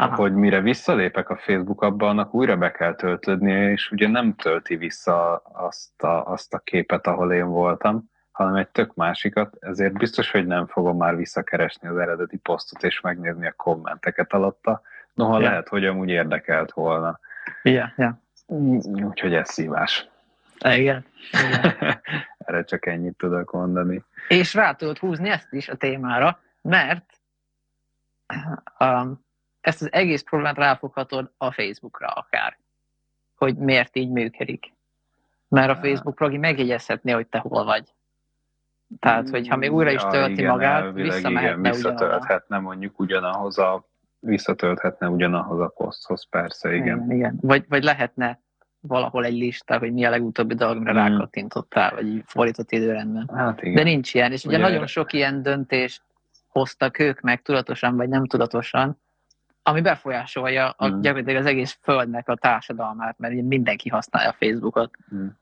Aha. 0.00 0.16
hogy 0.16 0.34
mire 0.34 0.60
visszalépek 0.60 1.30
a 1.30 1.36
Facebook 1.36 1.82
abba, 1.82 2.08
annak 2.08 2.34
újra 2.34 2.56
be 2.56 2.70
kell 2.70 2.94
töltődnie, 2.94 3.70
és 3.70 3.90
ugye 3.90 4.08
nem 4.08 4.34
tölti 4.34 4.76
vissza 4.76 5.36
azt 5.36 6.02
a, 6.02 6.26
azt 6.26 6.54
a 6.54 6.58
képet, 6.58 7.06
ahol 7.06 7.32
én 7.32 7.48
voltam, 7.48 8.10
hanem 8.30 8.54
egy 8.54 8.68
tök 8.68 8.94
másikat, 8.94 9.56
ezért 9.60 9.92
biztos, 9.92 10.30
hogy 10.30 10.46
nem 10.46 10.66
fogom 10.66 10.96
már 10.96 11.16
visszakeresni 11.16 11.88
az 11.88 11.96
eredeti 11.96 12.36
posztot 12.36 12.82
és 12.82 13.00
megnézni 13.00 13.46
a 13.46 13.52
kommenteket 13.56 14.32
alatta, 14.32 14.82
noha 15.14 15.38
yeah. 15.38 15.50
lehet, 15.50 15.68
hogy 15.68 15.84
amúgy 15.86 16.08
érdekelt 16.08 16.72
volna. 16.72 17.20
Yeah, 17.62 17.88
yeah. 17.96 18.14
Úgyhogy 19.06 19.34
ez 19.34 19.50
szívás. 19.50 20.08
Igen. 20.64 21.04
Igen. 21.32 21.74
Erre 22.38 22.64
csak 22.64 22.86
ennyit 22.86 23.16
tudok 23.16 23.52
mondani. 23.52 24.04
És 24.28 24.54
rá 24.54 24.72
tudod 24.72 24.98
húzni 24.98 25.28
ezt 25.28 25.52
is 25.52 25.68
a 25.68 25.76
témára, 25.76 26.38
mert 26.62 27.04
um, 28.78 29.28
ezt 29.60 29.82
az 29.82 29.92
egész 29.92 30.22
problémát 30.22 30.56
ráfoghatod 30.56 31.30
a 31.36 31.52
Facebookra 31.52 32.06
akár, 32.06 32.58
hogy 33.36 33.56
miért 33.56 33.96
így 33.96 34.10
működik. 34.10 34.72
Mert 35.48 35.70
a 35.70 35.76
Facebook 35.76 36.14
progi 36.14 36.36
megjegyezhetné, 36.36 37.12
hogy 37.12 37.26
te 37.26 37.38
hol 37.38 37.64
vagy. 37.64 37.94
Tehát, 38.98 39.28
hogy 39.28 39.48
ha 39.48 39.56
még 39.56 39.72
újra 39.72 39.90
is 39.90 40.02
tölti 40.02 40.32
igen, 40.32 40.50
magát, 40.50 40.92
visszamehetne 40.92 41.58
igen, 41.58 41.72
visszatölthetne 41.72 42.58
mondjuk 42.58 42.98
ugyanahoz 42.98 43.58
a 43.58 43.88
visszatölthetne 44.20 45.08
ugyanahoz 45.08 45.60
a 45.60 45.68
poszthoz, 45.68 46.26
persze, 46.28 46.74
igen. 46.74 46.86
igen, 46.86 47.10
igen. 47.10 47.38
Vagy, 47.40 47.64
vagy 47.68 47.82
lehetne 47.82 48.40
valahol 48.80 49.24
egy 49.24 49.36
lista, 49.36 49.78
hogy 49.78 49.92
mi 49.92 50.04
a 50.04 50.10
legutóbbi 50.10 50.54
dolog, 50.54 50.76
amire 50.76 50.90
hmm. 50.90 51.12
rákattintottál, 51.12 51.94
vagy 51.94 52.22
fordított 52.26 52.70
időrendben. 52.70 53.30
Hát 53.34 53.62
igen. 53.62 53.74
De 53.74 53.82
nincs 53.82 54.14
ilyen, 54.14 54.32
és 54.32 54.44
ugye, 54.44 54.56
ugye 54.56 54.66
nagyon 54.66 54.86
sok 54.86 55.12
ilyen 55.12 55.42
döntést 55.42 56.02
hoztak 56.48 56.98
ők 56.98 57.20
meg 57.20 57.42
tudatosan, 57.42 57.96
vagy 57.96 58.08
nem 58.08 58.26
tudatosan, 58.26 59.00
ami 59.62 59.80
befolyásolja 59.80 60.70
a, 60.76 60.86
hmm. 60.86 61.00
gyakorlatilag 61.00 61.40
az 61.40 61.46
egész 61.46 61.78
földnek 61.82 62.28
a 62.28 62.36
társadalmát, 62.36 63.18
mert 63.18 63.34
mindenki 63.34 63.88
használja 63.88 64.28
a 64.28 64.36
Facebookot. 64.38 64.90
Hmm. 65.08 65.38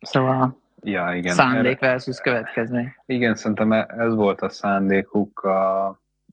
Szóval 0.00 0.64
Ja, 0.82 1.14
igen. 1.14 1.34
Szándék 1.34 1.78
versus 1.78 2.18
következmény. 2.18 2.94
Igen, 3.06 3.34
szerintem 3.34 3.72
ez 3.72 4.14
volt 4.14 4.40
a 4.40 4.48
szándékuk 4.48 5.40
a, 5.40 5.86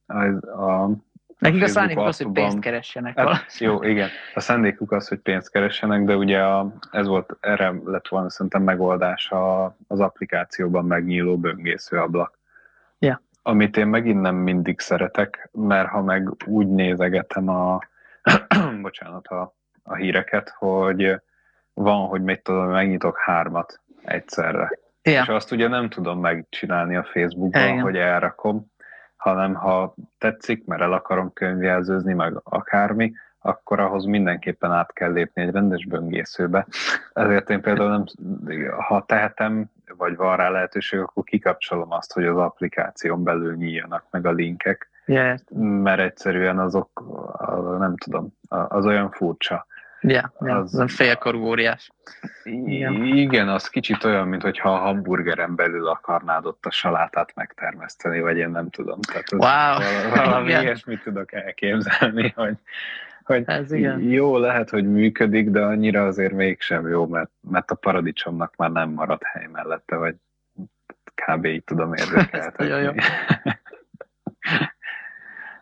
a, 0.05 0.23
a 0.61 0.89
Nekik 1.39 1.63
a 1.63 1.67
szándékuk 1.67 2.05
az, 2.05 2.17
hogy 2.17 2.31
pénzt 2.31 2.59
keressenek. 2.59 3.19
Hát, 3.19 3.57
jó, 3.57 3.83
igen. 3.83 4.09
A 4.33 4.39
szándékuk 4.39 4.91
az, 4.91 5.07
hogy 5.07 5.19
pénzt 5.19 5.51
keressenek, 5.51 6.03
de 6.03 6.15
ugye 6.15 6.39
a, 6.39 6.73
ez 6.91 7.07
volt, 7.07 7.37
erre 7.39 7.73
lett 7.85 8.07
volna 8.07 8.29
szerintem 8.29 8.63
megoldás 8.63 9.31
a, 9.31 9.75
az 9.87 9.99
applikációban 9.99 10.85
megnyíló 10.85 11.37
böngésző 11.37 11.97
ablak. 11.97 12.39
Ja. 12.99 13.21
Amit 13.45 13.77
én 13.77 13.87
megint 13.87 14.21
nem 14.21 14.35
mindig 14.35 14.79
szeretek, 14.79 15.49
mert 15.51 15.89
ha 15.89 16.01
meg 16.01 16.29
úgy 16.45 16.67
nézegetem 16.67 17.49
a, 17.49 17.79
bocsánat, 18.81 19.27
a, 19.27 19.55
a 19.83 19.95
híreket, 19.95 20.49
hogy 20.57 21.21
van, 21.73 22.07
hogy 22.07 22.21
mit 22.21 22.43
tudom, 22.43 22.69
megnyitok 22.69 23.17
hármat 23.17 23.81
egyszerre. 24.03 24.71
Ja. 25.01 25.21
És 25.21 25.27
azt 25.27 25.51
ugye 25.51 25.67
nem 25.67 25.89
tudom 25.89 26.19
megcsinálni 26.19 26.95
a 26.95 27.03
Facebookon, 27.03 27.61
Igen. 27.61 27.79
hogy 27.79 27.97
elrakom, 27.97 28.71
hanem 29.15 29.53
ha 29.53 29.95
tetszik, 30.17 30.65
mert 30.65 30.81
el 30.81 30.93
akarom 30.93 31.33
könyvjelzőzni, 31.33 32.13
meg 32.13 32.33
akármi, 32.43 33.13
akkor 33.39 33.79
ahhoz 33.79 34.05
mindenképpen 34.05 34.71
át 34.71 34.93
kell 34.93 35.11
lépni 35.11 35.41
egy 35.41 35.51
rendes 35.51 35.85
böngészőbe. 35.85 36.67
Ezért 37.13 37.49
én 37.49 37.61
például 37.61 37.89
nem, 37.89 38.05
ha 38.87 39.05
tehetem, 39.05 39.71
vagy 39.97 40.15
van 40.15 40.37
rá 40.37 40.49
lehetőség, 40.49 40.99
akkor 40.99 41.23
kikapcsolom 41.23 41.91
azt, 41.91 42.13
hogy 42.13 42.25
az 42.25 42.37
applikáción 42.37 43.23
belül 43.23 43.55
nyíljanak 43.55 44.05
meg 44.09 44.25
a 44.25 44.31
linkek, 44.31 44.89
yeah. 45.05 45.39
mert 45.83 46.01
egyszerűen 46.01 46.59
azok, 46.59 47.03
nem 47.79 47.97
tudom, 47.97 48.33
az 48.47 48.85
olyan 48.85 49.11
furcsa. 49.11 49.67
Ja, 50.01 50.33
ja 50.39 50.57
az, 50.57 50.79
az 50.79 50.95
félkorú 50.95 51.45
óriás. 51.45 51.91
Igen. 52.43 53.03
igen, 53.03 53.49
az 53.49 53.67
kicsit 53.67 54.03
olyan, 54.03 54.27
mintha 54.27 54.73
a 54.73 54.77
hamburgeren 54.77 55.55
belül 55.55 55.87
akarnád 55.87 56.45
ott 56.45 56.65
a 56.65 56.71
salátát 56.71 57.31
megtermeszteni, 57.35 58.19
vagy 58.19 58.37
én 58.37 58.49
nem 58.49 58.69
tudom. 58.69 58.99
Tehát 59.01 59.31
wow. 59.31 60.09
valami 60.15 60.49
ilyesmit 60.49 61.03
tudok 61.03 61.33
elképzelni, 61.33 62.33
hogy, 62.35 62.57
hogy 63.25 63.43
Ez 63.45 63.71
igen. 63.71 63.99
jó 64.01 64.37
lehet, 64.37 64.69
hogy 64.69 64.91
működik, 64.91 65.49
de 65.49 65.61
annyira 65.61 66.05
azért 66.05 66.33
mégsem 66.33 66.87
jó, 66.87 67.07
mert, 67.07 67.31
mert 67.49 67.71
a 67.71 67.75
paradicsomnak 67.75 68.55
már 68.55 68.71
nem 68.71 68.89
marad 68.89 69.21
hely 69.23 69.47
mellette, 69.51 69.95
vagy 69.95 70.15
kb. 71.15 71.45
így 71.45 71.63
tudom 71.63 71.93
érdekeltetni. 71.93 72.65
jó, 72.65 72.77
jó. 72.77 72.91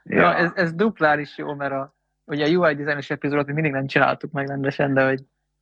ja. 0.04 0.20
ja, 0.20 0.36
ez, 0.36 0.52
ez 0.56 0.74
duplár 0.74 1.20
is 1.20 1.38
jó, 1.38 1.54
mert 1.54 1.72
a, 1.72 1.96
ugye 2.26 2.46
a 2.46 2.50
UI 2.50 2.76
designes 2.76 3.10
epizódot 3.10 3.46
mi 3.46 3.54
mindig 3.54 3.72
nem 3.72 3.88
csináltuk 3.88 4.32
meg 4.32 4.48
rendesen, 4.48 4.94
de, 4.94 5.06
hogy, 5.06 5.22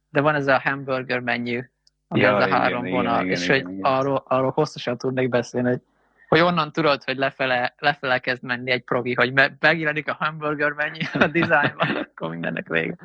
de 0.10 0.22
van 0.22 0.36
ez 0.36 0.48
a 0.48 0.60
hamburger 0.60 1.20
menü, 1.20 1.62
ami 2.08 2.22
ja, 2.22 2.38
ez 2.38 2.44
a 2.44 2.56
három 2.56 2.86
igen, 2.86 2.98
vonal, 2.98 3.24
igen, 3.24 3.32
és 3.32 3.44
igen, 3.44 3.66
hogy 3.66 3.74
igen. 3.74 3.92
Arról, 3.92 4.24
arról 4.28 4.52
hosszasan 4.52 4.98
tudnék 4.98 5.30
beszélni, 5.30 5.70
hogy, 5.70 5.82
hogy 6.30 6.40
onnan 6.40 6.72
tudod, 6.72 7.04
hogy 7.04 7.18
lefele, 7.18 7.74
lefele 7.78 8.20
kezd 8.20 8.44
menni 8.44 8.72
egy 8.72 8.84
progi, 8.84 9.14
hogy 9.14 9.34
me, 9.34 9.56
megjelenik 9.60 10.10
a 10.10 10.18
hamburger 10.20 10.72
menü 10.72 10.98
a 11.14 11.28
dizájnban, 11.28 11.96
akkor 12.14 12.30
mindennek 12.30 12.68
vége. 12.68 12.96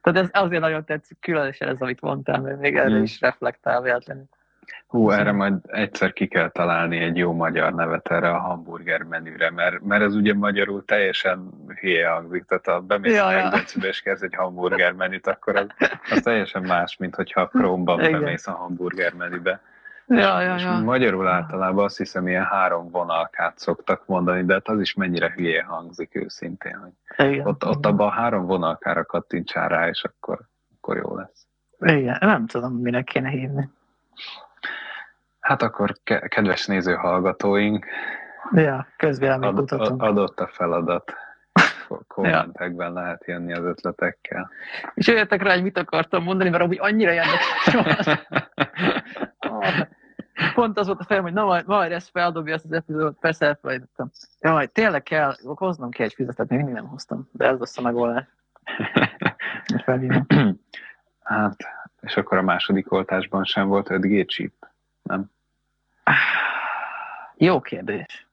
Tehát 0.00 0.20
ez 0.20 0.42
azért 0.42 0.62
nagyon 0.62 0.84
tetszik, 0.84 1.18
különösen 1.20 1.68
ez, 1.68 1.80
amit 1.80 2.00
mondtál, 2.00 2.40
mert 2.40 2.60
még 2.60 2.76
erre 2.76 2.98
mm. 2.98 3.02
is 3.02 3.20
reflektál 3.20 3.82
véletlenül. 3.82 4.24
Hú, 4.86 5.10
erre 5.10 5.32
majd 5.32 5.54
egyszer 5.66 6.12
ki 6.12 6.26
kell 6.26 6.50
találni 6.50 6.98
egy 6.98 7.16
jó 7.16 7.32
magyar 7.32 7.74
nevet 7.74 8.10
erre 8.10 8.30
a 8.30 8.38
hamburger 8.38 9.02
menüre, 9.02 9.50
mert, 9.50 9.80
mert 9.80 10.02
ez 10.02 10.14
ugye 10.14 10.34
magyarul 10.34 10.84
teljesen 10.84 11.50
hülye 11.80 12.08
hangzik, 12.08 12.44
tehát 12.44 12.66
ha 12.66 12.80
bemész 12.80 13.14
ja, 13.14 13.26
a 13.26 13.60
és 13.80 14.00
kezd 14.00 14.22
egy 14.22 14.34
hamburger 14.34 14.92
menüt, 14.92 15.26
akkor 15.26 15.56
az, 15.56 15.66
az 16.10 16.20
teljesen 16.22 16.62
más, 16.62 16.96
mint 16.96 17.14
hogyha 17.14 17.40
a 17.40 17.48
Chrome-ban 17.48 17.96
bemész 17.96 18.46
a 18.46 18.52
hamburger 18.52 19.14
menübe. 19.14 19.60
Ja, 20.14 20.40
ja, 20.40 20.56
ja. 20.58 20.78
Magyarul 20.78 21.28
általában 21.28 21.84
azt 21.84 21.96
hiszem 21.96 22.28
ilyen 22.28 22.44
három 22.44 22.90
vonalkát 22.90 23.58
szoktak 23.58 24.06
mondani, 24.06 24.44
de 24.44 24.52
hát 24.52 24.68
az 24.68 24.80
is 24.80 24.94
mennyire 24.94 25.32
hülye 25.36 25.62
hangzik 25.62 26.14
őszintén, 26.14 26.76
hogy 26.76 27.26
Igen. 27.26 27.46
ott, 27.46 27.66
ott 27.66 27.86
abban 27.86 28.08
a 28.08 28.10
három 28.10 28.46
vonalkára 28.46 29.04
kattintsál 29.04 29.68
rá, 29.68 29.88
és 29.88 30.04
akkor, 30.04 30.38
akkor 30.76 30.96
jó 30.96 31.16
lesz. 31.16 31.46
Igen, 31.78 32.16
nem 32.20 32.46
tudom, 32.46 32.72
minek 32.72 33.04
kéne 33.04 33.28
hívni. 33.28 33.68
Hát 35.40 35.62
akkor 35.62 35.92
kedves 36.28 36.66
néző 36.66 36.94
hallgatóink, 36.94 37.86
ja, 38.52 38.86
ad, 39.20 39.72
adott 39.98 40.40
a 40.40 40.46
feladat. 40.46 41.14
Kommentekben 42.08 42.92
ja. 42.92 43.00
lehet 43.00 43.24
jönni 43.26 43.52
az 43.52 43.64
ötletekkel. 43.64 44.50
És 44.94 45.06
jöjjetek 45.06 45.42
rá, 45.42 45.52
hogy 45.52 45.62
mit 45.62 45.78
akartam 45.78 46.22
mondani, 46.22 46.50
mert 46.50 46.62
amúgy 46.62 46.78
annyira 46.80 47.12
jönnek. 47.12 47.40
Pont 50.54 50.78
az 50.78 50.86
volt 50.86 51.00
a 51.00 51.04
fejem, 51.04 51.22
hogy 51.22 51.32
na 51.32 51.44
majd, 51.44 51.66
majd 51.66 51.92
ezt 51.92 52.10
feldobja 52.10 52.54
ezt 52.54 52.64
az 52.64 52.72
epizódot, 52.72 53.18
persze 53.18 53.46
elfelejtettem. 53.46 54.10
Jaj, 54.40 54.66
tényleg 54.66 55.02
kell, 55.02 55.34
hoznom 55.44 55.90
ki 55.90 56.02
egy 56.02 56.14
fizetet, 56.14 56.48
még 56.48 56.58
mindig 56.58 56.74
nem 56.74 56.86
hoztam, 56.86 57.28
de 57.32 57.46
ez 57.46 57.58
lesz 57.58 57.78
a 57.78 57.82
megoldás. 57.82 58.24
hát, 61.22 61.56
és 62.00 62.16
akkor 62.16 62.38
a 62.38 62.42
második 62.42 62.92
oltásban 62.92 63.44
sem 63.44 63.68
volt 63.68 63.86
5G 63.90 64.26
chip 64.26 64.60
nem? 65.02 65.30
Jó 67.36 67.60
kérdés. 67.60 68.26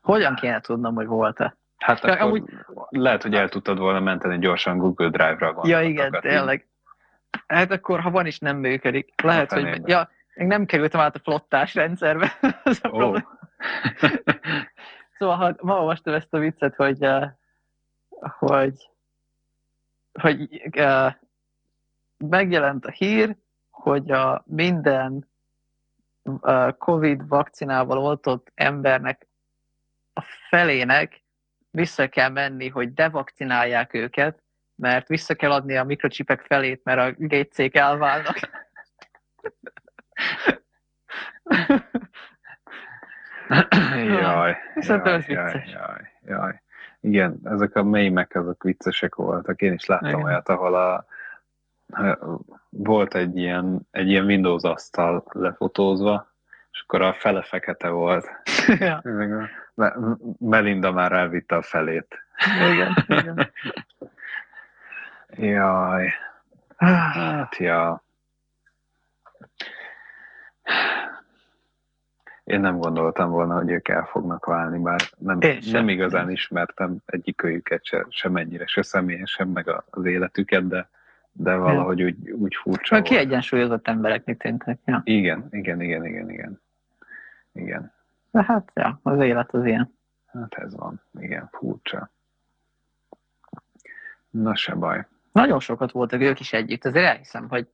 Hogyan 0.00 0.34
kéne 0.34 0.60
tudnom, 0.60 0.94
hogy 0.94 1.06
volt-e? 1.06 1.56
Hát 1.78 2.04
ja, 2.04 2.12
akkor 2.12 2.26
amúgy... 2.26 2.42
lehet, 2.88 3.22
hogy 3.22 3.34
el 3.34 3.48
tudtad 3.48 3.78
volna 3.78 4.00
menteni 4.00 4.38
gyorsan 4.38 4.78
Google 4.78 5.08
Drive-ra. 5.08 5.60
Ja, 5.62 5.82
igen, 5.82 6.18
tényleg. 6.20 6.66
Hát 7.46 7.70
akkor, 7.70 8.00
ha 8.00 8.10
van 8.10 8.26
is, 8.26 8.38
nem 8.38 8.56
működik. 8.56 9.12
Lehet, 9.22 9.52
hogy... 9.52 9.80
Ja, 9.84 10.10
még 10.34 10.46
nem 10.46 10.66
kerültem 10.66 11.00
át 11.00 11.16
a 11.16 11.20
flottás 11.22 11.74
rendszerbe. 11.74 12.38
Ez 12.64 12.78
a 12.82 12.88
oh. 12.88 13.22
szóval, 15.18 15.36
ha 15.36 15.54
ma 15.60 15.78
olvastam 15.78 16.14
ezt 16.14 16.34
a 16.34 16.38
viccet, 16.38 16.74
hogy, 16.74 17.06
uh, 17.06 17.26
hogy, 18.38 18.90
hogy 20.12 20.62
uh, 20.76 21.12
megjelent 22.18 22.86
a 22.86 22.90
hír, 22.90 23.36
hogy 23.70 24.10
a 24.10 24.44
minden 24.46 25.30
Covid 26.78 27.28
vakcinával 27.28 27.98
oltott 27.98 28.50
embernek 28.54 29.26
a 30.12 30.22
felének 30.48 31.22
vissza 31.70 32.08
kell 32.08 32.28
menni, 32.28 32.68
hogy 32.68 32.94
devakcinálják 32.94 33.94
őket, 33.94 34.42
mert 34.74 35.08
vissza 35.08 35.34
kell 35.34 35.52
adni 35.52 35.76
a 35.76 35.84
mikrocsipek 35.84 36.40
felét, 36.40 36.84
mert 36.84 37.00
a 37.00 37.14
gétszék 37.18 37.76
elválnak. 37.76 38.38
jaj, 44.06 44.56
Szerintem 44.76 45.12
jaj, 45.12 45.14
ez 45.16 45.28
jaj, 45.28 45.64
jaj, 45.72 46.12
jaj. 46.26 46.62
Igen, 47.00 47.40
ezek 47.44 47.76
a 47.76 47.82
mémek, 47.82 48.34
azok 48.34 48.62
viccesek 48.62 49.14
voltak. 49.14 49.60
Én 49.60 49.72
is 49.72 49.86
láttam 49.86 50.08
Igen. 50.08 50.22
olyat, 50.22 50.48
ahol 50.48 50.74
a, 50.74 51.04
volt 52.70 53.14
egy 53.14 53.36
ilyen, 53.36 53.88
egy 53.90 54.08
ilyen 54.08 54.24
Windows 54.24 54.62
asztal 54.62 55.24
lefotózva, 55.30 56.30
és 56.72 56.82
akkor 56.82 57.02
a 57.02 57.12
fele 57.12 57.42
fekete 57.42 57.88
volt. 57.88 58.28
ja, 58.78 59.02
Melinda 60.38 60.92
már 60.92 61.12
elvitte 61.12 61.56
a 61.56 61.62
felét. 61.62 62.18
igen, 62.72 63.04
igen. 63.06 63.52
Jaj, 65.54 66.12
hát 66.76 67.56
ja. 67.56 68.02
Én 72.44 72.60
nem 72.60 72.78
gondoltam 72.78 73.30
volna, 73.30 73.54
hogy 73.54 73.70
ők 73.70 73.88
el 73.88 74.04
fognak 74.04 74.44
válni, 74.46 74.78
bár 74.78 75.00
nem, 75.18 75.40
Én 75.40 75.58
nem 75.70 75.88
igazán 75.88 76.30
ismertem 76.30 76.96
egyik 77.06 77.42
őjüket 77.42 77.84
se, 77.84 78.06
sem 78.08 78.36
ennyire, 78.36 78.66
se 78.66 78.82
személyesen, 78.82 79.48
meg 79.48 79.82
az 79.90 80.04
életüket, 80.04 80.68
de, 80.68 80.88
de 81.32 81.54
valahogy 81.56 82.02
úgy, 82.02 82.30
úgy 82.30 82.54
furcsa 82.54 82.94
volt. 82.94 83.06
kiegyensúlyozott 83.08 83.88
embereknek 83.88 84.36
tűntek. 84.36 84.78
Ja. 84.84 85.00
Igen, 85.04 85.46
igen, 85.50 85.80
igen, 85.80 86.04
igen, 86.06 86.30
igen. 86.30 86.60
Igen, 87.52 87.92
De 88.30 88.42
hát, 88.42 88.70
ja, 88.74 89.00
az 89.02 89.20
élet 89.20 89.54
az 89.54 89.64
ilyen. 89.64 89.94
hát 90.26 90.54
ez 90.54 90.76
van. 90.76 91.00
Igen, 91.20 91.48
furcsa. 91.52 92.10
Na 94.30 94.54
se 94.54 94.74
baj. 94.74 95.06
Nagyon 95.32 95.60
sokat 95.60 95.90
voltak 95.90 96.20
ők 96.20 96.40
is 96.40 96.52
együtt, 96.52 96.84
azért 96.84 97.06
elhiszem, 97.06 97.48
hogy 97.48 97.68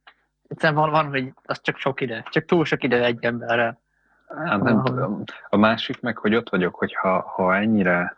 egyszerűen 0.48 0.80
van, 0.80 0.90
van, 0.90 1.08
hogy 1.08 1.32
az 1.44 1.60
csak 1.62 1.76
sok 1.76 2.00
ide, 2.00 2.24
csak 2.30 2.44
túl 2.44 2.64
sok 2.64 2.82
ide 2.82 3.04
egy 3.04 3.24
emberrel. 3.24 3.78
Hát 4.46 4.62
nem 4.62 4.82
tudom. 4.84 5.22
A 5.48 5.56
másik 5.56 6.00
meg, 6.00 6.18
hogy 6.18 6.34
ott 6.34 6.48
vagyok, 6.48 6.74
hogy 6.74 6.94
ha, 6.94 7.20
ha 7.20 7.56
ennyire 7.56 8.16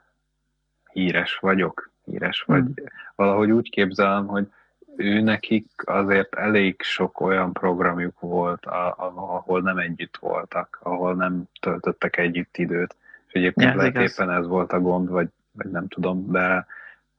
híres 0.92 1.36
vagyok, 1.38 1.90
híres 2.04 2.42
vagy, 2.42 2.60
Hmm. 2.60 2.74
valahogy 3.14 3.50
úgy 3.50 3.70
képzelem, 3.70 4.26
hogy 4.26 4.48
ő 4.96 5.20
nekik 5.20 5.66
azért 5.84 6.34
elég 6.34 6.82
sok 6.82 7.20
olyan 7.20 7.52
programjuk 7.52 8.20
volt, 8.20 8.64
a, 8.66 8.86
a, 8.86 9.12
ahol 9.16 9.60
nem 9.60 9.78
együtt 9.78 10.16
voltak, 10.16 10.78
ahol 10.82 11.14
nem 11.14 11.42
töltöttek 11.60 12.16
együtt 12.16 12.56
időt. 12.56 12.96
És 13.26 13.32
egyébként 13.32 13.70
Ja, 13.70 13.76
lehet 13.76 13.94
igaz. 13.94 14.10
éppen 14.18 14.30
ez 14.30 14.46
volt 14.46 14.72
a 14.72 14.80
gond, 14.80 15.08
vagy, 15.08 15.28
vagy 15.52 15.70
nem 15.70 15.88
tudom, 15.88 16.30
de, 16.30 16.66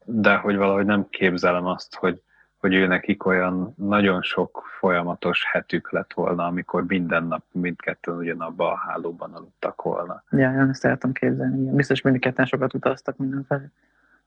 de 0.05 0.36
hogy 0.36 0.55
valahogy 0.55 0.86
nem 0.86 1.09
képzelem 1.09 1.66
azt, 1.66 1.95
hogy, 1.95 2.22
hogy 2.62 2.74
ő 2.74 2.88
nekik 2.88 3.26
olyan 3.26 3.74
nagyon 3.78 4.22
sok 4.22 4.64
folyamatos 4.80 5.45
hetük 5.51 5.91
lett 5.91 6.14
volna, 6.14 6.45
amikor 6.45 6.86
minden 6.88 7.24
nap 7.24 7.43
mindketten 7.51 8.16
ugyanabban 8.16 8.72
a 8.72 8.78
hálóban 8.78 9.34
aludtak 9.34 9.82
volna. 9.82 10.24
Ja, 10.30 10.51
én 10.51 10.70
ezt 10.70 10.86
el 10.86 10.97
tudom 10.97 11.14
képzelni. 11.16 11.62
Igen. 11.62 11.76
Biztos 11.76 12.01
mind 12.01 12.16
a 12.16 12.20
ketten 12.20 12.45
sokat 12.45 12.74
utaztak 12.74 13.18
mindenfelé. 13.18 13.66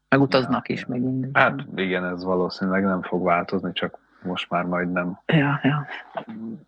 Meg 0.08 0.20
utaznak 0.20 0.68
Ja, 0.68 0.74
is 0.74 0.80
ja. 0.80 0.86
még 0.88 1.00
mindig. 1.00 1.30
Hát 1.36 1.64
igen, 1.74 2.04
ez 2.04 2.24
valószínűleg 2.24 2.84
nem 2.84 3.02
fog 3.02 3.24
változni, 3.24 3.72
csak 3.72 3.98
most 4.22 4.50
már 4.50 4.64
majd 4.64 4.92
nem 4.92 5.18
Ja, 5.26 5.60
ja. 5.62 5.86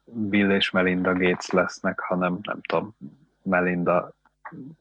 Bill 0.05 0.51
és 0.51 0.71
Melinda 0.71 1.13
Gates 1.13 1.51
lesznek, 1.51 2.01
hanem 2.01 2.39
nem 2.43 2.59
tudom, 2.69 2.97
Melinda 3.43 4.13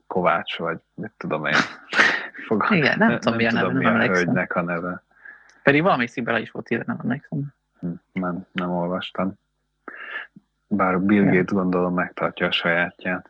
Kovács, 0.08 0.58
vagy 0.58 0.78
mit 0.94 1.12
tudom 1.18 1.46
én. 1.46 1.54
Fog, 2.48 2.66
Igen, 2.70 2.98
nem 2.98 3.20
tudom, 3.20 3.36
milyen 3.38 3.54
tudom, 3.54 3.68
nem 3.72 3.78
mi 3.78 3.86
a 3.86 3.90
emlékszem. 3.90 4.16
hölgynek 4.16 4.56
a 4.56 4.62
neve. 4.62 5.04
Pedig 5.66 5.82
valami 5.82 6.08
szívvel 6.08 6.42
is 6.42 6.52
volt 6.52 6.70
írva, 6.70 6.84
nem 6.88 7.00
emlékszem. 7.04 7.54
Hm, 7.80 7.92
Nem, 8.12 8.46
nem 8.52 8.72
olvastam. 8.72 9.34
Bár 10.68 11.00
Bill 11.00 11.24
Ja. 11.24 11.32
Gates 11.32 11.52
gondolom 11.52 11.94
megtartja 11.94 12.48
a 12.48 12.52
sajátját. 12.52 13.30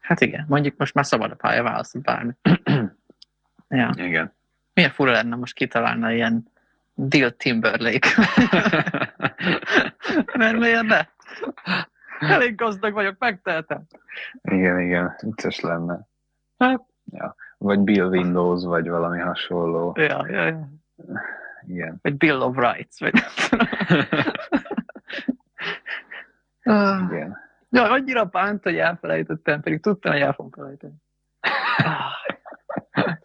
Hát 0.00 0.20
igen, 0.20 0.44
mondjuk 0.48 0.76
most 0.76 0.94
már 0.94 1.06
szabad 1.06 1.30
a 1.30 1.34
pálya 1.34 1.62
választott 1.62 2.02
bármi. 2.02 2.32
ja. 3.68 3.90
Igen. 3.96 4.32
Milyen 4.74 4.90
fura 4.90 5.10
lenne 5.10 5.36
most 5.36 5.54
kitalálna 5.54 6.12
ilyen 6.12 6.48
Dill 6.94 7.30
Timberlake. 7.30 8.08
Mert 10.38 10.58
miért 10.58 10.82
ne? 10.82 11.06
Elég 12.18 12.54
gazdag 12.54 12.92
vagyok, 12.92 13.18
megtehetem. 13.18 13.82
igen, 14.42 14.80
igen, 14.80 15.16
vicces 15.20 15.60
lenne. 15.60 16.00
Hát, 16.58 16.80
Vagy 17.62 17.78
Bill 17.80 18.06
Windows, 18.06 18.64
vagy 18.64 18.88
valami 18.88 19.18
hasonló. 19.18 19.92
ja, 19.96 20.26
ja, 20.28 20.44
ja. 20.46 20.68
Igen. 21.66 21.98
Vagy 22.02 22.16
Bill 22.16 22.40
of 22.40 22.56
Rights, 22.56 23.00
vagy 23.00 23.12
Igen. 27.10 27.38
Ja, 27.70 27.90
annyira 27.90 28.24
bánt, 28.24 28.62
hogy 28.62 28.76
elfelejtettem, 28.76 29.60
pedig 29.60 29.80
tudtam, 29.80 30.12
hogy 30.12 30.20
el 30.20 30.32
fogom 30.32 30.50
felejteni. 30.50 30.94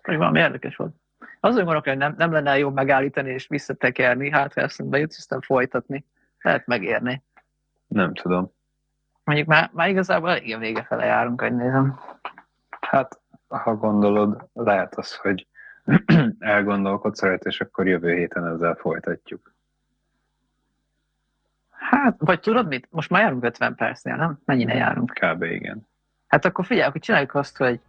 Pedig 0.01 0.17
valami 0.17 0.39
érdekes 0.39 0.75
volt. 0.75 0.95
Azon 1.39 1.57
gondolok, 1.57 1.83
hogy 1.83 1.97
nem, 1.97 2.15
nem 2.17 2.31
lenne 2.31 2.57
jó 2.57 2.69
megállítani 2.69 3.29
és 3.29 3.47
visszatekerni, 3.47 4.31
hát 4.31 4.53
ha 4.53 4.61
eszembe 4.61 4.97
jut, 4.97 5.13
aztán 5.17 5.41
folytatni. 5.41 6.05
Lehet 6.41 6.65
megérni. 6.65 7.23
Nem 7.87 8.13
tudom. 8.13 8.51
Mondjuk 9.23 9.47
már, 9.47 9.69
már 9.73 9.89
igazából 9.89 10.29
a 10.29 10.57
vége 10.57 10.83
fele 10.83 11.05
járunk, 11.05 11.41
hogy 11.41 11.55
nézem. 11.55 11.99
Hát, 12.79 13.19
ha 13.47 13.75
gondolod, 13.75 14.47
lehet 14.53 14.95
az, 14.95 15.15
hogy 15.15 15.47
elgondolkodsz 16.39 17.21
rajta, 17.21 17.49
és 17.49 17.61
akkor 17.61 17.87
jövő 17.87 18.13
héten 18.15 18.45
ezzel 18.45 18.75
folytatjuk. 18.75 19.55
Hát, 21.69 22.15
vagy 22.17 22.39
tudod 22.39 22.67
mit? 22.67 22.87
Most 22.91 23.09
már 23.09 23.21
járunk 23.21 23.43
50 23.43 23.75
percnél, 23.75 24.15
nem? 24.15 24.39
Mennyire 24.45 24.73
járunk? 24.73 25.11
Kb. 25.13 25.43
igen. 25.43 25.87
Hát 26.27 26.45
akkor 26.45 26.65
figyelj, 26.65 26.87
akkor 26.87 27.01
csináljuk 27.01 27.35
azt, 27.35 27.57
hogy 27.57 27.79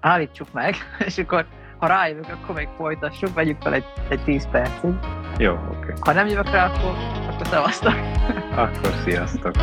állítsuk 0.00 0.52
meg, 0.52 0.74
és 1.06 1.18
akkor 1.18 1.46
ha 1.78 1.86
rájövök, 1.86 2.28
akkor 2.28 2.54
még 2.54 2.68
folytassuk, 2.76 3.34
vegyük 3.34 3.62
fel 3.62 3.72
egy, 3.72 3.84
egy 4.08 4.24
10 4.24 4.48
percig. 4.50 4.94
Jó, 5.38 5.52
oké. 5.52 5.92
Ha 6.00 6.12
nem 6.12 6.26
jövök 6.26 6.50
rá, 6.50 6.66
akkor, 6.66 6.94
akkor 7.30 7.46
szevasztok. 7.46 7.94
Akkor 8.56 8.92
sziasztok. 9.04 9.54